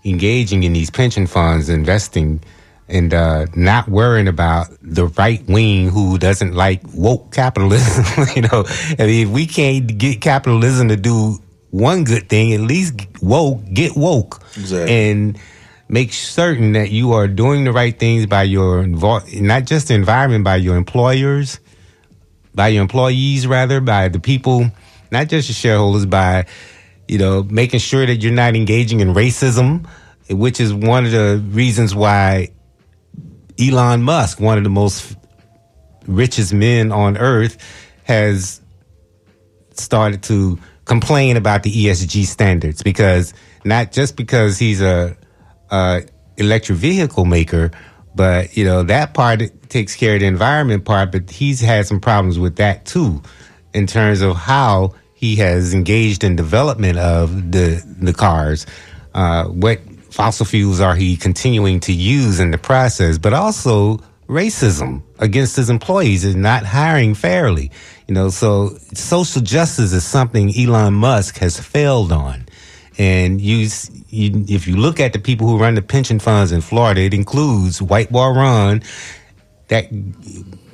engaging 0.04 0.64
in 0.64 0.74
these 0.74 0.90
pension 0.90 1.28
funds, 1.28 1.70
investing, 1.70 2.42
and 2.90 3.14
uh, 3.14 3.46
not 3.56 3.88
worrying 3.90 4.28
about 4.28 4.68
the 4.82 5.08
right 5.08 5.46
wing 5.48 5.90
who 5.90 6.18
doesn't 6.18 6.54
like 6.54 6.82
woke 6.94 7.32
capitalism. 7.34 8.26
you 8.36 8.44
know, 8.44 8.64
I 8.98 9.06
mean, 9.06 9.28
if 9.28 9.30
we 9.34 9.46
can't 9.46 9.98
get 9.98 10.22
capitalism 10.22 10.88
to 10.90 10.96
do 10.96 11.40
one 11.72 12.06
good 12.06 12.30
thing, 12.30 12.54
at 12.54 12.62
least 12.62 12.96
woke, 13.22 13.62
get 13.74 13.96
woke, 13.96 14.42
Exactly. 14.56 14.94
and 14.94 15.38
make 15.90 16.14
certain 16.14 16.74
that 16.74 16.92
you 16.92 17.12
are 17.14 17.28
doing 17.28 17.66
the 17.66 17.72
right 17.74 17.98
things 17.98 18.26
by 18.26 18.44
your 18.44 18.88
not 18.88 19.66
just 19.66 19.90
the 19.90 19.94
environment, 19.94 20.44
by 20.44 20.56
your 20.56 20.78
employers, 20.78 21.60
by 22.56 22.70
your 22.70 22.82
employees, 22.82 23.46
rather, 23.48 23.82
by 23.82 24.08
the 24.08 24.20
people, 24.20 24.72
not 25.12 25.28
just 25.28 25.50
your 25.50 25.56
shareholders, 25.56 26.06
by 26.06 26.46
you 27.08 27.18
know 27.18 27.44
making 27.44 27.80
sure 27.82 28.06
that 28.06 28.16
you're 28.18 28.34
not 28.34 28.56
engaging 28.56 29.02
in 29.02 29.14
racism, 29.14 29.86
which 30.30 30.60
is 30.62 30.74
one 30.74 31.06
of 31.06 31.12
the 31.12 31.44
reasons 31.52 31.94
why 31.94 32.50
Elon 33.60 34.04
Musk, 34.04 34.40
one 34.40 34.58
of 34.58 34.64
the 34.64 34.70
most 34.70 35.16
richest 36.06 36.54
men 36.54 36.92
on 36.92 37.18
earth, 37.18 37.58
has 38.04 38.62
started 39.74 40.24
to 40.24 40.58
complain 40.86 41.38
about 41.38 41.64
the 41.64 41.72
ESG 41.72 42.26
standards 42.26 42.82
because 42.82 43.34
not 43.66 43.92
just 43.92 44.16
because 44.16 44.58
he's 44.58 44.82
a, 44.82 45.16
a 45.70 46.04
electric 46.38 46.78
vehicle 46.78 47.26
maker, 47.26 47.72
but 48.16 48.56
you 48.56 48.66
know 48.66 48.84
that 48.84 49.14
part 49.14 49.42
takes 49.70 49.96
care 49.96 50.16
of 50.16 50.22
the 50.22 50.26
environment 50.26 50.86
part, 50.86 51.12
but 51.12 51.30
he's 51.30 51.60
had 51.60 51.86
some 51.86 52.00
problems 52.00 52.40
with 52.40 52.56
that 52.56 52.86
too, 52.86 53.22
in 53.74 53.86
terms 53.86 54.22
of 54.22 54.36
how 54.36 54.94
he 55.14 55.36
has 55.36 55.74
engaged 55.74 56.24
in 56.24 56.36
development 56.36 56.98
of 56.98 57.52
the 57.52 57.84
the 58.00 58.14
cars. 58.14 58.66
Uh, 59.14 59.46
what 59.46 59.80
fossil 60.18 60.48
fuels 60.48 60.80
are 60.80 60.96
he 60.96 61.16
continuing 61.16 61.80
to 61.80 61.94
use 61.94 62.40
in 62.40 62.50
the 62.50 62.58
process? 62.58 63.20
But 63.20 63.34
also 63.34 63.98
racism 64.28 65.04
against 65.20 65.56
his 65.56 65.70
employees 65.70 66.26
and 66.26 66.42
not 66.42 66.66
hiring 66.66 67.14
fairly. 67.14 67.70
You 68.08 68.16
know, 68.16 68.30
so 68.30 68.80
social 68.96 69.44
justice 69.44 69.94
is 69.94 70.04
something 70.04 70.52
Elon 70.58 70.96
Musk 70.96 71.38
has 71.38 71.60
failed 71.60 72.12
on. 72.12 72.48
And 72.98 73.40
you, 73.40 73.70
you, 74.10 74.44
if 74.50 74.68
you 74.68 74.76
look 74.76 75.00
at 75.00 75.14
the 75.14 75.20
people 75.20 75.48
who 75.48 75.60
run 75.60 75.76
the 75.76 75.84
pension 75.84 76.18
funds 76.18 76.52
in 76.52 76.62
Florida, 76.62 77.02
it 77.02 77.14
includes 77.14 77.80
Whitewater 77.80 78.40
Ron, 78.40 78.82
that 79.68 79.86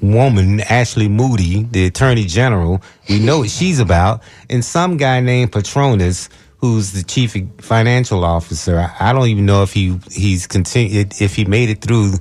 woman, 0.02 0.62
Ashley 0.62 1.10
Moody, 1.10 1.64
the 1.64 1.88
attorney 1.88 2.24
general. 2.24 2.82
We 3.10 3.20
know 3.20 3.40
what 3.40 3.50
she's 3.50 3.82
about. 3.82 4.24
And 4.50 4.64
some 4.64 4.96
guy 4.96 5.20
named 5.20 5.52
Patronis, 5.52 6.30
who's 6.64 6.94
the 6.94 7.04
chief 7.04 7.36
financial 7.60 8.24
officer. 8.24 8.80
I, 8.80 9.10
I 9.10 9.12
don't 9.12 9.28
even 9.28 9.46
know 9.46 9.64
if 9.64 9.74
he, 9.74 10.00
he's 10.10 10.48
continued, 10.48 11.14
if 11.20 11.36
he 11.36 11.44
made 11.44 11.68
it 11.68 11.82
through, 11.82 12.14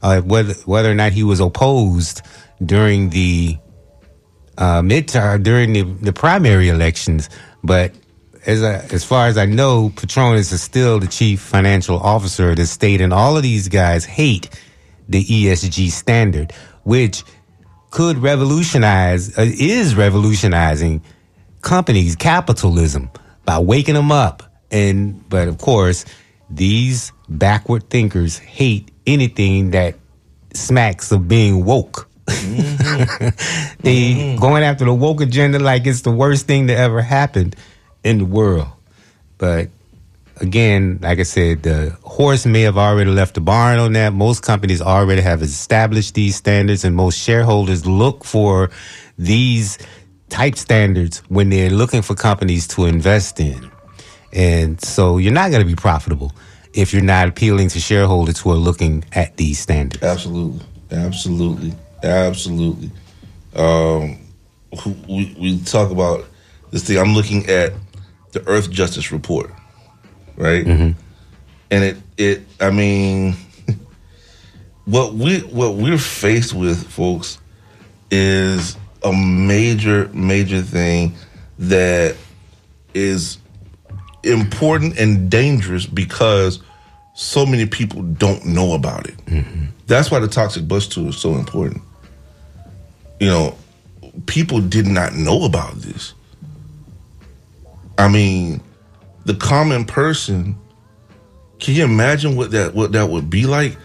uh, 0.00 0.20
whether, 0.20 0.54
whether 0.64 0.88
or 0.88 0.94
not 0.94 1.10
he 1.10 1.24
was 1.24 1.40
opposed 1.40 2.22
during 2.64 3.10
the, 3.10 3.58
uh, 4.56 4.80
midterm, 4.82 5.42
during 5.42 5.72
the, 5.72 5.82
the 5.82 6.12
primary 6.12 6.68
elections. 6.68 7.28
But 7.64 7.92
as 8.46 8.62
as 8.62 9.02
far 9.02 9.26
as 9.26 9.36
I 9.36 9.46
know, 9.46 9.90
Patronis 9.90 10.52
is 10.52 10.62
still 10.62 11.00
the 11.00 11.08
chief 11.08 11.40
financial 11.40 11.98
officer 11.98 12.50
of 12.50 12.58
the 12.58 12.66
state, 12.66 13.00
and 13.00 13.12
all 13.12 13.36
of 13.36 13.42
these 13.42 13.66
guys 13.66 14.04
hate 14.04 14.50
the 15.08 15.24
ESG 15.24 15.90
standard, 15.90 16.52
which 16.84 17.24
could 17.90 18.18
revolutionize, 18.18 19.36
uh, 19.36 19.42
is 19.42 19.96
revolutionizing 19.96 21.02
companies, 21.60 22.14
capitalism 22.14 23.10
by 23.44 23.58
waking 23.58 23.94
them 23.94 24.12
up. 24.12 24.42
And 24.70 25.28
but 25.28 25.48
of 25.48 25.58
course, 25.58 26.04
these 26.48 27.12
backward 27.28 27.88
thinkers 27.90 28.38
hate 28.38 28.90
anything 29.06 29.70
that 29.70 29.96
smacks 30.54 31.12
of 31.12 31.28
being 31.28 31.64
woke. 31.64 32.08
they 32.26 32.34
mm-hmm. 34.12 34.40
going 34.40 34.62
after 34.62 34.84
the 34.84 34.94
woke 34.94 35.20
agenda 35.20 35.58
like 35.58 35.86
it's 35.86 36.02
the 36.02 36.12
worst 36.12 36.46
thing 36.46 36.66
that 36.66 36.76
ever 36.76 37.02
happened 37.02 37.56
in 38.04 38.18
the 38.18 38.24
world. 38.24 38.68
But 39.36 39.68
again, 40.40 40.98
like 41.02 41.18
I 41.18 41.24
said, 41.24 41.62
the 41.62 41.96
horse 42.02 42.46
may 42.46 42.62
have 42.62 42.78
already 42.78 43.10
left 43.10 43.34
the 43.34 43.40
barn 43.40 43.78
on 43.78 43.92
that. 43.94 44.12
Most 44.12 44.42
companies 44.42 44.80
already 44.80 45.22
have 45.22 45.42
established 45.42 46.14
these 46.14 46.36
standards, 46.36 46.84
and 46.84 46.94
most 46.94 47.18
shareholders 47.18 47.86
look 47.86 48.24
for 48.24 48.70
these 49.18 49.78
type 50.30 50.56
standards 50.56 51.18
when 51.28 51.50
they're 51.50 51.70
looking 51.70 52.02
for 52.02 52.14
companies 52.14 52.66
to 52.68 52.86
invest 52.86 53.40
in. 53.40 53.70
And 54.32 54.80
so 54.80 55.18
you're 55.18 55.32
not 55.32 55.50
going 55.50 55.62
to 55.62 55.66
be 55.66 55.74
profitable 55.74 56.32
if 56.72 56.92
you're 56.92 57.02
not 57.02 57.28
appealing 57.28 57.68
to 57.70 57.80
shareholders 57.80 58.38
who 58.38 58.50
are 58.52 58.56
looking 58.56 59.04
at 59.12 59.36
these 59.36 59.58
standards. 59.58 60.02
Absolutely, 60.02 60.64
absolutely, 60.92 61.74
absolutely. 62.02 62.90
Um, 63.54 64.18
we 65.08 65.36
we 65.38 65.58
talk 65.62 65.90
about 65.90 66.24
this 66.70 66.84
thing. 66.84 66.98
I'm 66.98 67.14
looking 67.14 67.48
at 67.50 67.72
the 68.32 68.40
Earthjustice 68.40 69.10
Report, 69.10 69.50
right? 70.36 70.64
And 71.72 71.84
it 71.84 71.96
it 72.16 72.42
I 72.60 72.70
mean, 72.70 73.34
what 74.84 75.14
we 75.14 75.40
what 75.40 75.74
we're 75.74 75.98
faced 75.98 76.54
with, 76.54 76.86
folks, 76.88 77.38
is 78.12 78.76
a 79.02 79.12
major 79.12 80.08
major 80.12 80.62
thing 80.62 81.14
that 81.58 82.16
is 82.94 83.38
important 84.22 84.98
and 84.98 85.30
dangerous 85.30 85.86
because 85.86 86.60
so 87.14 87.44
many 87.44 87.66
people 87.66 88.02
don't 88.02 88.44
know 88.46 88.72
about 88.74 89.06
it. 89.06 89.16
Mm-hmm. 89.26 89.66
That's 89.86 90.10
why 90.10 90.20
the 90.20 90.28
toxic 90.28 90.66
bus 90.68 90.86
tour 90.86 91.08
is 91.08 91.18
so 91.18 91.34
important. 91.34 91.82
You 93.18 93.26
know, 93.26 93.58
people 94.26 94.60
did 94.60 94.86
not 94.86 95.14
know 95.14 95.44
about 95.44 95.74
this. 95.76 96.14
I 97.98 98.08
mean, 98.08 98.62
the 99.24 99.34
common 99.34 99.84
person. 99.84 100.56
Can 101.58 101.74
you 101.74 101.84
imagine 101.84 102.36
what 102.36 102.52
that 102.52 102.74
what 102.74 102.92
that 102.92 103.10
would 103.10 103.28
be 103.28 103.44
like? 103.44 103.76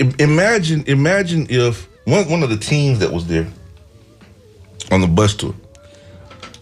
I- 0.00 0.14
imagine 0.18 0.84
imagine 0.86 1.46
if 1.50 1.86
one 2.04 2.28
one 2.30 2.42
of 2.42 2.48
the 2.48 2.56
teams 2.56 3.00
that 3.00 3.12
was 3.12 3.26
there 3.26 3.46
on 4.90 5.00
the 5.00 5.06
bus 5.06 5.34
tour 5.34 5.54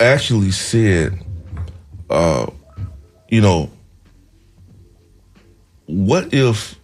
actually 0.01 0.51
said, 0.51 1.19
uh, 2.11 2.47
you 3.29 3.41
know, 3.41 3.71
what 5.87 6.33
if 6.33 6.79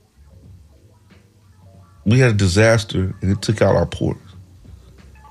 we 2.04 2.18
had 2.18 2.30
a 2.30 2.34
disaster 2.34 3.14
and 3.20 3.30
it 3.30 3.42
took 3.42 3.62
out 3.62 3.76
our 3.76 3.86
ports? 3.86 4.20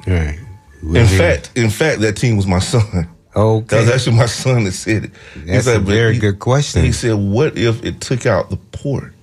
Right. 0.07 0.39
In 0.82 1.07
fact, 1.07 1.51
in 1.55 1.70
fact, 1.70 2.01
that 2.01 2.16
team 2.16 2.38
was 2.38 2.47
my 2.47 2.60
son. 2.60 3.10
Okay. 3.36 3.76
That 3.76 3.82
was 3.82 3.89
actually 3.91 4.18
my 4.18 4.26
son 4.26 4.64
that 4.64 4.72
said 4.72 5.05
it. 5.05 5.12
That's 5.36 5.68
a 5.68 5.80
very 5.80 6.14
he- 6.14 6.20
good 6.20 6.39
question. 6.39 6.84
He 6.84 6.91
said, 6.91 7.16
"What 7.16 7.57
if 7.57 7.84
it 7.84 8.01
took 8.01 8.26
out 8.26 8.49
the 8.49 8.57
port?" 8.57 9.14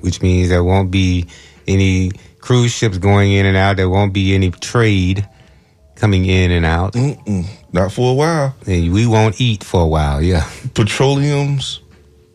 Which 0.00 0.22
means 0.22 0.48
there 0.48 0.64
won't 0.64 0.90
be 0.90 1.26
any 1.68 2.12
cruise 2.40 2.72
ships 2.72 2.98
going 2.98 3.32
in 3.32 3.44
and 3.44 3.56
out. 3.56 3.76
There 3.76 3.90
won't 3.90 4.12
be 4.14 4.34
any 4.34 4.50
trade 4.52 5.28
coming 6.02 6.24
in 6.24 6.50
and 6.50 6.66
out. 6.66 6.94
Mm-mm, 6.94 7.46
not 7.72 7.92
for 7.92 8.10
a 8.10 8.14
while. 8.14 8.56
And 8.66 8.92
we 8.92 9.06
won't 9.06 9.40
eat 9.40 9.62
for 9.62 9.82
a 9.82 9.86
while. 9.86 10.20
Yeah. 10.20 10.50
Petroleums 10.74 11.80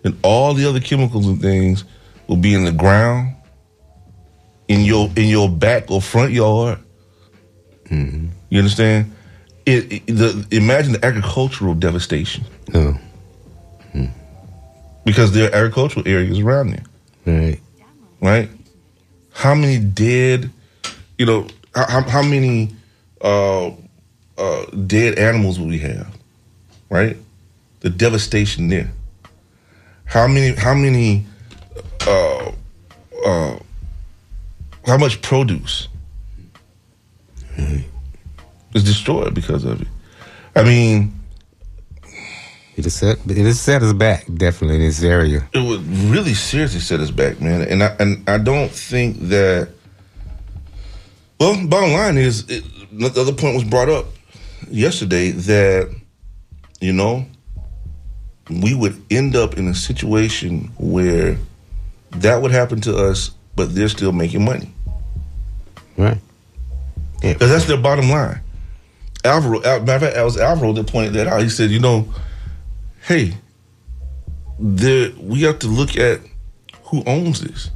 and 0.05 0.17
all 0.23 0.53
the 0.53 0.63
other 0.69 0.79
chemicals 0.79 1.27
and 1.27 1.41
things 1.41 1.83
will 2.27 2.37
be 2.37 2.53
in 2.53 2.63
the 2.63 2.71
ground, 2.71 3.35
in 4.69 4.81
your 4.85 5.09
in 5.17 5.27
your 5.27 5.49
back 5.49 5.91
or 5.91 6.01
front 6.01 6.31
yard. 6.31 6.79
Mm-hmm. 7.89 8.27
You 8.49 8.59
understand? 8.59 9.13
It, 9.65 9.91
it- 9.91 10.07
the 10.07 10.47
imagine 10.51 10.93
the 10.93 11.05
agricultural 11.05 11.73
devastation. 11.73 12.45
Oh. 12.73 12.97
Because 15.03 15.31
there 15.33 15.49
are 15.49 15.55
agricultural 15.55 16.07
areas 16.07 16.39
around 16.39 16.69
there. 16.71 16.83
Right. 17.25 17.59
Right? 18.21 18.49
How 19.33 19.55
many 19.55 19.79
dead, 19.79 20.51
you 21.17 21.25
know, 21.25 21.47
how- 21.75 22.01
how 22.09 22.21
many 22.23 22.75
uh, 23.21 23.71
uh, 24.37 24.65
dead 24.85 25.17
animals 25.17 25.59
we 25.59 25.79
have? 25.79 26.15
Right? 26.89 27.17
The 27.81 27.89
devastation 27.89 28.67
there. 28.69 28.91
How 30.05 30.27
many, 30.27 30.55
how 30.55 30.73
many, 30.73 31.25
uh, 32.07 32.51
uh, 33.25 33.59
how 34.85 34.97
much 34.97 35.21
produce 35.21 35.87
is 38.73 38.83
destroyed 38.83 39.33
because 39.33 39.65
of 39.65 39.81
it? 39.81 39.87
I 40.55 40.63
mean, 40.63 41.13
It 42.77 42.85
is 42.85 42.93
set. 42.93 43.17
It 43.25 43.37
is 43.37 43.59
set 43.59 43.81
us 43.83 43.91
back 43.93 44.25
definitely 44.35 44.75
in 44.77 44.81
this 44.83 45.03
area. 45.03 45.47
it 45.53 45.59
would 45.59 45.85
really 45.87 46.33
seriously 46.35 46.79
set 46.79 46.99
us 46.99 47.11
back, 47.11 47.41
man. 47.41 47.61
And 47.63 47.83
I 47.83 47.95
and 47.99 48.29
I 48.29 48.37
don't 48.37 48.69
think 48.71 49.17
that. 49.29 49.69
Well, 51.39 51.67
bottom 51.67 51.91
line 51.91 52.17
is, 52.17 52.49
it, 52.49 52.63
the 52.91 53.21
other 53.21 53.33
point 53.33 53.55
was 53.55 53.63
brought 53.63 53.89
up 53.89 54.05
yesterday 54.69 55.31
that 55.31 55.93
you 56.79 56.93
know 56.93 57.25
we 58.49 58.73
would 58.73 59.01
end 59.11 59.35
up 59.35 59.57
in 59.57 59.67
a 59.67 59.75
situation 59.75 60.71
where 60.77 61.37
that 62.11 62.41
would 62.41 62.51
happen 62.51 62.79
to 62.81 62.95
us, 62.95 63.31
but 63.55 63.75
they're 63.75 63.89
still 63.89 64.11
making 64.11 64.45
money. 64.45 64.71
Right. 65.97 66.17
Because 67.21 67.49
that's 67.49 67.65
their 67.65 67.77
bottom 67.77 68.09
line. 68.09 68.39
Alvaro, 69.25 69.61
Al- 69.63 69.81
matter 69.81 69.95
of 69.95 70.01
fact, 70.01 70.17
it 70.17 70.23
was 70.23 70.37
Alvaro 70.37 70.73
that 70.73 70.87
pointed 70.87 71.13
that 71.13 71.27
out. 71.27 71.41
He 71.41 71.49
said, 71.49 71.71
you 71.71 71.79
know, 71.79 72.07
hey, 73.01 73.33
there 74.59 75.11
we 75.19 75.41
have 75.41 75.59
to 75.59 75.67
look 75.67 75.97
at 75.97 76.21
who 76.83 77.03
owns 77.05 77.41
this, 77.41 77.69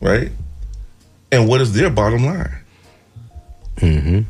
right? 0.00 0.30
And 1.32 1.48
what 1.48 1.60
is 1.60 1.72
their 1.72 1.90
bottom 1.90 2.24
line? 2.24 2.59
Mm-hmm. 3.80 4.22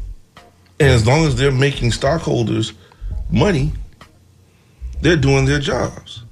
And 0.80 0.88
as 0.88 1.06
long 1.06 1.26
as 1.26 1.36
they're 1.36 1.52
making 1.52 1.92
stockholders 1.92 2.72
money, 3.30 3.72
they're 5.00 5.16
doing 5.16 5.44
their 5.44 5.58
jobs. 5.58 6.24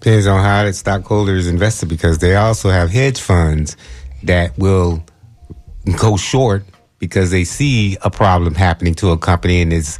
Depends 0.00 0.26
on 0.26 0.42
how 0.42 0.64
the 0.64 0.72
stockholders 0.72 1.48
invested 1.48 1.88
because 1.88 2.18
they 2.18 2.36
also 2.36 2.70
have 2.70 2.90
hedge 2.90 3.20
funds 3.20 3.76
that 4.22 4.56
will 4.58 5.04
go 5.98 6.16
short 6.16 6.64
because 6.98 7.30
they 7.30 7.44
see 7.44 7.96
a 8.02 8.10
problem 8.10 8.54
happening 8.54 8.94
to 8.94 9.10
a 9.10 9.18
company 9.18 9.60
and 9.60 9.72
it's 9.72 9.98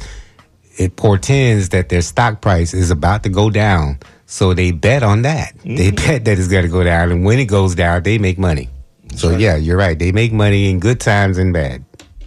it 0.77 0.95
portends 0.95 1.69
that 1.69 1.89
their 1.89 2.01
stock 2.01 2.39
price 2.41 2.73
is 2.73 2.91
about 2.91 3.23
to 3.23 3.29
go 3.29 3.49
down. 3.49 3.97
So 4.27 4.53
they 4.53 4.71
bet 4.71 5.03
on 5.03 5.23
that. 5.23 5.53
They 5.63 5.91
bet 6.05 6.25
that 6.25 6.37
it's 6.37 6.47
going 6.47 6.63
to 6.63 6.69
go 6.69 6.83
down, 6.83 7.11
and 7.11 7.25
when 7.25 7.39
it 7.39 7.45
goes 7.45 7.73
down, 7.75 8.03
they 8.03 8.17
make 8.17 8.37
money. 8.37 8.69
So 9.15 9.37
yeah, 9.37 9.55
you're 9.55 9.77
right. 9.77 9.97
They 9.97 10.11
make 10.11 10.31
money 10.33 10.69
in 10.69 10.79
good 10.79 10.99
times 10.99 11.37
and 11.37 11.53
bad. 11.53 11.83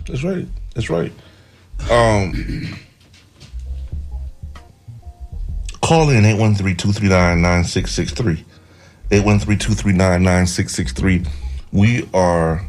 That's 0.07 0.23
right. 0.25 0.47
That's 0.75 0.89
right. 0.91 1.13
Um, 1.91 2.75
call 5.83 6.09
in 6.11 6.25
813-239-9663. 6.25 8.45
813-239-9663. 9.11 11.29
We 11.73 12.09
are 12.15 12.65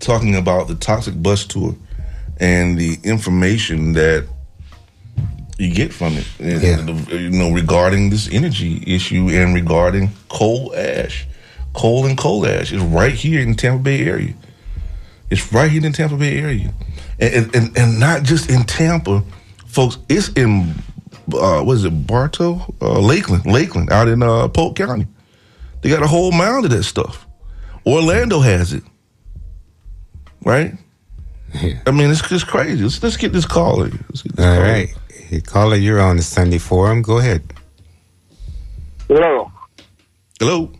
talking 0.00 0.34
about 0.36 0.68
the 0.68 0.74
toxic 0.74 1.20
bus 1.22 1.46
tour 1.46 1.74
and 2.38 2.76
the 2.78 2.98
information 3.02 3.94
that 3.94 4.26
you 5.58 5.72
get 5.72 5.90
from 5.92 6.14
it. 6.16 6.26
And, 6.38 7.08
You 7.10 7.30
know, 7.30 7.50
regarding 7.52 8.10
this 8.10 8.28
energy 8.30 8.82
issue 8.86 9.28
and 9.30 9.54
regarding 9.54 10.10
coal 10.28 10.74
ash. 10.76 11.26
Coal 11.76 12.06
and 12.06 12.16
coal 12.16 12.46
ash 12.46 12.72
is 12.72 12.82
right 12.82 13.12
here 13.12 13.40
in 13.40 13.50
the 13.50 13.54
Tampa 13.54 13.82
Bay 13.82 14.00
area. 14.04 14.34
It's 15.30 15.52
right 15.52 15.70
here 15.70 15.84
in 15.84 15.92
the 15.92 15.96
Tampa 15.96 16.16
Bay 16.16 16.38
area, 16.38 16.72
and 17.20 17.54
and, 17.54 17.76
and 17.76 18.00
not 18.00 18.22
just 18.22 18.48
in 18.50 18.64
Tampa, 18.64 19.22
folks. 19.66 19.98
It's 20.08 20.30
in 20.30 20.74
uh, 21.34 21.62
what 21.62 21.74
is 21.74 21.84
it, 21.84 22.06
Bartow, 22.06 22.74
uh, 22.80 22.98
Lakeland, 23.00 23.44
Lakeland, 23.44 23.92
out 23.92 24.08
in 24.08 24.22
uh, 24.22 24.48
Polk 24.48 24.76
County. 24.76 25.06
They 25.82 25.90
got 25.90 26.02
a 26.02 26.06
whole 26.06 26.32
mound 26.32 26.64
of 26.64 26.70
that 26.70 26.84
stuff. 26.84 27.26
Orlando 27.84 28.40
has 28.40 28.72
it, 28.72 28.82
right? 30.44 30.72
Yeah. 31.54 31.80
I 31.86 31.90
mean, 31.90 32.10
it's 32.10 32.26
just 32.28 32.46
crazy. 32.46 32.82
Let's, 32.82 33.02
let's 33.02 33.16
get 33.16 33.32
this 33.32 33.46
call. 33.46 33.82
in. 33.82 33.90
Let's 34.08 34.22
get 34.22 34.34
this 34.36 34.44
All 34.46 34.54
call. 34.54 34.62
right, 34.62 34.94
Hey, 35.10 35.40
caller, 35.40 35.76
you're 35.76 36.00
on 36.00 36.16
the 36.16 36.22
Sunday 36.22 36.58
Forum. 36.58 37.02
Go 37.02 37.18
ahead. 37.18 37.52
Hello. 39.08 39.50
Hello. 40.40 40.72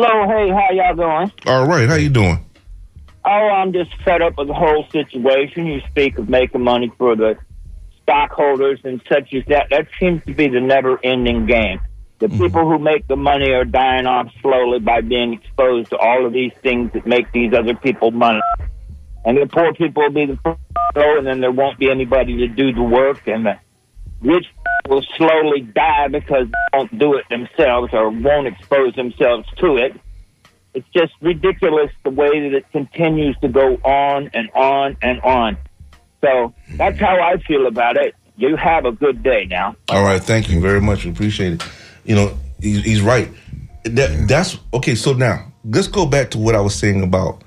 Hello. 0.00 0.28
Hey, 0.28 0.48
how 0.48 0.70
y'all 0.70 0.94
doing? 0.94 1.32
All 1.46 1.66
right, 1.66 1.88
how 1.88 1.96
you 1.96 2.08
doing? 2.08 2.38
Oh, 3.24 3.30
I'm 3.30 3.72
just 3.72 3.90
fed 4.04 4.22
up 4.22 4.38
with 4.38 4.46
the 4.46 4.54
whole 4.54 4.86
situation. 4.92 5.66
You 5.66 5.80
speak 5.90 6.16
of 6.18 6.28
making 6.28 6.62
money 6.62 6.92
for 6.96 7.16
the 7.16 7.36
stockholders 8.04 8.78
and 8.84 9.02
such 9.08 9.34
as 9.34 9.42
that. 9.48 9.70
That 9.70 9.88
seems 9.98 10.24
to 10.26 10.34
be 10.34 10.46
the 10.46 10.60
never-ending 10.60 11.46
game. 11.46 11.80
The 12.20 12.28
mm-hmm. 12.28 12.44
people 12.44 12.70
who 12.70 12.78
make 12.78 13.08
the 13.08 13.16
money 13.16 13.50
are 13.50 13.64
dying 13.64 14.06
off 14.06 14.28
slowly 14.40 14.78
by 14.78 15.00
being 15.00 15.32
exposed 15.32 15.90
to 15.90 15.96
all 15.96 16.24
of 16.24 16.32
these 16.32 16.52
things 16.62 16.92
that 16.92 17.04
make 17.04 17.32
these 17.32 17.52
other 17.52 17.74
people 17.74 18.12
money. 18.12 18.40
And 19.24 19.36
the 19.36 19.46
poor 19.46 19.74
people 19.74 20.04
will 20.04 20.10
be 20.10 20.26
the 20.26 20.38
first 20.44 20.60
to 20.76 20.92
go, 20.94 21.18
and 21.18 21.26
then 21.26 21.40
there 21.40 21.50
won't 21.50 21.76
be 21.76 21.90
anybody 21.90 22.36
to 22.36 22.46
do 22.46 22.72
the 22.72 22.84
work, 22.84 23.26
and 23.26 23.46
the 23.46 23.58
rich 24.20 24.46
will 24.88 25.04
slowly 25.16 25.60
die 25.60 26.08
because 26.08 26.46
they 26.46 26.78
won't 26.78 26.98
do 26.98 27.14
it 27.14 27.28
themselves 27.28 27.92
or 27.92 28.10
won't 28.10 28.46
expose 28.46 28.94
themselves 28.94 29.46
to 29.58 29.76
it. 29.76 29.94
It's 30.74 30.88
just 30.94 31.12
ridiculous 31.20 31.90
the 32.04 32.10
way 32.10 32.40
that 32.40 32.56
it 32.56 32.70
continues 32.72 33.36
to 33.42 33.48
go 33.48 33.74
on 33.84 34.30
and 34.34 34.50
on 34.54 34.96
and 35.02 35.20
on. 35.20 35.56
So 36.20 36.54
that's 36.76 36.98
how 36.98 37.20
I 37.20 37.38
feel 37.38 37.66
about 37.66 37.96
it. 37.96 38.14
You 38.36 38.56
have 38.56 38.84
a 38.84 38.92
good 38.92 39.22
day 39.22 39.46
now. 39.46 39.76
All 39.88 40.04
right, 40.04 40.22
thank 40.22 40.48
you 40.48 40.60
very 40.60 40.80
much. 40.80 41.04
We 41.04 41.10
appreciate 41.10 41.54
it. 41.54 41.62
You 42.04 42.14
know, 42.14 42.38
he's, 42.60 42.82
he's 42.84 43.00
right. 43.00 43.28
That 43.84 44.28
that's 44.28 44.58
okay. 44.74 44.94
So 44.94 45.12
now 45.12 45.52
let's 45.64 45.88
go 45.88 46.06
back 46.06 46.30
to 46.32 46.38
what 46.38 46.54
I 46.54 46.60
was 46.60 46.74
saying 46.74 47.02
about 47.02 47.42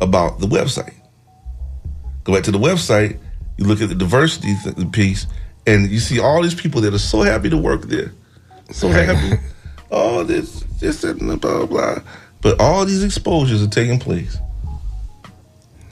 about 0.00 0.40
the 0.40 0.46
website. 0.46 0.94
Go 2.24 2.34
back 2.34 2.44
to 2.44 2.50
the 2.50 2.58
website. 2.58 3.18
You 3.58 3.66
look 3.66 3.80
at 3.80 3.88
the 3.88 3.94
diversity 3.94 4.56
th- 4.64 4.92
piece, 4.92 5.26
and 5.66 5.90
you 5.90 5.98
see 5.98 6.20
all 6.20 6.42
these 6.42 6.54
people 6.54 6.80
that 6.82 6.94
are 6.94 6.98
so 6.98 7.22
happy 7.22 7.50
to 7.50 7.56
work 7.56 7.82
there, 7.82 8.12
so 8.70 8.88
happy. 8.88 9.38
oh, 9.90 10.24
this, 10.24 10.60
this, 10.80 11.04
and 11.04 11.18
blah 11.18 11.36
blah 11.36 11.66
blah. 11.66 11.98
But 12.40 12.60
all 12.60 12.84
these 12.84 13.02
exposures 13.02 13.62
are 13.62 13.68
taking 13.68 13.98
place. 13.98 14.38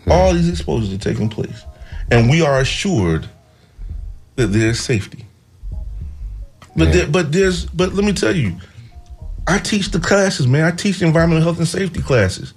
Hmm. 0.04 0.12
All 0.12 0.34
these 0.34 0.48
exposures 0.48 0.92
are 0.92 0.98
taking 0.98 1.28
place, 1.28 1.64
and 2.10 2.30
we 2.30 2.42
are 2.42 2.60
assured 2.60 3.28
that 4.36 4.48
there's 4.48 4.80
safety. 4.80 5.24
But 6.74 6.92
there, 6.92 7.06
but 7.06 7.32
there's 7.32 7.66
but 7.66 7.92
let 7.92 8.04
me 8.04 8.12
tell 8.12 8.34
you, 8.34 8.56
I 9.46 9.58
teach 9.58 9.90
the 9.90 10.00
classes, 10.00 10.46
man. 10.46 10.64
I 10.64 10.70
teach 10.70 11.02
environmental 11.02 11.42
health 11.42 11.58
and 11.58 11.68
safety 11.68 12.00
classes. 12.00 12.54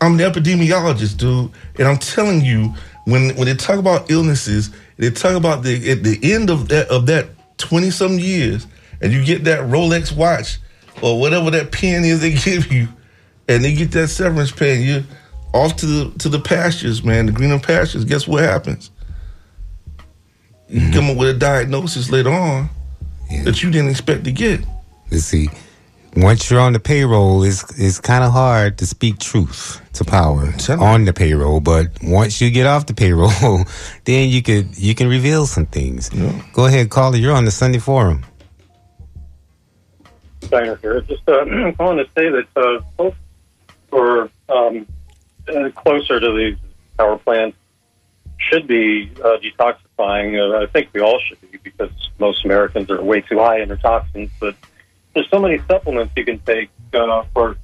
I'm 0.00 0.16
the 0.16 0.24
epidemiologist, 0.24 1.16
dude, 1.16 1.50
and 1.78 1.88
I'm 1.88 1.98
telling 1.98 2.44
you, 2.44 2.74
when 3.04 3.34
when 3.36 3.46
they 3.46 3.54
talk 3.54 3.78
about 3.78 4.10
illnesses, 4.10 4.70
they 4.96 5.10
talk 5.10 5.36
about 5.36 5.62
the 5.62 5.90
at 5.90 6.02
the 6.02 6.18
end 6.22 6.50
of 6.50 6.68
that 6.68 6.88
of 6.88 7.06
that 7.06 7.28
twenty 7.58 7.90
some 7.90 8.18
years, 8.18 8.66
and 9.00 9.12
you 9.12 9.24
get 9.24 9.44
that 9.44 9.60
Rolex 9.60 10.14
watch 10.14 10.58
or 11.02 11.18
whatever 11.20 11.50
that 11.50 11.72
pen 11.72 12.04
is 12.04 12.20
they 12.20 12.32
give 12.44 12.72
you, 12.72 12.88
and 13.48 13.64
they 13.64 13.74
get 13.74 13.90
that 13.92 14.08
severance 14.08 14.52
pay, 14.52 14.76
and 14.76 14.84
you're 14.84 15.04
off 15.52 15.76
to 15.76 15.86
the 15.86 16.18
to 16.18 16.28
the 16.28 16.40
pastures, 16.40 17.02
man, 17.02 17.26
the 17.26 17.32
greener 17.32 17.58
pastures. 17.58 18.04
Guess 18.04 18.28
what 18.28 18.42
happens? 18.42 18.90
You 20.68 20.80
mm-hmm. 20.80 20.92
come 20.92 21.10
up 21.10 21.16
with 21.16 21.28
a 21.28 21.38
diagnosis 21.38 22.10
later 22.10 22.30
on 22.30 22.70
that 23.44 23.62
you 23.62 23.70
didn't 23.70 23.90
expect 23.90 24.24
to 24.24 24.32
get. 24.32 24.60
Let's 25.10 25.24
see. 25.24 25.48
Once 26.16 26.48
you're 26.48 26.60
on 26.60 26.72
the 26.72 26.80
payroll, 26.80 27.42
it's 27.42 27.64
it's 27.78 27.98
kind 27.98 28.22
of 28.22 28.32
hard 28.32 28.78
to 28.78 28.86
speak 28.86 29.18
truth 29.18 29.80
to 29.94 30.04
power 30.04 30.54
on 30.78 31.04
the 31.04 31.12
payroll. 31.12 31.60
But 31.60 31.88
once 32.02 32.40
you 32.40 32.50
get 32.50 32.66
off 32.66 32.86
the 32.86 32.94
payroll, 32.94 33.30
then 34.04 34.28
you 34.28 34.42
could 34.42 34.78
you 34.78 34.94
can 34.94 35.08
reveal 35.08 35.46
some 35.46 35.66
things. 35.66 36.10
Go 36.52 36.66
ahead, 36.66 36.90
caller. 36.90 37.16
You're 37.16 37.34
on 37.34 37.44
the 37.44 37.50
Sunday 37.50 37.78
Forum. 37.78 38.24
Steiner 40.42 40.76
here. 40.76 41.00
Just 41.00 41.28
uh, 41.28 41.44
calling 41.76 41.98
to 41.98 42.06
say 42.14 42.28
that 42.30 42.46
uh, 42.54 42.80
folks 42.96 43.16
who 43.90 43.96
are 43.98 44.30
um, 44.48 44.86
uh, 45.48 45.70
closer 45.70 46.20
to 46.20 46.32
these 46.36 46.56
power 46.96 47.18
plants 47.18 47.56
should 48.38 48.66
be 48.66 49.10
uh, 49.24 49.38
detoxifying. 49.38 50.38
Uh, 50.38 50.62
I 50.62 50.66
think 50.66 50.90
we 50.92 51.00
all 51.00 51.18
should 51.26 51.40
be 51.50 51.58
because 51.62 51.90
most 52.18 52.44
Americans 52.44 52.90
are 52.90 53.02
way 53.02 53.20
too 53.20 53.38
high 53.38 53.60
in 53.60 53.68
their 53.68 53.78
toxins. 53.78 54.30
But 54.38 54.54
there's 55.14 55.28
so 55.30 55.38
many 55.38 55.58
supplements 55.68 56.12
you 56.16 56.24
can 56.24 56.38
take 56.40 56.70
uh, 56.92 57.24
for 57.32 57.56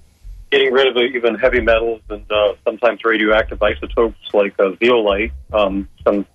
getting 0.51 0.72
rid 0.72 0.88
of 0.88 0.96
even 0.96 1.34
heavy 1.36 1.61
metals 1.61 2.01
and 2.09 2.24
uh, 2.30 2.55
sometimes 2.64 3.05
radioactive 3.05 3.62
isotopes 3.62 4.18
like 4.32 4.59
uh, 4.59 4.70
zeolite. 4.80 5.32
Um, 5.53 5.88
some 6.05 6.26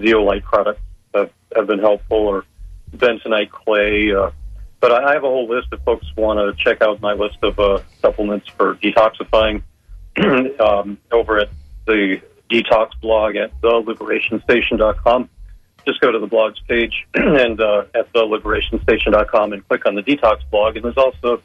zeolite 0.00 0.44
products 0.44 0.80
have, 1.14 1.30
have 1.54 1.66
been 1.66 1.78
helpful, 1.78 2.18
or 2.18 2.44
bentonite 2.94 3.50
clay. 3.50 4.12
Uh, 4.14 4.30
but 4.80 4.92
I 4.92 5.14
have 5.14 5.24
a 5.24 5.28
whole 5.28 5.48
list 5.48 5.68
if 5.72 5.80
folks 5.82 6.06
want 6.16 6.38
to 6.38 6.64
check 6.64 6.82
out 6.82 7.00
my 7.00 7.12
list 7.12 7.38
of 7.42 7.58
uh, 7.58 7.80
supplements 8.00 8.48
for 8.48 8.74
detoxifying 8.76 9.62
um, 10.60 10.98
over 11.10 11.38
at 11.38 11.48
the 11.86 12.20
detox 12.50 12.90
blog 13.00 13.36
at 13.36 13.58
theliberationstation.com. 13.62 15.28
Just 15.86 16.00
go 16.00 16.12
to 16.12 16.18
the 16.18 16.28
blogs 16.28 16.56
page 16.68 17.06
and 17.14 17.60
uh, 17.60 17.84
at 17.94 18.12
theliberationstation.com 18.12 19.52
and 19.52 19.68
click 19.68 19.86
on 19.86 19.94
the 19.94 20.02
detox 20.02 20.40
blog. 20.50 20.76
And 20.76 20.84
there's 20.84 20.96
also 20.96 21.42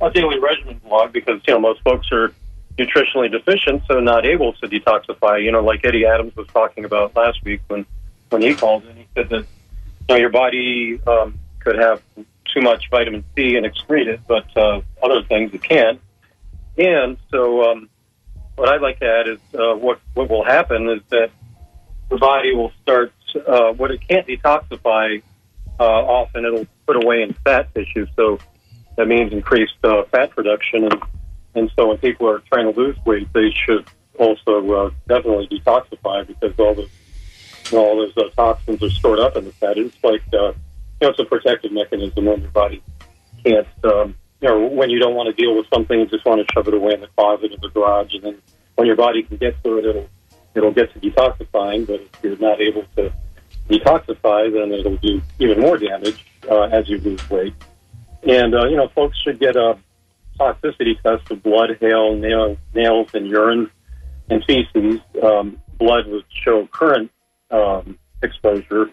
a 0.00 0.10
daily 0.10 0.38
regimen 0.38 0.80
blog 0.86 1.12
because 1.12 1.40
you 1.46 1.54
know 1.54 1.60
most 1.60 1.82
folks 1.82 2.10
are 2.12 2.32
nutritionally 2.78 3.30
deficient, 3.30 3.82
so 3.88 4.00
not 4.00 4.26
able 4.26 4.52
to 4.54 4.66
detoxify. 4.66 5.42
You 5.42 5.52
know, 5.52 5.62
like 5.62 5.84
Eddie 5.84 6.06
Adams 6.06 6.34
was 6.36 6.46
talking 6.48 6.84
about 6.84 7.14
last 7.16 7.42
week 7.44 7.60
when 7.68 7.86
when 8.30 8.42
he 8.42 8.54
called 8.54 8.84
in, 8.86 8.96
he 8.96 9.06
said 9.14 9.28
that 9.30 9.40
you 9.40 10.06
know 10.08 10.16
your 10.16 10.30
body 10.30 11.00
um, 11.06 11.38
could 11.60 11.76
have 11.76 12.02
too 12.52 12.60
much 12.60 12.88
vitamin 12.90 13.24
C 13.34 13.56
and 13.56 13.66
excrete 13.66 14.06
it, 14.06 14.20
but 14.26 14.56
uh, 14.56 14.80
other 15.02 15.22
things 15.22 15.52
it 15.54 15.62
can't. 15.62 16.00
And 16.76 17.16
so, 17.30 17.70
um, 17.70 17.88
what 18.56 18.68
I'd 18.68 18.80
like 18.82 19.00
to 19.00 19.06
add 19.06 19.28
is 19.28 19.38
uh, 19.54 19.74
what 19.74 20.00
what 20.14 20.28
will 20.28 20.44
happen 20.44 20.88
is 20.88 21.00
that 21.10 21.30
the 22.10 22.16
body 22.16 22.54
will 22.54 22.72
start 22.82 23.12
uh, 23.36 23.72
what 23.72 23.90
it 23.90 24.06
can't 24.06 24.26
detoxify. 24.26 25.22
Uh, 25.78 25.82
often 25.82 26.44
it'll 26.44 26.66
put 26.86 27.02
away 27.02 27.22
in 27.22 27.32
fat 27.44 27.72
tissue, 27.74 28.06
so 28.14 28.38
that 28.96 29.06
means 29.06 29.32
increased 29.32 29.74
uh, 29.82 30.04
fat 30.04 30.30
production. 30.30 30.84
And, 30.84 31.02
and 31.54 31.70
so, 31.76 31.88
when 31.88 31.98
people 31.98 32.28
are 32.28 32.40
trying 32.52 32.72
to 32.72 32.78
lose 32.78 32.96
weight, 33.04 33.32
they 33.32 33.50
should 33.50 33.86
also 34.18 34.72
uh, 34.72 34.90
definitely 35.08 35.48
detoxify 35.48 36.26
because 36.26 36.52
all 36.58 36.74
the 36.74 36.88
all 37.72 37.96
those 37.96 38.16
uh, 38.16 38.28
toxins 38.36 38.82
are 38.82 38.90
stored 38.90 39.18
up 39.18 39.36
in 39.36 39.44
the 39.44 39.52
fat. 39.52 39.78
It's 39.78 39.96
like 40.04 40.22
uh, 40.32 40.48
you 40.48 40.54
know, 41.02 41.08
it's 41.10 41.18
a 41.18 41.24
protective 41.24 41.72
mechanism 41.72 42.24
when 42.26 42.40
your 42.40 42.50
body 42.50 42.82
can't. 43.44 43.66
Um, 43.84 44.14
you 44.40 44.48
know, 44.48 44.66
when 44.66 44.90
you 44.90 44.98
don't 44.98 45.14
want 45.14 45.34
to 45.34 45.42
deal 45.42 45.56
with 45.56 45.66
something, 45.72 45.98
you 45.98 46.06
just 46.06 46.24
want 46.24 46.46
to 46.46 46.52
shove 46.52 46.68
it 46.68 46.74
away 46.74 46.94
in 46.94 47.00
the 47.00 47.08
closet 47.16 47.52
or 47.52 47.56
the 47.56 47.68
garage, 47.68 48.12
and 48.14 48.22
then 48.22 48.42
when 48.74 48.86
your 48.86 48.96
body 48.96 49.22
can 49.22 49.36
get 49.38 49.62
to 49.64 49.78
it, 49.78 49.86
it'll 49.86 50.08
it'll 50.54 50.72
get 50.72 50.92
to 50.92 51.00
detoxifying. 51.00 51.86
But 51.86 52.00
if 52.00 52.10
you're 52.22 52.36
not 52.36 52.60
able 52.60 52.84
to 52.96 53.12
detoxify, 53.68 54.52
then 54.52 54.72
it'll 54.72 54.96
do 54.96 55.20
even 55.38 55.60
more 55.60 55.78
damage 55.78 56.24
uh, 56.50 56.62
as 56.62 56.88
you 56.88 56.98
lose 56.98 57.28
weight. 57.30 57.54
And 58.26 58.54
uh, 58.54 58.66
you 58.66 58.76
know, 58.76 58.88
folks 58.88 59.18
should 59.18 59.38
get 59.38 59.56
a 59.56 59.78
toxicity 60.38 61.00
test 61.02 61.30
of 61.30 61.42
blood, 61.42 61.70
hair, 61.80 62.14
nail, 62.16 62.56
nails, 62.74 63.08
and 63.14 63.26
urine 63.26 63.70
and 64.30 64.44
feces. 64.44 65.00
Um, 65.22 65.60
blood 65.78 66.06
would 66.06 66.24
show 66.30 66.66
current 66.68 67.10
um, 67.50 67.98
exposure, 68.22 68.90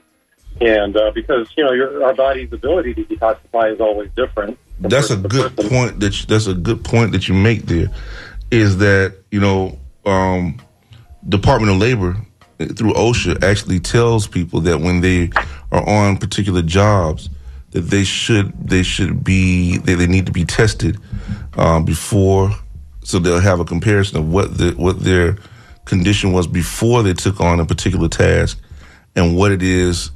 and 0.59 0.95
uh, 0.97 1.11
because 1.13 1.49
you 1.57 1.63
know 1.63 1.71
your, 1.71 2.03
our 2.03 2.13
body's 2.13 2.51
ability 2.51 2.93
to 2.95 3.03
detoxify 3.05 3.73
is 3.73 3.79
always 3.79 4.09
different. 4.15 4.57
That's 4.79 5.11
a 5.11 5.17
good 5.17 5.55
point. 5.55 5.99
That 5.99 6.19
you, 6.19 6.27
that's 6.27 6.47
a 6.47 6.53
good 6.53 6.83
point 6.83 7.11
that 7.13 7.27
you 7.27 7.33
make. 7.33 7.63
There 7.63 7.89
is 8.49 8.77
that 8.77 9.17
you 9.31 9.39
know 9.39 9.79
um, 10.05 10.59
Department 11.27 11.71
of 11.71 11.77
Labor 11.77 12.17
through 12.69 12.93
OSHA 12.93 13.43
actually 13.43 13.79
tells 13.79 14.27
people 14.27 14.61
that 14.61 14.79
when 14.79 15.01
they 15.01 15.29
are 15.71 15.87
on 15.87 16.17
particular 16.17 16.61
jobs 16.61 17.29
that 17.71 17.81
they 17.81 18.03
should 18.03 18.51
they 18.67 18.83
should 18.83 19.23
be 19.23 19.77
they, 19.79 19.95
they 19.95 20.07
need 20.07 20.25
to 20.25 20.31
be 20.31 20.45
tested 20.45 20.99
um, 21.57 21.85
before 21.85 22.51
so 23.03 23.19
they'll 23.19 23.39
have 23.39 23.59
a 23.59 23.65
comparison 23.65 24.17
of 24.17 24.31
what 24.31 24.57
the 24.57 24.71
what 24.71 24.99
their 24.99 25.37
condition 25.85 26.31
was 26.31 26.47
before 26.47 27.03
they 27.03 27.13
took 27.13 27.41
on 27.41 27.59
a 27.59 27.65
particular 27.65 28.07
task 28.07 28.59
and 29.15 29.35
what 29.35 29.51
it 29.51 29.61
is 29.61 30.11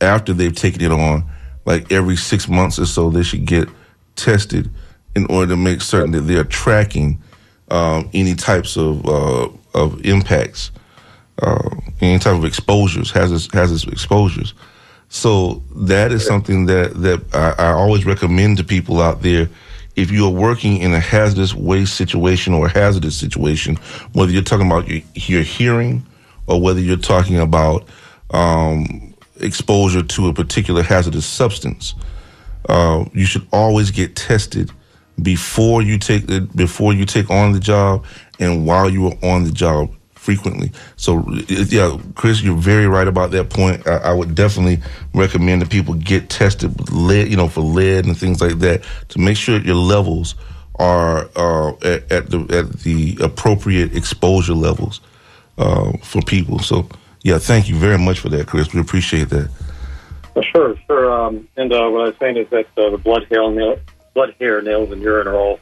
after 0.00 0.32
they've 0.32 0.54
taken 0.54 0.80
it 0.80 0.92
on. 0.92 1.28
Like 1.64 1.92
every 1.92 2.16
six 2.16 2.48
months 2.48 2.78
or 2.78 2.86
so 2.86 3.10
they 3.10 3.22
should 3.22 3.44
get 3.44 3.68
tested 4.16 4.70
in 5.14 5.26
order 5.26 5.52
to 5.52 5.56
make 5.56 5.80
certain 5.82 6.12
that 6.12 6.22
they're 6.22 6.44
tracking 6.44 7.22
um, 7.70 8.08
any 8.14 8.34
types 8.34 8.76
of 8.76 9.06
uh, 9.06 9.48
of 9.74 10.04
impacts 10.06 10.70
uh, 11.42 11.68
any 12.00 12.18
type 12.18 12.36
of 12.36 12.44
exposures 12.44 13.10
hazardous 13.10 13.48
hazardous 13.52 13.84
exposures 13.84 14.54
so 15.08 15.62
that 15.74 16.12
is 16.12 16.24
something 16.24 16.66
that 16.66 16.94
that 17.02 17.24
I, 17.34 17.64
I 17.66 17.72
always 17.72 18.04
recommend 18.04 18.58
to 18.58 18.64
people 18.64 19.00
out 19.00 19.22
there. 19.22 19.48
If 19.96 20.12
you 20.12 20.26
are 20.26 20.32
working 20.32 20.76
in 20.76 20.92
a 20.92 21.00
hazardous 21.00 21.54
waste 21.54 21.96
situation 21.96 22.54
or 22.54 22.66
a 22.66 22.70
hazardous 22.70 23.16
situation, 23.16 23.76
whether 24.12 24.30
you're 24.30 24.42
talking 24.42 24.66
about 24.66 24.86
your, 24.86 25.02
your 25.14 25.42
hearing 25.42 26.06
or 26.46 26.60
whether 26.60 26.78
you're 26.78 26.96
talking 26.96 27.38
about 27.38 27.88
um, 28.30 29.14
exposure 29.40 30.02
to 30.02 30.28
a 30.28 30.34
particular 30.34 30.82
hazardous 30.82 31.26
substance, 31.26 31.94
uh, 32.68 33.06
you 33.12 33.24
should 33.24 33.46
always 33.50 33.90
get 33.90 34.14
tested 34.14 34.70
before 35.20 35.82
you 35.82 35.98
take 35.98 36.28
the, 36.28 36.42
before 36.54 36.92
you 36.92 37.04
take 37.04 37.28
on 37.28 37.50
the 37.52 37.58
job 37.58 38.04
and 38.38 38.66
while 38.66 38.88
you 38.88 39.08
are 39.08 39.16
on 39.24 39.42
the 39.42 39.50
job 39.50 39.92
frequently. 40.28 40.70
So 40.96 41.24
yeah, 41.48 41.96
Chris, 42.14 42.42
you're 42.42 42.54
very 42.54 42.86
right 42.86 43.08
about 43.08 43.30
that 43.30 43.48
point. 43.48 43.86
I, 43.86 43.96
I 43.96 44.12
would 44.12 44.34
definitely 44.34 44.78
recommend 45.14 45.62
that 45.62 45.70
people 45.70 45.94
get 45.94 46.28
tested 46.28 46.78
with 46.78 46.90
lead, 46.90 47.28
you 47.28 47.36
know, 47.38 47.48
for 47.48 47.62
lead 47.62 48.04
and 48.04 48.14
things 48.14 48.42
like 48.42 48.58
that 48.58 48.84
to 49.08 49.18
make 49.18 49.38
sure 49.38 49.58
your 49.58 49.76
levels 49.76 50.34
are 50.74 51.30
uh, 51.34 51.70
at, 51.76 52.12
at 52.12 52.30
the 52.30 52.40
at 52.50 52.80
the 52.80 53.16
appropriate 53.22 53.96
exposure 53.96 54.52
levels 54.52 55.00
uh, 55.56 55.96
for 56.02 56.20
people. 56.20 56.58
So 56.58 56.86
yeah, 57.22 57.38
thank 57.38 57.70
you 57.70 57.76
very 57.76 57.98
much 57.98 58.18
for 58.18 58.28
that, 58.28 58.46
Chris. 58.46 58.74
We 58.74 58.82
appreciate 58.82 59.30
that. 59.30 59.50
Sure, 60.52 60.76
sure. 60.86 61.10
Um, 61.10 61.48
and 61.56 61.72
uh, 61.72 61.88
what 61.88 62.02
I 62.02 62.04
was 62.04 62.16
saying 62.20 62.36
is 62.36 62.48
that 62.50 62.66
uh, 62.76 62.90
the 62.90 62.98
blood, 62.98 63.24
hair, 63.30 63.50
nail, 63.50 63.78
blood, 64.12 64.34
hair, 64.38 64.60
nails, 64.60 64.92
and 64.92 65.00
urine 65.00 65.26
are 65.26 65.34
all 65.34 65.58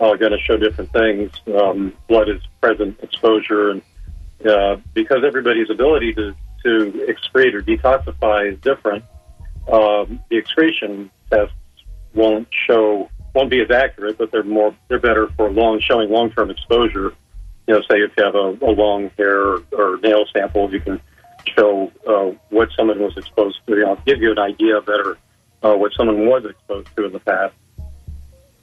uh, 0.00 0.16
going 0.16 0.32
to 0.32 0.38
show 0.38 0.56
different 0.56 0.92
things. 0.92 1.30
Um, 1.60 1.92
blood 2.08 2.28
is 2.28 2.40
present 2.60 2.98
exposure, 3.02 3.70
and 3.70 3.82
uh, 4.46 4.76
because 4.94 5.24
everybody's 5.24 5.70
ability 5.70 6.14
to, 6.14 6.34
to 6.64 7.06
excrete 7.08 7.54
or 7.54 7.62
detoxify 7.62 8.52
is 8.52 8.58
different, 8.60 9.04
um, 9.70 10.20
the 10.30 10.36
excretion 10.36 11.10
tests 11.30 11.54
won't 12.14 12.48
show 12.66 13.08
won't 13.34 13.50
be 13.50 13.60
as 13.60 13.70
accurate, 13.70 14.16
but 14.18 14.32
they're 14.32 14.42
more 14.42 14.74
they're 14.88 14.98
better 14.98 15.28
for 15.36 15.50
long 15.50 15.80
showing 15.80 16.10
long 16.10 16.30
term 16.32 16.50
exposure. 16.50 17.14
You 17.66 17.74
know, 17.74 17.80
say 17.82 17.98
if 17.98 18.12
you 18.16 18.24
have 18.24 18.34
a, 18.34 18.56
a 18.64 18.72
long 18.72 19.10
hair 19.18 19.40
or, 19.40 19.62
or 19.72 19.98
nail 19.98 20.24
sample, 20.32 20.72
you 20.72 20.80
can 20.80 21.00
show 21.54 21.92
uh, 22.08 22.36
what 22.48 22.70
someone 22.76 22.98
was 23.00 23.16
exposed 23.16 23.58
to. 23.66 23.76
You 23.76 23.84
know, 23.84 23.98
give 24.06 24.22
you 24.22 24.32
an 24.32 24.38
idea 24.38 24.80
better 24.80 25.18
uh, 25.62 25.74
what 25.74 25.92
someone 25.96 26.26
was 26.26 26.44
exposed 26.44 26.88
to 26.96 27.06
in 27.06 27.12
the 27.12 27.20
past. 27.20 27.54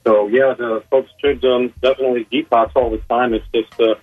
So 0.06 0.28
yeah, 0.28 0.54
the 0.54 0.82
folks 0.90 1.10
should 1.20 1.44
um, 1.44 1.72
definitely 1.82 2.26
detox 2.32 2.70
all 2.74 2.90
the 2.90 2.98
time. 3.08 3.34
It's 3.34 3.46
just 3.54 3.80
uh, 3.80 3.94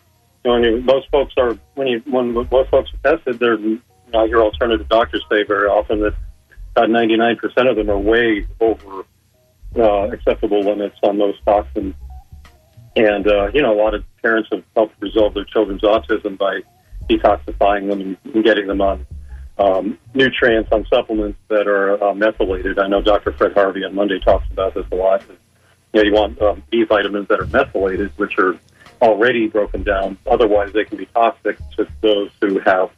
you 0.43 0.51
know, 0.51 0.53
when 0.53 0.63
you, 0.63 0.81
most 0.81 1.09
folks 1.09 1.33
are 1.37 1.57
when 1.75 1.87
you 1.87 2.01
when 2.05 2.33
most 2.33 2.69
folks 2.69 2.91
are 2.93 3.15
tested, 3.15 3.39
they're 3.39 3.57
you 3.59 3.81
know, 4.11 4.41
alternative 4.41 4.87
doctors 4.89 5.23
say 5.29 5.43
very 5.43 5.67
often 5.67 6.01
that 6.01 6.15
about 6.75 6.89
99% 6.89 7.69
of 7.69 7.75
them 7.75 7.89
are 7.89 7.97
way 7.97 8.47
over 8.59 9.03
uh, 9.75 10.11
acceptable 10.11 10.61
limits 10.61 10.95
on 11.03 11.17
those 11.17 11.35
toxins. 11.45 11.95
And, 12.95 13.27
uh, 13.27 13.47
you 13.53 13.61
know, 13.61 13.73
a 13.73 13.79
lot 13.79 13.93
of 13.93 14.03
parents 14.21 14.49
have 14.51 14.63
helped 14.75 14.95
resolve 15.01 15.33
their 15.33 15.45
children's 15.45 15.81
autism 15.81 16.37
by 16.37 16.61
detoxifying 17.09 17.89
them 17.89 18.17
and 18.33 18.43
getting 18.43 18.67
them 18.67 18.81
on 18.81 19.05
um, 19.57 19.97
nutrients, 20.13 20.69
on 20.71 20.85
supplements 20.91 21.39
that 21.49 21.67
are 21.67 22.03
uh, 22.03 22.13
methylated. 22.13 22.79
I 22.79 22.87
know 22.87 23.01
Dr. 23.01 23.33
Fred 23.33 23.53
Harvey 23.53 23.83
on 23.83 23.95
Monday 23.95 24.19
talks 24.19 24.45
about 24.51 24.73
this 24.73 24.85
a 24.91 24.95
lot. 24.95 25.23
You 25.93 26.01
know, 26.01 26.01
you 26.01 26.13
want 26.13 26.41
um, 26.41 26.63
B 26.71 26.83
vitamins 26.83 27.27
that 27.29 27.39
are 27.39 27.47
methylated, 27.47 28.11
which 28.17 28.37
are 28.37 28.59
already 29.03 29.47
broken 29.47 29.83
down. 29.83 30.17
Otherwise, 30.25 30.73
they 30.73 30.85
can 30.85 30.97
be 30.97 31.05
toxic 31.07 31.57
to 31.77 31.87
those 32.01 32.31
who 32.41 32.59
have 32.59 32.89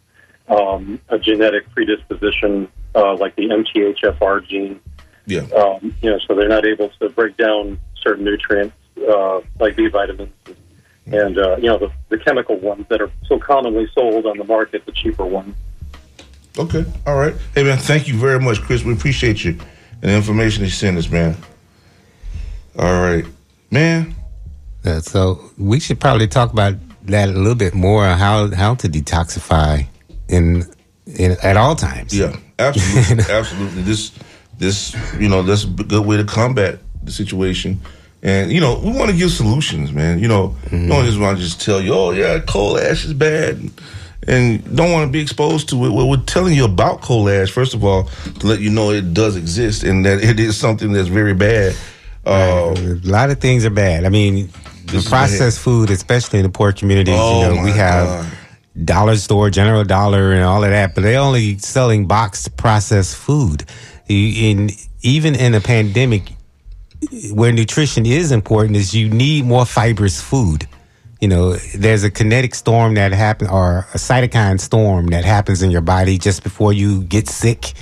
um, 0.47 0.99
a 1.09 1.19
genetic 1.19 1.69
predisposition, 1.71 2.69
uh, 2.93 3.15
like 3.15 3.35
the 3.35 3.49
MTHFR 3.49 4.47
gene. 4.47 4.79
Yeah. 5.25 5.41
Um, 5.55 5.95
you 6.01 6.11
know, 6.11 6.19
so 6.27 6.35
they're 6.35 6.47
not 6.47 6.65
able 6.65 6.89
to 6.99 7.09
break 7.09 7.35
down 7.35 7.79
certain 8.01 8.23
nutrients 8.23 8.75
uh, 9.09 9.41
like 9.59 9.75
B 9.75 9.87
vitamins 9.87 10.31
and 11.07 11.37
uh, 11.37 11.57
you 11.57 11.67
know 11.67 11.77
the, 11.77 11.91
the 12.09 12.17
chemical 12.17 12.57
ones 12.57 12.85
that 12.89 13.01
are 13.01 13.11
so 13.27 13.37
commonly 13.37 13.87
sold 13.93 14.25
on 14.25 14.37
the 14.37 14.43
market, 14.43 14.85
the 14.85 14.91
cheaper 14.91 15.25
ones. 15.25 15.55
Okay. 16.57 16.85
All 17.05 17.15
right. 17.15 17.35
Hey 17.53 17.63
man, 17.63 17.77
thank 17.77 18.07
you 18.07 18.15
very 18.15 18.39
much, 18.39 18.61
Chris. 18.61 18.83
We 18.83 18.93
appreciate 18.93 19.43
you 19.43 19.51
and 20.01 20.11
the 20.11 20.15
information 20.15 20.63
you 20.63 20.69
sent 20.69 20.97
us, 20.97 21.09
man. 21.09 21.35
All 22.77 23.01
right, 23.01 23.25
man. 23.71 24.15
Uh, 24.85 24.99
so 25.01 25.51
we 25.57 25.79
should 25.79 25.99
probably 25.99 26.27
talk 26.27 26.53
about 26.53 26.75
that 27.03 27.29
a 27.29 27.31
little 27.31 27.55
bit 27.55 27.73
more. 27.73 28.05
How 28.05 28.53
how 28.53 28.75
to 28.75 28.87
detoxify 28.87 29.87
in 30.27 30.63
in 31.05 31.37
at 31.43 31.57
all 31.57 31.75
times. 31.75 32.17
Yeah, 32.17 32.35
absolutely, 32.59 33.25
absolutely. 33.33 33.81
This 33.81 34.11
this 34.57 34.95
you 35.19 35.29
know 35.29 35.41
that's 35.41 35.63
a 35.63 35.67
good 35.67 36.05
way 36.05 36.17
to 36.17 36.23
combat 36.23 36.79
the 37.03 37.11
situation. 37.11 37.81
And 38.21 38.51
you 38.51 38.59
know 38.59 38.79
we 38.79 38.91
want 38.91 39.11
to 39.11 39.17
give 39.17 39.31
solutions, 39.31 39.91
man. 39.91 40.19
You 40.19 40.27
know, 40.27 40.55
we 40.71 40.87
don't 40.87 41.05
just 41.05 41.19
want 41.19 41.37
to 41.37 41.43
just 41.43 41.61
tell 41.61 41.81
you, 41.81 41.93
oh 41.93 42.11
yeah, 42.11 42.39
coal 42.39 42.77
ash 42.77 43.05
is 43.05 43.13
bad, 43.13 43.55
and, 43.55 43.81
and 44.27 44.75
don't 44.75 44.91
want 44.91 45.07
to 45.07 45.11
be 45.11 45.21
exposed 45.21 45.69
to 45.69 45.85
it. 45.85 45.89
Well, 45.89 46.09
we're 46.09 46.23
telling 46.23 46.53
you 46.53 46.65
about 46.65 47.01
coal 47.01 47.29
ash 47.29 47.51
first 47.51 47.73
of 47.73 47.83
all 47.83 48.09
to 48.39 48.47
let 48.47 48.59
you 48.59 48.69
know 48.69 48.91
it 48.91 49.13
does 49.13 49.35
exist 49.35 49.83
and 49.83 50.05
that 50.05 50.23
it 50.23 50.39
is 50.39 50.57
something 50.57 50.91
that's 50.91 51.07
very 51.07 51.33
bad. 51.33 51.75
Uh, 52.25 52.73
a 52.75 53.07
lot 53.07 53.29
of 53.29 53.39
things 53.39 53.65
are 53.65 53.69
bad. 53.69 54.03
I 54.03 54.09
mean, 54.09 54.49
the 54.85 55.05
processed 55.09 55.59
food, 55.59 55.89
especially 55.89 56.39
in 56.39 56.43
the 56.43 56.49
poor 56.51 56.71
communities, 56.71 57.15
Oh, 57.17 57.41
you 57.49 57.55
know, 57.55 57.63
we 57.63 57.71
have 57.71 58.07
God. 58.07 58.85
dollar 58.85 59.15
store, 59.15 59.49
general 59.49 59.83
dollar, 59.83 60.31
and 60.33 60.43
all 60.43 60.63
of 60.63 60.69
that, 60.69 60.95
but 60.95 61.01
they're 61.01 61.19
only 61.19 61.57
selling 61.57 62.07
boxed 62.07 62.55
processed 62.57 63.15
food. 63.15 63.65
In 64.07 64.69
even 65.01 65.35
in 65.35 65.53
a 65.55 65.61
pandemic, 65.61 66.33
where 67.33 67.51
nutrition 67.51 68.05
is 68.05 68.31
important, 68.31 68.75
is 68.77 68.93
you 68.93 69.09
need 69.09 69.45
more 69.45 69.65
fibrous 69.65 70.21
food. 70.21 70.67
You 71.21 71.27
know, 71.29 71.53
there's 71.75 72.03
a 72.03 72.11
kinetic 72.11 72.53
storm 72.53 72.93
that 72.95 73.11
happens, 73.13 73.49
or 73.49 73.87
a 73.93 73.97
cytokine 73.97 74.59
storm 74.59 75.07
that 75.07 75.25
happens 75.25 75.63
in 75.63 75.71
your 75.71 75.81
body 75.81 76.17
just 76.17 76.43
before 76.43 76.73
you 76.73 77.03
get 77.03 77.27
sick 77.27 77.73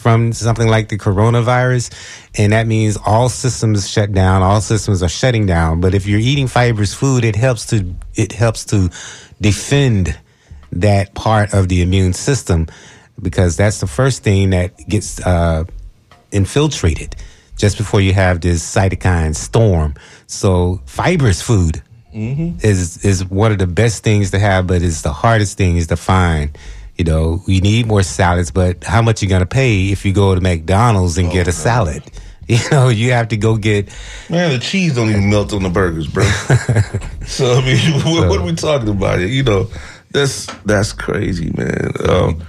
from 0.00 0.32
something 0.32 0.68
like 0.68 0.88
the 0.88 0.98
coronavirus. 0.98 1.92
And 2.36 2.52
that 2.52 2.66
means 2.66 2.96
all 3.04 3.28
systems 3.28 3.88
shut 3.88 4.12
down, 4.12 4.42
all 4.42 4.60
systems 4.60 5.02
are 5.02 5.08
shutting 5.08 5.46
down. 5.46 5.80
But 5.80 5.94
if 5.94 6.06
you're 6.06 6.20
eating 6.20 6.48
fibrous 6.48 6.94
food, 6.94 7.24
it 7.24 7.36
helps 7.36 7.66
to, 7.66 7.94
it 8.14 8.32
helps 8.32 8.64
to 8.66 8.90
defend 9.40 10.18
that 10.72 11.14
part 11.14 11.52
of 11.52 11.68
the 11.68 11.82
immune 11.82 12.14
system 12.14 12.66
because 13.20 13.56
that's 13.56 13.80
the 13.80 13.86
first 13.86 14.22
thing 14.22 14.50
that 14.50 14.76
gets, 14.88 15.20
uh, 15.24 15.64
infiltrated 16.32 17.16
just 17.56 17.76
before 17.76 18.00
you 18.00 18.14
have 18.14 18.40
this 18.40 18.62
cytokine 18.62 19.36
storm. 19.36 19.94
So 20.26 20.80
fibrous 20.86 21.42
food 21.42 21.82
is 22.62 23.04
is 23.04 23.24
one 23.24 23.52
of 23.52 23.58
the 23.58 23.66
best 23.68 24.02
things 24.02 24.30
to 24.32 24.38
have, 24.38 24.66
but 24.66 24.82
it's 24.82 25.02
the 25.02 25.12
hardest 25.12 25.56
things 25.58 25.86
to 25.88 25.96
find. 25.96 26.56
You 27.00 27.04
know, 27.04 27.42
we 27.46 27.60
need 27.60 27.86
more 27.86 28.02
salads, 28.02 28.50
but 28.50 28.84
how 28.84 29.00
much 29.00 29.22
you 29.22 29.28
gonna 29.28 29.46
pay 29.46 29.90
if 29.90 30.04
you 30.04 30.12
go 30.12 30.34
to 30.34 30.40
McDonald's 30.42 31.16
and 31.16 31.32
get 31.32 31.48
a 31.48 31.52
salad? 31.52 32.02
You 32.46 32.58
know, 32.72 32.88
you 32.88 33.12
have 33.12 33.28
to 33.28 33.36
go 33.36 33.56
get 33.56 33.88
Man, 34.28 34.50
the 34.50 34.58
cheese 34.58 34.96
don't 34.96 35.08
even 35.08 35.30
melt 35.30 35.52
on 35.52 35.62
the 35.62 35.68
burgers, 35.68 36.08
bro. 36.08 36.24
so 37.24 37.54
I 37.54 37.64
mean, 37.64 37.92
what, 38.04 38.28
what 38.28 38.40
are 38.40 38.44
we 38.44 38.56
talking 38.56 38.88
about? 38.88 39.20
You 39.20 39.44
know, 39.44 39.70
that's 40.10 40.46
that's 40.64 40.92
crazy, 40.92 41.52
man. 41.56 41.92
Um, 42.08 42.44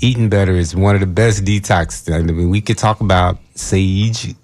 eating 0.00 0.28
better 0.28 0.54
is 0.54 0.74
one 0.74 0.96
of 0.96 1.00
the 1.00 1.06
best 1.06 1.44
detox. 1.44 2.12
I 2.12 2.20
mean, 2.22 2.50
we 2.50 2.60
could 2.60 2.78
talk 2.78 3.00
about 3.00 3.38
sage 3.54 4.34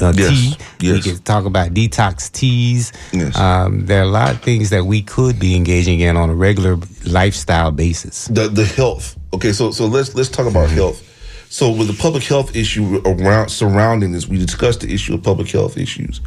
uh, 0.00 0.12
tea. 0.12 0.56
We 0.80 1.00
could 1.00 1.24
talk 1.24 1.44
about 1.44 1.74
detox 1.74 2.30
teas. 2.30 2.92
Um, 3.36 3.86
there 3.86 4.00
are 4.00 4.04
a 4.04 4.08
lot 4.08 4.32
of 4.32 4.42
things 4.42 4.70
that 4.70 4.84
we 4.84 5.02
could 5.02 5.38
be 5.38 5.54
engaging 5.56 6.00
in 6.00 6.16
on 6.16 6.30
a 6.30 6.34
regular 6.34 6.78
lifestyle 7.06 7.70
basis. 7.70 8.26
the 8.26 8.48
the 8.48 8.64
health. 8.64 9.16
Okay, 9.32 9.52
so 9.52 9.70
so 9.70 9.86
let's 9.86 10.14
let's 10.14 10.28
talk 10.28 10.46
about 10.46 10.70
health. 10.70 11.06
So 11.50 11.70
with 11.70 11.88
the 11.88 12.00
public 12.00 12.22
health 12.22 12.54
issue 12.54 13.02
around 13.04 13.48
surrounding 13.48 14.12
this, 14.12 14.28
we 14.28 14.38
discussed 14.38 14.80
the 14.80 14.94
issue 14.94 15.14
of 15.14 15.22
public 15.24 15.50
health 15.50 15.76
issues, 15.76 16.20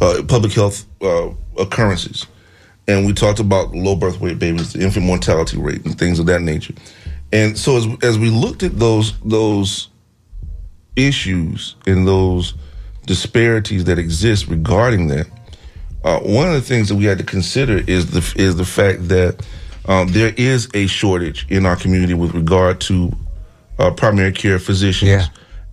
uh, 0.00 0.22
public 0.26 0.52
health 0.52 0.86
uh, 1.02 1.28
occurrences, 1.58 2.26
and 2.88 3.06
we 3.06 3.12
talked 3.12 3.40
about 3.40 3.74
low 3.74 3.94
birth 3.94 4.20
weight 4.20 4.38
babies, 4.38 4.72
the 4.72 4.80
infant 4.80 5.04
mortality 5.04 5.58
rate, 5.58 5.84
and 5.84 5.98
things 5.98 6.18
of 6.18 6.26
that 6.26 6.40
nature. 6.40 6.74
And 7.32 7.58
so 7.58 7.76
as 7.76 7.86
as 8.02 8.18
we 8.18 8.30
looked 8.30 8.62
at 8.62 8.78
those 8.78 9.18
those 9.20 9.88
issues 10.96 11.76
and 11.86 12.06
those 12.06 12.54
disparities 13.06 13.84
that 13.84 13.98
exist 13.98 14.48
regarding 14.48 15.08
that, 15.08 15.26
uh, 16.04 16.18
one 16.20 16.48
of 16.48 16.54
the 16.54 16.60
things 16.62 16.88
that 16.88 16.94
we 16.94 17.04
had 17.04 17.18
to 17.18 17.24
consider 17.24 17.78
is 17.86 18.10
the 18.10 18.40
is 18.40 18.56
the 18.56 18.64
fact 18.64 19.08
that 19.08 19.44
um, 19.86 20.08
there 20.08 20.32
is 20.36 20.68
a 20.74 20.86
shortage 20.86 21.46
in 21.50 21.66
our 21.66 21.76
community 21.76 22.14
with 22.14 22.34
regard 22.34 22.80
to 22.82 23.12
uh, 23.78 23.90
primary 23.90 24.32
care 24.32 24.58
physicians 24.58 25.26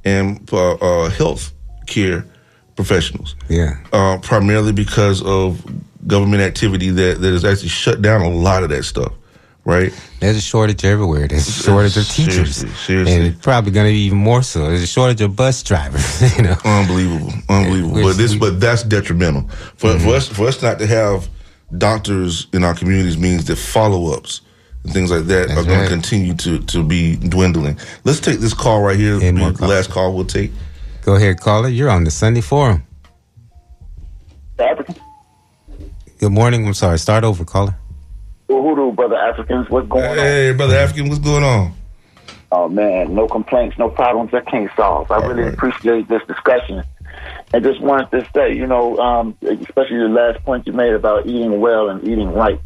and 0.05 0.49
uh, 0.53 0.73
uh, 0.73 1.09
health 1.09 1.53
care 1.85 2.25
professionals. 2.75 3.35
Yeah. 3.49 3.77
Uh, 3.91 4.17
primarily 4.19 4.71
because 4.71 5.21
of 5.23 5.61
government 6.07 6.41
activity 6.41 6.89
that, 6.89 7.19
that 7.21 7.31
has 7.31 7.43
actually 7.43 7.69
shut 7.69 8.01
down 8.01 8.21
a 8.21 8.29
lot 8.29 8.63
of 8.63 8.69
that 8.69 8.83
stuff. 8.83 9.11
Right. 9.67 9.91
There's 10.21 10.37
a 10.37 10.41
shortage 10.41 10.85
everywhere. 10.85 11.27
There's 11.27 11.45
a 11.45 11.51
shortage 11.51 11.97
of 11.97 12.07
teachers, 12.07 12.55
Seriously, 12.55 12.69
seriously. 12.69 13.13
and 13.13 13.25
it's 13.25 13.41
probably 13.41 13.71
going 13.71 13.87
to 13.87 13.91
be 13.91 13.99
even 13.99 14.17
more 14.17 14.41
so. 14.41 14.61
There's 14.69 14.81
a 14.81 14.87
shortage 14.87 15.19
of 15.19 15.35
bus 15.35 15.61
drivers. 15.61 16.37
you 16.37 16.43
know, 16.43 16.55
unbelievable, 16.63 17.33
unbelievable. 17.49 18.01
But 18.01 18.15
this, 18.15 18.33
but 18.33 18.61
that's 18.61 18.83
detrimental 18.83 19.49
for, 19.49 19.75
for 19.75 19.87
mm-hmm. 19.89 20.09
us. 20.11 20.29
For 20.29 20.47
us 20.47 20.61
not 20.61 20.79
to 20.79 20.87
have 20.87 21.27
doctors 21.77 22.47
in 22.53 22.63
our 22.63 22.73
communities 22.75 23.17
means 23.17 23.43
that 23.47 23.57
follow 23.57 24.13
ups 24.13 24.39
and 24.85 24.93
things 24.93 25.11
like 25.11 25.25
that 25.25 25.51
are 25.51 25.65
going 25.65 25.79
right. 25.79 25.83
to 25.83 25.89
continue 25.89 26.33
to 26.35 26.59
to 26.59 26.81
be 26.81 27.17
dwindling. 27.17 27.77
Let's 28.05 28.21
take 28.21 28.39
this 28.39 28.53
call 28.53 28.81
right 28.81 28.97
here. 28.97 29.19
Be 29.19 29.31
the 29.31 29.67
last 29.67 29.89
call 29.89 30.15
we'll 30.15 30.23
take. 30.23 30.51
Go 31.01 31.15
ahead, 31.15 31.41
caller. 31.41 31.67
You're 31.67 31.89
on 31.89 32.05
the 32.05 32.11
Sunday 32.11 32.39
Forum. 32.39 32.83
Good 36.19 36.31
morning. 36.31 36.65
I'm 36.65 36.73
sorry. 36.73 36.99
Start 36.99 37.25
over, 37.25 37.43
caller. 37.43 37.75
Uhuru, 38.49 38.95
brother 38.95 39.17
Africans, 39.17 39.69
what's 39.69 39.87
going 39.87 40.05
on? 40.05 40.17
Hey, 40.17 40.53
brother 40.53 40.77
African, 40.77 41.09
what's 41.09 41.19
going 41.19 41.43
on? 41.43 41.73
Oh 42.51 42.69
man, 42.69 43.13
no 43.13 43.27
complaints, 43.27 43.77
no 43.77 43.89
problems 43.89 44.33
I 44.33 44.39
can't 44.39 44.71
solve. 44.75 45.11
I 45.11 45.17
really 45.25 45.49
appreciate 45.49 46.07
this 46.07 46.21
discussion. 46.27 46.81
And 47.53 47.63
just 47.63 47.81
wanted 47.81 48.11
to 48.11 48.29
say, 48.33 48.55
you 48.55 48.67
know, 48.67 48.97
um, 48.99 49.37
especially 49.41 49.97
the 49.97 50.09
last 50.09 50.43
point 50.45 50.65
you 50.65 50.73
made 50.73 50.93
about 50.93 51.25
eating 51.27 51.59
well 51.59 51.89
and 51.89 52.01
eating 52.07 52.31
right. 52.33 52.59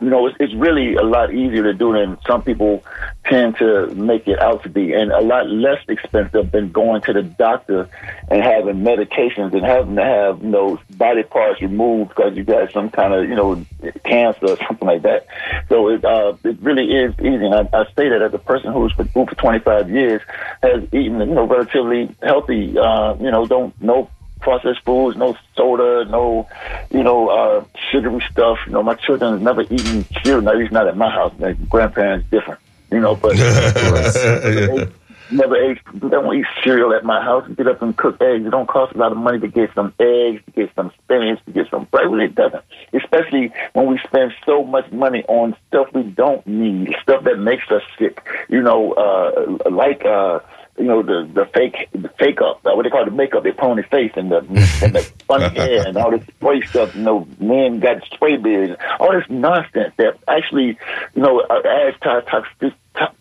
You 0.00 0.08
know, 0.08 0.26
it's, 0.26 0.36
it's 0.40 0.54
really 0.54 0.94
a 0.94 1.02
lot 1.02 1.34
easier 1.34 1.62
to 1.64 1.74
do 1.74 1.92
than 1.92 2.18
some 2.26 2.42
people 2.42 2.82
tend 3.24 3.56
to 3.58 3.86
make 3.94 4.26
it 4.26 4.40
out 4.40 4.62
to 4.62 4.68
be, 4.68 4.92
and 4.92 5.12
a 5.12 5.20
lot 5.20 5.48
less 5.48 5.78
expensive 5.88 6.50
than 6.50 6.72
going 6.72 7.02
to 7.02 7.12
the 7.12 7.22
doctor 7.22 7.88
and 8.28 8.42
having 8.42 8.76
medications 8.76 9.52
and 9.52 9.64
having 9.64 9.96
to 9.96 10.04
have, 10.04 10.42
you 10.42 10.48
know, 10.48 10.80
body 10.96 11.22
parts 11.22 11.60
removed 11.60 12.10
because 12.10 12.36
you 12.36 12.44
got 12.44 12.72
some 12.72 12.90
kind 12.90 13.12
of, 13.12 13.28
you 13.28 13.34
know, 13.34 13.64
cancer 14.04 14.46
or 14.46 14.56
something 14.66 14.88
like 14.88 15.02
that. 15.02 15.26
So 15.68 15.88
it, 15.88 16.04
uh, 16.04 16.34
it 16.44 16.60
really 16.60 16.92
is 16.92 17.12
easy. 17.20 17.44
And 17.44 17.54
I, 17.54 17.68
I 17.72 17.84
say 17.96 18.08
that 18.08 18.22
as 18.22 18.34
a 18.34 18.38
person 18.38 18.72
who's 18.72 18.92
been 18.94 19.08
food 19.08 19.28
for 19.28 19.34
25 19.34 19.90
years, 19.90 20.22
has 20.62 20.82
eaten, 20.92 21.20
you 21.20 21.26
know, 21.26 21.46
relatively 21.46 22.14
healthy, 22.22 22.76
uh, 22.78 23.14
you 23.16 23.30
know, 23.30 23.46
don't, 23.46 23.80
no 23.82 24.10
processed 24.40 24.84
foods, 24.84 25.16
no 25.16 25.36
soda, 25.56 26.04
no, 26.10 26.48
you 26.90 27.02
know, 27.02 27.28
uh, 27.28 27.64
sugary 27.90 28.22
stuff. 28.30 28.58
You 28.66 28.72
know, 28.72 28.82
my 28.82 28.94
children 28.94 29.32
have 29.34 29.42
never 29.42 29.62
eaten 29.62 30.04
cereal. 30.24 30.48
At 30.48 30.56
least 30.56 30.72
not 30.72 30.88
at 30.88 30.96
my 30.96 31.10
house. 31.10 31.32
My 31.38 31.52
grandparents 31.52 32.28
different, 32.30 32.60
you 32.90 33.00
know, 33.00 33.14
but 33.16 33.36
they 33.36 34.88
never 35.30 35.56
ate. 35.56 35.78
They 35.94 36.08
don't 36.08 36.34
eat 36.36 36.46
cereal 36.62 36.92
at 36.94 37.04
my 37.04 37.22
house. 37.22 37.48
Get 37.56 37.66
up 37.68 37.82
and 37.82 37.96
cook 37.96 38.20
eggs. 38.20 38.46
It 38.46 38.50
don't 38.50 38.68
cost 38.68 38.94
a 38.94 38.98
lot 38.98 39.12
of 39.12 39.18
money 39.18 39.40
to 39.40 39.48
get 39.48 39.72
some 39.74 39.94
eggs, 39.98 40.42
to 40.44 40.50
get 40.52 40.74
some 40.74 40.92
spinach, 41.02 41.44
to 41.44 41.52
get 41.52 41.70
some 41.70 41.84
bread. 41.84 42.10
Really, 42.10 42.26
it 42.26 42.34
doesn't. 42.34 42.64
Especially 42.92 43.52
when 43.72 43.86
we 43.86 43.98
spend 43.98 44.32
so 44.44 44.64
much 44.64 44.90
money 44.92 45.24
on 45.28 45.56
stuff 45.68 45.88
we 45.94 46.02
don't 46.02 46.46
need, 46.46 46.94
stuff 47.02 47.24
that 47.24 47.38
makes 47.38 47.70
us 47.70 47.82
sick. 47.98 48.26
You 48.48 48.62
know, 48.62 48.92
uh, 48.92 49.70
like. 49.70 50.04
Uh, 50.04 50.40
you 50.80 50.86
know, 50.86 51.02
the 51.02 51.28
the 51.32 51.44
fake 51.44 51.88
the 51.92 52.08
fake 52.18 52.40
up, 52.40 52.64
what 52.64 52.82
they 52.82 52.88
call 52.88 53.04
the 53.04 53.10
makeup, 53.10 53.44
on 53.58 53.76
their 53.76 53.84
face 53.84 54.12
and 54.16 54.32
the 54.32 54.38
and 54.38 54.94
the 54.94 55.02
funny 55.28 55.48
hair 55.50 55.86
and 55.86 55.96
all 55.98 56.10
this 56.10 56.26
spray 56.26 56.62
stuff. 56.62 56.96
You 56.96 57.02
know, 57.02 57.28
men 57.38 57.80
got 57.80 58.02
spray 58.06 58.38
beards, 58.38 58.80
all 58.98 59.12
this 59.12 59.28
nonsense 59.28 59.92
that 59.98 60.18
actually, 60.26 60.78
you 61.14 61.22
know, 61.22 61.40
uh, 61.40 61.60
adds 61.66 61.98
to 62.00 62.24
toxic 62.26 62.72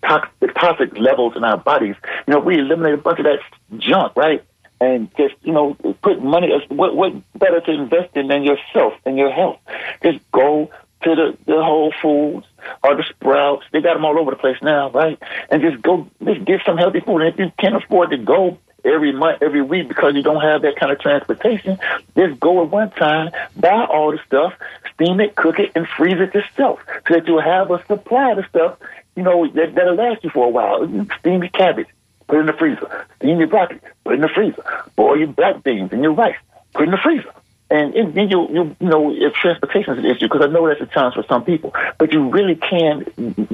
toxic 0.01 0.55
toxic 0.55 0.97
levels 0.97 1.36
in 1.36 1.43
our 1.43 1.57
bodies. 1.57 1.95
You 2.28 2.34
know, 2.34 2.39
we 2.39 2.57
eliminate 2.57 2.93
a 2.93 2.97
bunch 2.97 3.20
of 3.20 3.26
that 3.26 3.39
junk, 3.78 4.16
right? 4.16 4.43
And 4.80 5.14
just 5.18 5.36
you 5.41 5.51
know, 5.51 5.76
put 6.01 6.24
money. 6.24 6.49
What 6.70 6.95
what 6.95 7.14
better 7.38 7.60
to 7.60 7.72
invest 7.72 8.16
in 8.16 8.30
than 8.30 8.43
yourself 8.43 8.93
and 9.05 9.18
your 9.18 9.32
health? 9.32 9.60
Just 10.01 10.20
go 10.32 10.72
to 11.03 11.16
the, 11.16 11.38
the 11.45 11.62
Whole 11.62 11.93
Foods 12.01 12.47
or 12.84 12.95
the 12.95 13.03
Sprouts. 13.03 13.65
They 13.72 13.82
got 13.82 13.93
them 13.95 14.05
all 14.05 14.20
over 14.20 14.32
the 14.32 14.38
place 14.38 14.57
now, 14.61 14.89
right? 14.91 15.22
And 15.49 15.61
just 15.61 15.82
go, 15.82 16.07
just 16.24 16.45
get 16.45 16.61
some 16.65 16.78
healthy 16.78 16.99
food. 16.99 17.22
And 17.22 17.34
if 17.34 17.39
you 17.39 17.51
can't 17.59 17.76
afford 17.76 18.11
to 18.11 18.17
go 18.17 18.57
every 18.84 19.11
month, 19.11 19.41
every 19.41 19.61
week 19.61 19.88
because 19.88 20.15
you 20.15 20.24
don't 20.24 20.41
have 20.41 20.61
that 20.61 20.76
kind 20.76 20.91
of 20.91 20.99
transportation, 20.99 21.78
just 22.15 22.39
go 22.39 22.63
at 22.63 22.70
one 22.70 22.91
time, 22.91 23.32
buy 23.55 23.86
all 23.86 24.11
the 24.11 24.20
stuff, 24.26 24.53
steam 24.93 25.20
it, 25.20 25.36
cook 25.36 25.59
it, 25.59 25.72
and 25.76 25.88
freeze 25.88 26.20
it 26.20 26.34
yourself 26.34 26.80
so 27.07 27.15
that 27.15 27.28
you'll 27.28 27.41
have 27.41 27.72
a 27.72 27.84
supply 27.86 28.32
of 28.32 28.45
stuff, 28.47 28.78
you 29.15 29.24
know, 29.24 29.47
that, 29.47 29.76
that'll 29.76 29.95
last 29.95 30.24
you 30.24 30.30
for 30.30 30.45
a 30.45 30.49
while. 30.49 30.86
Steam 31.20 31.41
your 31.41 31.49
cabbage, 31.49 31.88
put 32.28 32.38
it 32.38 32.41
in 32.41 32.45
the 32.45 32.53
freezer. 32.53 33.05
Steam 33.17 33.39
your 33.39 33.47
broccoli, 33.47 33.80
put 34.03 34.13
it 34.13 34.15
in 34.15 34.22
the 34.22 34.30
freezer. 34.30 34.63
Boil 34.95 35.17
your 35.17 35.28
black 35.28 35.63
beans 35.63 35.91
and 35.91 36.01
your 36.01 36.13
rice, 36.13 36.38
put 36.74 36.84
it 36.84 36.86
in 36.86 36.91
the 36.91 36.97
freezer. 36.97 37.34
And, 37.72 37.93
and 37.93 38.15
then 38.15 38.30
you, 38.30 38.47
you, 38.49 38.76
know, 38.80 39.13
if 39.13 39.34
transportation 39.34 39.93
is 39.93 39.99
an 39.99 40.05
issue, 40.05 40.28
because 40.28 40.41
I 40.41 40.47
know 40.47 40.67
that's 40.67 40.82
a 40.82 40.88
challenge 40.88 41.15
for 41.15 41.24
some 41.30 41.45
people, 41.45 41.74
but 41.99 42.11
you 42.11 42.30
really 42.30 42.55
can 42.55 43.05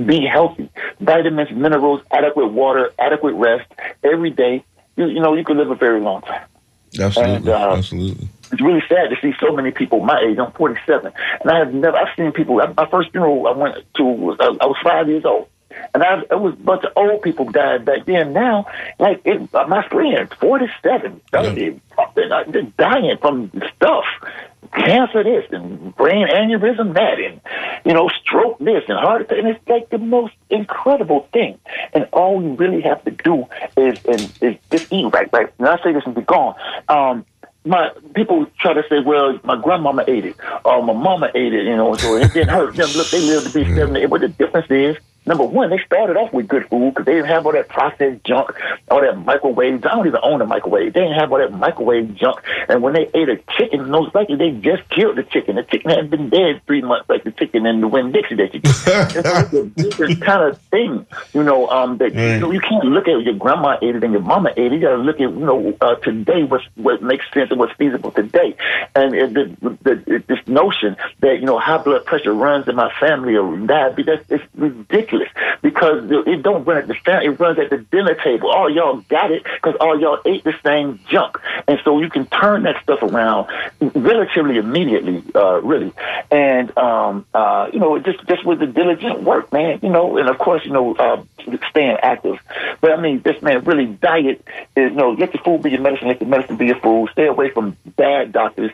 be 0.05 0.25
healthy. 0.25 0.69
Vitamins, 1.01 1.51
minerals, 1.51 2.01
adequate 2.11 2.47
water, 2.47 2.91
adequate 2.97 3.33
rest 3.33 3.69
every 4.03 4.29
day. 4.29 4.63
You, 4.95 5.07
you 5.07 5.19
know, 5.19 5.33
you 5.33 5.43
can 5.43 5.57
live 5.57 5.69
a 5.69 5.75
very 5.75 5.99
long 5.99 6.21
time. 6.21 6.47
Absolutely, 6.97 7.35
And, 7.35 7.49
uh, 7.49 7.75
absolutely. 7.77 8.29
It's 8.51 8.61
really 8.61 8.83
sad 8.87 9.09
to 9.09 9.17
see 9.21 9.33
so 9.39 9.53
many 9.53 9.71
people 9.71 9.99
my 9.99 10.21
age. 10.21 10.37
I'm 10.37 10.51
47, 10.53 11.11
and 11.41 11.51
I 11.51 11.59
have 11.59 11.73
never. 11.73 11.97
I've 11.97 12.15
seen 12.15 12.31
people. 12.31 12.55
My 12.55 12.87
first 12.89 13.11
funeral 13.11 13.47
I 13.47 13.51
went 13.51 13.75
to, 13.95 14.37
I, 14.39 14.45
I 14.61 14.65
was 14.65 14.77
five 14.83 15.09
years 15.09 15.25
old, 15.25 15.49
and 15.93 16.03
I 16.03 16.21
it 16.21 16.39
was 16.39 16.53
a 16.53 16.57
bunch 16.57 16.83
of 16.83 16.91
old 16.95 17.21
people 17.21 17.45
died 17.45 17.85
back 17.85 18.05
then. 18.05 18.33
Now, 18.33 18.67
like 18.99 19.21
it, 19.25 19.53
uh, 19.53 19.67
my 19.67 19.87
friends, 19.87 20.31
47, 20.39 21.21
30, 21.31 21.81
something, 21.95 22.31
uh, 22.31 22.43
they're 22.47 22.61
dying 22.63 23.17
from 23.17 23.51
stuff, 23.75 24.05
cancer 24.73 25.23
this 25.23 25.45
and 25.51 25.95
brain 25.95 26.27
aneurysm 26.27 26.93
that, 26.93 27.19
and 27.19 27.41
you 27.85 27.93
know 27.93 28.09
stroke 28.09 28.59
this 28.59 28.83
and 28.87 28.97
heart 28.97 29.21
attack. 29.21 29.37
And 29.37 29.47
it's 29.47 29.67
like 29.67 29.89
the 29.89 29.97
most 29.97 30.33
incredible 30.49 31.27
thing. 31.31 31.59
And 31.93 32.07
all 32.11 32.41
you 32.41 32.55
really 32.55 32.81
have 32.81 33.03
to 33.05 33.11
do 33.11 33.45
is 33.77 34.03
is, 34.05 34.37
is 34.41 34.55
just 34.71 34.91
eat 34.91 35.05
right, 35.13 35.29
right. 35.31 35.51
And 35.59 35.67
I 35.67 35.81
say 35.83 35.93
this 35.93 36.03
and 36.05 36.15
be 36.15 36.21
gone. 36.21 36.55
Um, 36.87 37.25
my 37.65 37.89
people 38.13 38.45
try 38.59 38.73
to 38.73 38.83
say, 38.89 38.99
well, 38.99 39.39
my 39.43 39.59
grandmama 39.59 40.05
ate 40.07 40.25
it, 40.25 40.35
or 40.63 40.83
my 40.83 40.93
mama 40.93 41.31
ate 41.33 41.53
it, 41.53 41.65
you 41.65 41.75
know, 41.75 41.95
so 41.95 42.15
it 42.15 42.31
didn't 42.33 42.49
hurt 42.49 42.75
them. 42.75 42.89
Look, 42.95 43.09
they 43.09 43.21
lived 43.21 43.51
to 43.51 43.53
be 43.53 43.75
70. 43.75 44.05
But 44.05 44.21
the 44.21 44.27
difference 44.27 44.69
is, 44.69 44.97
number 45.25 45.43
one, 45.43 45.69
they 45.69 45.79
started 45.85 46.17
off 46.17 46.33
with 46.33 46.47
good 46.47 46.67
food 46.69 46.93
because 46.93 47.05
they 47.05 47.13
didn't 47.13 47.27
have 47.27 47.45
all 47.45 47.51
that 47.53 47.67
processed 47.67 48.23
junk, 48.23 48.51
all 48.89 49.01
that 49.01 49.17
microwave. 49.17 49.85
I 49.85 49.95
don't 49.95 50.07
even 50.07 50.19
own 50.21 50.41
a 50.41 50.45
microwave. 50.45 50.93
They 50.93 51.01
didn't 51.01 51.19
have 51.19 51.31
all 51.31 51.39
that 51.39 51.53
microwave 51.53 52.15
junk. 52.15 52.41
And 52.69 52.81
when 52.81 52.93
they 52.93 53.09
ate 53.13 53.29
a 53.29 53.37
chicken, 53.57 53.89
most 53.89 54.13
likely 54.13 54.35
they 54.35 54.51
just 54.51 54.87
killed 54.89 55.17
the 55.17 55.23
chicken. 55.23 55.55
The 55.55 55.63
chicken 55.63 55.91
had 55.91 56.09
been 56.09 56.29
dead 56.29 56.61
three 56.67 56.81
months, 56.81 57.09
like 57.09 57.23
the 57.23 57.31
chicken 57.31 57.65
in 57.65 57.81
the 57.81 57.87
Winn 57.87 58.11
Dixie 58.11 58.35
that 58.35 58.53
you 58.53 58.59
get. 58.59 58.75
it's 59.15 59.27
like 59.27 59.53
a 59.53 59.65
different 59.65 60.21
kind 60.21 60.43
of 60.43 60.59
thing, 60.61 61.05
you 61.33 61.43
know. 61.43 61.67
Um, 61.69 61.97
that 61.97 62.13
you, 62.13 62.39
know, 62.39 62.51
you 62.51 62.59
can't 62.59 62.85
look 62.85 63.07
at 63.07 63.21
your 63.21 63.33
grandma 63.33 63.77
ate 63.81 63.95
it 63.95 64.03
and 64.03 64.13
your 64.13 64.21
mama 64.21 64.51
ate 64.55 64.71
it. 64.71 64.73
You 64.73 64.81
got 64.81 64.95
to 64.95 64.97
look 64.97 65.15
at, 65.15 65.21
you 65.21 65.29
know, 65.29 65.75
uh, 65.81 65.95
today 65.95 66.43
what's 66.43 66.65
what 66.75 67.01
makes 67.01 67.25
sense 67.33 67.49
and 67.49 67.59
what's 67.59 67.73
feasible 67.73 68.11
today. 68.11 68.55
And 68.95 69.15
uh, 69.15 69.27
the, 69.27 69.57
the, 69.61 69.95
the, 69.95 70.23
this 70.27 70.47
notion 70.47 70.97
that 71.21 71.39
you 71.39 71.45
know 71.45 71.59
high 71.59 71.77
blood 71.77 72.05
pressure 72.05 72.33
runs 72.33 72.67
in 72.67 72.75
my 72.75 72.91
family 72.99 73.35
or 73.35 73.57
diabetes, 73.57 74.19
that's 74.27 74.43
it's 74.43 74.55
ridiculous 74.55 75.14
because 75.61 76.03
it 76.09 76.43
don't 76.43 76.63
run 76.65 76.77
at 76.77 76.87
the 76.87 76.95
family, 76.95 77.27
it 77.27 77.39
runs 77.39 77.59
at 77.59 77.69
the 77.69 77.77
dinner 77.77 78.15
table. 78.15 78.49
All 78.49 78.69
y'all 78.69 78.97
got 79.09 79.31
it 79.31 79.43
because 79.43 79.75
all 79.79 79.99
y'all 79.99 80.19
ate 80.25 80.43
the 80.43 80.53
same 80.63 80.99
junk, 81.07 81.37
and 81.67 81.79
so 81.83 81.99
you 81.99 82.09
can 82.09 82.25
turn 82.27 82.63
that 82.63 82.81
stuff 82.83 83.01
around 83.01 83.47
relatively 83.95 84.57
immediately, 84.57 85.23
uh, 85.35 85.61
really. 85.61 85.93
And 86.31 86.75
um, 86.77 87.25
uh, 87.33 87.69
you 87.73 87.79
know, 87.79 87.97
just 87.99 88.25
just 88.27 88.45
with 88.45 88.59
the 88.59 88.67
diligent 88.67 89.23
work, 89.23 89.51
man. 89.51 89.79
You 89.81 89.89
know, 89.89 90.17
and 90.17 90.29
of 90.29 90.37
course, 90.37 90.65
you 90.65 90.71
know, 90.71 90.95
uh, 90.95 91.23
staying 91.69 91.97
active. 92.01 92.37
But 92.81 92.91
I 92.91 93.01
mean, 93.01 93.21
this 93.23 93.41
man 93.41 93.63
really 93.63 93.85
diet 93.85 94.45
is 94.75 94.91
you 94.91 94.91
know, 94.91 95.11
let 95.11 95.33
your 95.33 95.43
food 95.43 95.63
be 95.63 95.71
your 95.71 95.81
medicine, 95.81 96.07
let 96.07 96.21
your 96.21 96.29
medicine 96.29 96.57
be 96.57 96.67
your 96.67 96.79
food. 96.79 97.09
Stay 97.11 97.27
away 97.27 97.51
from 97.51 97.77
bad 97.85 98.31
doctors. 98.31 98.71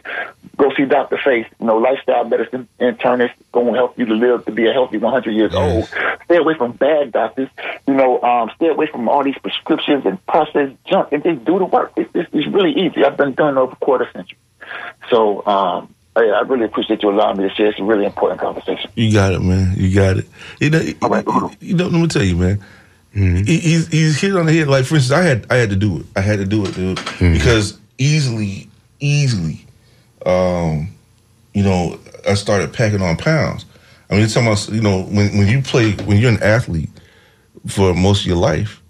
Go 0.58 0.72
see 0.76 0.86
Doctor 0.86 1.18
Face. 1.24 1.48
You 1.60 1.68
know, 1.68 1.78
lifestyle 1.78 2.26
medicine 2.26 2.68
internist 2.80 3.34
going 3.52 3.68
to 3.68 3.74
help 3.74 3.98
you 3.98 4.06
to 4.06 4.14
live 4.14 4.46
to 4.46 4.52
be 4.52 4.68
a 4.68 4.74
healthy 4.74 4.98
100 4.98 5.32
years 5.32 5.54
old. 5.54 5.86
Stay 6.26 6.38
away 6.38 6.56
from 6.58 6.74
bad 6.74 7.12
doctors. 7.12 7.50
You 7.88 7.94
know, 7.94 8.22
um, 8.22 8.52
stay 8.56 8.68
away 8.68 8.88
from 8.88 9.10
all 9.10 9.24
these 9.24 9.38
prescriptions 9.38 10.06
and 10.06 10.24
processed 10.26 10.76
junk, 10.86 11.12
and 11.12 11.24
just 11.24 11.46
do 11.46 11.60
the 11.60 11.66
work. 11.66 11.94
It's, 11.96 12.10
it's, 12.14 12.30
it's 12.34 12.48
really 12.48 12.72
easy. 12.72 13.04
I've 13.04 13.18
been 13.18 13.34
doing 13.34 13.56
it 13.56 13.58
over 13.58 13.74
a 13.74 13.76
quarter 13.76 14.10
century. 14.14 14.38
So. 15.10 15.46
um 15.46 15.96
I 16.16 16.22
I 16.22 16.42
really 16.42 16.66
appreciate 16.66 17.04
you 17.04 17.10
allowing 17.10 17.38
me 17.38 17.48
to 17.48 17.56
share. 17.56 17.68
It's 17.68 17.80
a 17.80 17.84
really 17.84 18.06
important 18.06 18.42
conversation. 18.42 18.92
You 18.96 19.14
got 19.14 19.34
it, 19.34 19.42
man. 19.42 19.74
You 19.78 19.94
got 19.94 20.18
it. 20.18 20.28
You 20.60 20.70
know, 20.70 20.80
you, 20.80 21.52
you 21.60 21.76
know 21.76 21.88
let 21.88 22.02
me 22.02 22.08
tell 22.08 22.24
you, 22.24 22.36
man. 22.36 22.64
He, 23.14 23.44
he's 23.44 23.88
he's 23.88 24.22
hit 24.22 24.36
on 24.36 24.46
the 24.46 24.54
head. 24.54 24.68
Like 24.68 24.86
for 24.86 24.96
instance, 24.96 25.12
I 25.12 25.24
had 25.24 25.46
I 25.50 25.56
had 25.56 25.70
to 25.70 25.76
do 25.76 26.00
it. 26.00 26.06
I 26.16 26.22
had 26.22 26.40
to 26.40 26.46
do 26.46 26.66
it, 26.66 26.74
dude, 26.74 27.00
because 27.20 27.78
easily, 27.98 28.70
easily, 29.00 29.66
um, 30.26 30.90
you 31.54 31.64
know, 31.64 32.00
I 32.28 32.36
started 32.36 32.72
packing 32.72 33.02
on 33.02 33.18
pounds. 33.18 33.66
I 34.10 34.16
mean, 34.16 34.24
it's 34.24 34.38
almost 34.38 34.72
you 34.72 34.82
know 34.82 35.04
when 35.04 35.38
when 35.38 35.48
you 35.48 35.62
play 35.62 35.92
when 35.92 36.18
you're 36.18 36.32
an 36.32 36.42
athlete 36.42 36.90
for 37.68 37.94
most 37.94 38.22
of 38.22 38.28
your 38.28 38.38
life, 38.38 38.82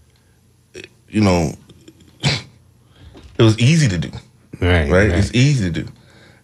you 1.10 1.22
know, 1.22 1.54
it 2.24 3.42
was 3.42 3.58
easy 3.60 3.88
to 3.88 3.98
do. 3.98 4.12
Right, 4.60 4.90
right. 4.90 5.10
It's 5.10 5.34
easy 5.34 5.72
to 5.72 5.84
do. 5.84 5.92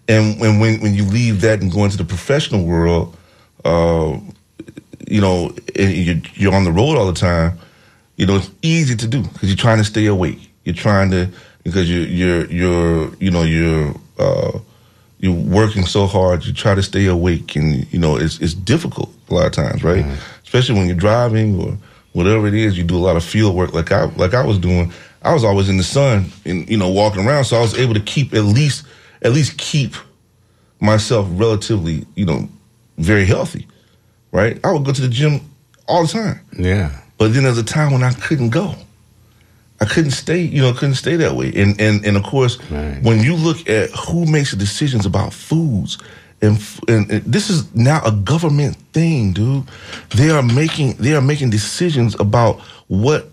And 0.08 0.40
when 0.40 0.60
when 0.60 0.80
when 0.82 0.94
you 0.94 1.04
leave 1.04 1.42
that 1.42 1.62
and 1.62 1.72
go 1.72 1.84
into 1.84 1.98
the 1.98 2.06
professional 2.06 2.64
world, 2.64 3.16
uh, 3.66 4.18
you 5.08 5.22
know, 5.22 5.54
and 5.76 5.94
you're, 5.94 6.22
you're 6.36 6.56
on 6.56 6.64
the 6.64 6.72
road 6.72 6.98
all 6.98 7.08
the 7.08 7.14
time. 7.14 7.58
You 8.16 8.26
know, 8.26 8.38
it's 8.38 8.50
easy 8.62 8.96
to 8.96 9.08
do 9.08 9.22
because 9.22 9.50
you're 9.50 9.58
trying 9.58 9.78
to 9.78 9.84
stay 9.84 10.06
awake. 10.06 10.50
You're 10.64 10.76
trying 10.76 11.12
to 11.12 11.30
because 11.64 11.90
you're 11.90 12.06
you're 12.08 12.46
you're 12.46 13.14
you 13.16 13.32
know 13.32 13.44
you're 13.44 13.94
uh, 14.18 14.60
you're 15.20 15.34
working 15.34 15.86
so 15.86 16.08
hard. 16.08 16.46
You 16.46 16.54
try 16.54 16.74
to 16.76 16.84
stay 16.84 17.06
awake, 17.08 17.56
and 17.56 17.92
you 17.92 18.00
know 18.00 18.16
it's 18.16 18.40
it's 18.40 18.54
difficult 18.54 19.14
a 19.30 19.34
lot 19.34 19.46
of 19.46 19.52
times, 19.52 19.84
right? 19.84 20.06
Especially 20.44 20.76
when 20.76 20.88
you're 20.88 20.96
driving 20.96 21.60
or 21.62 21.78
whatever 22.14 22.48
it 22.48 22.54
is. 22.54 22.78
You 22.78 22.84
do 22.86 22.96
a 22.96 23.00
lot 23.00 23.18
of 23.18 23.24
field 23.24 23.56
work, 23.56 23.74
like 23.74 23.92
I 23.92 24.06
like 24.16 24.34
I 24.34 24.46
was 24.46 24.58
doing. 24.58 24.92
I 25.22 25.34
was 25.34 25.44
always 25.44 25.68
in 25.68 25.78
the 25.78 25.84
sun 25.84 26.32
and 26.46 26.70
you 26.70 26.78
know 26.78 26.90
walking 26.90 27.28
around, 27.28 27.46
so 27.46 27.58
I 27.58 27.62
was 27.62 27.78
able 27.78 27.94
to 27.94 28.00
keep 28.00 28.34
at 28.34 28.44
least 28.44 28.86
at 29.22 29.32
least 29.34 29.58
keep 29.58 29.94
myself 30.80 31.28
relatively 31.32 32.06
you 32.16 32.26
know 32.26 32.48
very 32.98 33.26
healthy, 33.26 33.68
right? 34.32 34.60
I 34.64 34.72
would 34.72 34.86
go 34.86 34.92
to 34.92 35.02
the 35.02 35.08
gym 35.08 35.42
all 35.88 36.04
the 36.04 36.12
time. 36.12 36.40
Yeah. 36.58 37.02
But 37.18 37.34
then 37.34 37.44
there's 37.44 37.58
a 37.58 37.64
time 37.64 37.92
when 37.92 38.04
I 38.04 38.12
couldn't 38.14 38.50
go. 38.50 38.76
I 39.80 39.86
couldn't 39.86 40.12
stay, 40.12 40.42
you 40.42 40.62
know, 40.62 40.74
couldn't 40.74 40.96
stay 40.96 41.16
that 41.18 41.34
way. 41.34 41.52
And 41.56 41.80
and 41.80 42.06
and 42.06 42.18
of 42.18 42.24
course, 42.24 42.58
when 42.70 43.22
you 43.22 43.36
look 43.36 43.70
at 43.70 43.92
who 43.92 44.26
makes 44.26 44.52
the 44.52 44.58
decisions 44.58 45.06
about 45.06 45.34
foods, 45.34 45.98
and, 46.42 46.60
and 46.88 47.10
and 47.12 47.24
this 47.24 47.50
is 47.50 47.74
now 47.76 48.02
a 48.04 48.12
government 48.12 48.76
thing, 48.94 49.34
dude. 49.34 49.64
They 50.16 50.30
are 50.30 50.42
making 50.44 50.94
they 50.94 51.14
are 51.14 51.22
making 51.22 51.52
decisions 51.52 52.16
about 52.20 52.60
what 52.88 53.30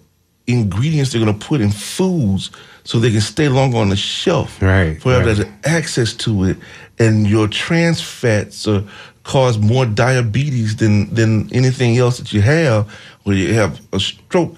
ingredients 0.46 1.12
they're 1.12 1.24
going 1.24 1.38
to 1.38 1.46
put 1.46 1.60
in 1.60 1.70
foods 1.70 2.50
so 2.84 2.98
they 2.98 3.10
can 3.10 3.20
stay 3.20 3.48
longer 3.48 3.78
on 3.78 3.88
the 3.88 3.96
shelf. 3.96 4.60
Right. 4.60 5.00
For 5.00 5.12
everybody 5.12 5.44
to 5.44 5.50
have 5.50 5.60
access 5.64 6.12
to 6.14 6.44
it, 6.44 6.56
and 6.98 7.26
your 7.26 7.48
trans 7.48 8.00
fats 8.00 8.68
uh, 8.68 8.82
cause 9.22 9.58
more 9.58 9.86
diabetes 9.86 10.76
than 10.76 11.12
than 11.14 11.52
anything 11.52 11.98
else 11.98 12.18
that 12.18 12.32
you 12.32 12.40
have, 12.42 12.88
where 13.24 13.36
you 13.36 13.54
have 13.54 13.80
a 13.92 14.00
stroke. 14.00 14.56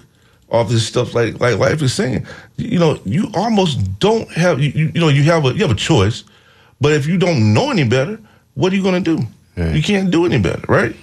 All 0.49 0.63
this 0.63 0.87
stuff, 0.87 1.13
like 1.13 1.41
like 1.41 1.57
life 1.57 1.81
is 1.81 1.93
saying, 1.93 2.25
you 2.55 2.79
know, 2.79 2.97
you 3.03 3.29
almost 3.33 3.99
don't 3.99 4.31
have 4.31 4.61
you, 4.61 4.71
you 4.73 4.91
you 4.93 5.01
know 5.01 5.09
you 5.09 5.23
have 5.23 5.45
a 5.45 5.49
you 5.53 5.61
have 5.61 5.71
a 5.71 5.75
choice, 5.75 6.23
but 6.79 6.93
if 6.93 7.05
you 7.05 7.17
don't 7.17 7.53
know 7.53 7.69
any 7.69 7.83
better, 7.83 8.17
what 8.53 8.71
are 8.71 8.75
you 8.77 8.83
going 8.83 9.03
to 9.03 9.17
do? 9.17 9.27
You 9.75 9.81
can't 9.81 10.11
do 10.11 10.25
any 10.25 10.37
better, 10.39 10.63
right? 10.69 10.95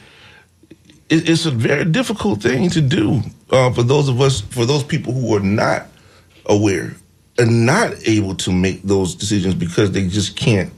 It, 1.08 1.28
it's 1.28 1.46
a 1.46 1.50
very 1.50 1.84
difficult 1.84 2.42
thing 2.42 2.70
to 2.70 2.80
do 2.80 3.20
uh, 3.50 3.70
for 3.72 3.82
those 3.82 4.08
of 4.08 4.20
us, 4.20 4.40
for 4.40 4.64
those 4.66 4.82
people 4.82 5.12
who 5.12 5.34
are 5.36 5.40
not 5.40 5.86
aware 6.46 6.94
and 7.38 7.66
not 7.66 7.92
able 8.06 8.34
to 8.36 8.52
make 8.52 8.82
those 8.82 9.14
decisions 9.14 9.54
because 9.54 9.90
they 9.92 10.06
just 10.08 10.36
can't, 10.36 10.72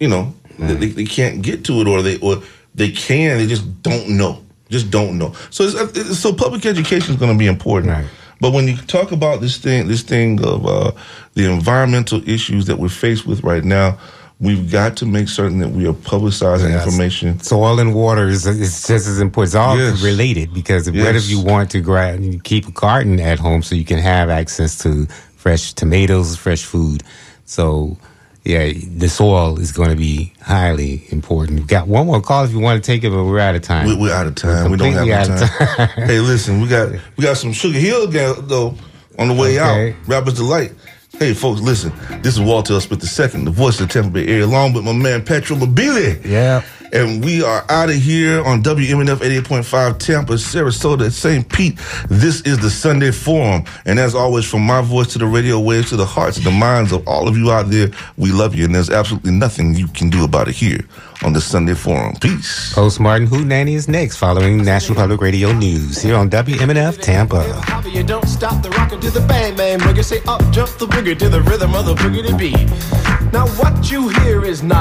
you 0.00 0.08
know, 0.08 0.34
they, 0.58 0.74
they, 0.74 0.88
they 0.88 1.04
can't 1.04 1.40
get 1.42 1.64
to 1.64 1.80
it, 1.80 1.86
or 1.88 2.02
they 2.02 2.18
or 2.18 2.42
they 2.74 2.90
can, 2.90 3.38
they 3.38 3.46
just 3.46 3.82
don't 3.82 4.08
know, 4.10 4.42
just 4.70 4.90
don't 4.90 5.18
know. 5.18 5.34
So, 5.50 5.64
it's, 5.64 5.74
it's- 5.74 6.18
so 6.18 6.32
public 6.32 6.66
education 6.66 7.14
is 7.14 7.20
going 7.20 7.32
to 7.32 7.38
be 7.38 7.46
important, 7.46 7.92
But 8.40 8.52
when 8.52 8.66
you 8.66 8.76
talk 8.76 9.12
about 9.12 9.40
this 9.40 9.56
thing, 9.56 9.86
this 9.88 10.02
thing 10.02 10.44
of 10.44 10.66
uh, 10.66 10.92
the 11.34 11.50
environmental 11.50 12.28
issues 12.28 12.66
that 12.66 12.76
we're 12.78 12.88
faced 12.88 13.24
with 13.26 13.42
right 13.44 13.64
now, 13.64 13.98
we've 14.42 14.70
got 14.70 14.96
to 14.98 15.06
make 15.06 15.28
certain 15.28 15.60
that 15.60 15.68
we 15.70 15.86
are 15.86 15.92
publicizing 15.94 16.70
Yes. 16.70 16.84
information. 16.84 17.40
Soil 17.40 17.78
and 17.78 17.94
water 17.94 18.28
is, 18.28 18.44
is 18.46 18.86
just 18.86 19.06
as 19.06 19.20
important. 19.20 19.50
It's 19.50 19.54
all 19.54 19.78
Yes. 19.78 20.02
related 20.02 20.52
because 20.52 20.90
what 20.90 21.14
if 21.16 21.30
you 21.30 21.40
want 21.40 21.70
to 21.70 21.80
gra- 21.80 22.18
keep 22.42 22.66
a 22.66 22.72
garden 22.72 23.20
at 23.20 23.38
home 23.38 23.62
so 23.62 23.74
you 23.76 23.84
can 23.84 23.98
have 23.98 24.28
access 24.28 24.76
to 24.82 25.06
fresh 25.36 25.72
tomatoes, 25.72 26.36
fresh 26.36 26.64
food? 26.64 27.04
So, 27.46 27.96
yeah, 28.44 28.72
the 28.96 29.08
soil 29.08 29.60
is 29.60 29.70
going 29.70 29.90
to 29.90 29.96
be 29.96 30.32
highly 30.42 31.06
important. 31.10 31.58
We've 31.60 31.68
got 31.68 31.86
one 31.86 32.06
more 32.06 32.20
call 32.20 32.44
if 32.44 32.50
you 32.50 32.58
want 32.58 32.82
to 32.82 32.86
take 32.86 33.04
it, 33.04 33.10
but 33.10 33.24
we're 33.24 33.38
out 33.38 33.54
of 33.54 33.62
time. 33.62 33.86
We, 33.86 33.96
we're 33.96 34.12
out 34.14 34.26
of 34.26 34.34
time. 34.34 34.70
We 34.72 34.76
don't 34.76 34.92
have 34.92 35.28
time. 35.28 35.48
time. 35.76 35.88
hey, 36.08 36.18
listen, 36.18 36.60
we 36.60 36.66
got 36.68 36.90
we 37.16 37.22
got 37.22 37.36
some 37.36 37.52
Sugar 37.52 37.78
Hill 37.78 38.08
though 38.08 38.74
on 39.20 39.28
the 39.28 39.34
way 39.34 39.60
Okay. 39.60 39.90
out. 39.92 40.08
Rappers 40.08 40.34
delight. 40.34 40.72
Hey, 41.18 41.34
folks, 41.34 41.60
listen. 41.60 41.92
This 42.22 42.34
is 42.34 42.40
Walter 42.40 42.80
Smith 42.80 43.02
II, 43.02 43.44
the 43.44 43.50
voice 43.50 43.78
of 43.78 43.86
the 43.86 43.92
Tampa 43.92 44.10
Bay 44.10 44.26
area, 44.26 44.46
along 44.46 44.72
with 44.72 44.84
my 44.84 44.92
man 44.92 45.22
Petro 45.24 45.56
Mobile. 45.56 46.16
Yeah. 46.24 46.64
And 46.92 47.24
we 47.24 47.42
are 47.42 47.64
out 47.70 47.90
of 47.90 47.96
here 47.96 48.42
on 48.44 48.62
WMNF 48.62 49.16
88.5 49.16 49.98
Tampa, 49.98 50.32
Sarasota, 50.34 51.12
St. 51.12 51.48
Pete. 51.48 51.78
This 52.08 52.40
is 52.42 52.58
the 52.58 52.70
Sunday 52.70 53.10
Forum. 53.10 53.64
And 53.84 53.98
as 53.98 54.14
always, 54.14 54.48
from 54.48 54.62
my 54.62 54.80
voice 54.80 55.08
to 55.12 55.18
the 55.18 55.26
radio 55.26 55.60
waves 55.60 55.90
to 55.90 55.96
the 55.96 56.06
hearts 56.06 56.38
and 56.38 56.46
the 56.46 56.50
minds 56.50 56.92
of 56.92 57.06
all 57.06 57.28
of 57.28 57.36
you 57.36 57.52
out 57.52 57.70
there, 57.70 57.90
we 58.16 58.32
love 58.32 58.54
you. 58.54 58.64
And 58.64 58.74
there's 58.74 58.90
absolutely 58.90 59.32
nothing 59.32 59.74
you 59.74 59.88
can 59.88 60.10
do 60.10 60.24
about 60.24 60.48
it 60.48 60.54
here 60.54 60.80
on 61.24 61.32
the 61.32 61.40
Sunday 61.40 61.74
Forum. 61.74 62.14
Peace. 62.20 62.72
Post 62.74 63.00
Modern 63.00 63.26
Hootenanny 63.26 63.74
is 63.74 63.88
next, 63.88 64.16
following 64.16 64.64
National 64.64 64.96
Public 64.96 65.20
Radio 65.20 65.52
News 65.52 66.00
here 66.00 66.16
on 66.16 66.30
WMNF 66.30 67.00
Tampa. 67.00 67.42
You 67.88 68.02
don't 68.02 68.26
stop 68.26 68.62
the 68.62 68.70
rockin' 68.70 69.00
to 69.00 69.10
the 69.10 69.20
bang 69.20 69.54
bang 69.54 69.78
boogie. 69.78 70.04
Say 70.04 70.22
up, 70.26 70.40
jump 70.50 70.70
the 70.78 70.86
boogie 70.86 71.18
to 71.18 71.28
the 71.28 71.42
rhythm 71.42 71.74
of 71.74 71.86
the 71.86 71.94
boogie 71.94 72.38
beat. 72.38 73.32
Now 73.32 73.46
what 73.60 73.90
you 73.90 74.08
hear 74.08 74.44
is 74.44 74.62
not 74.62 74.70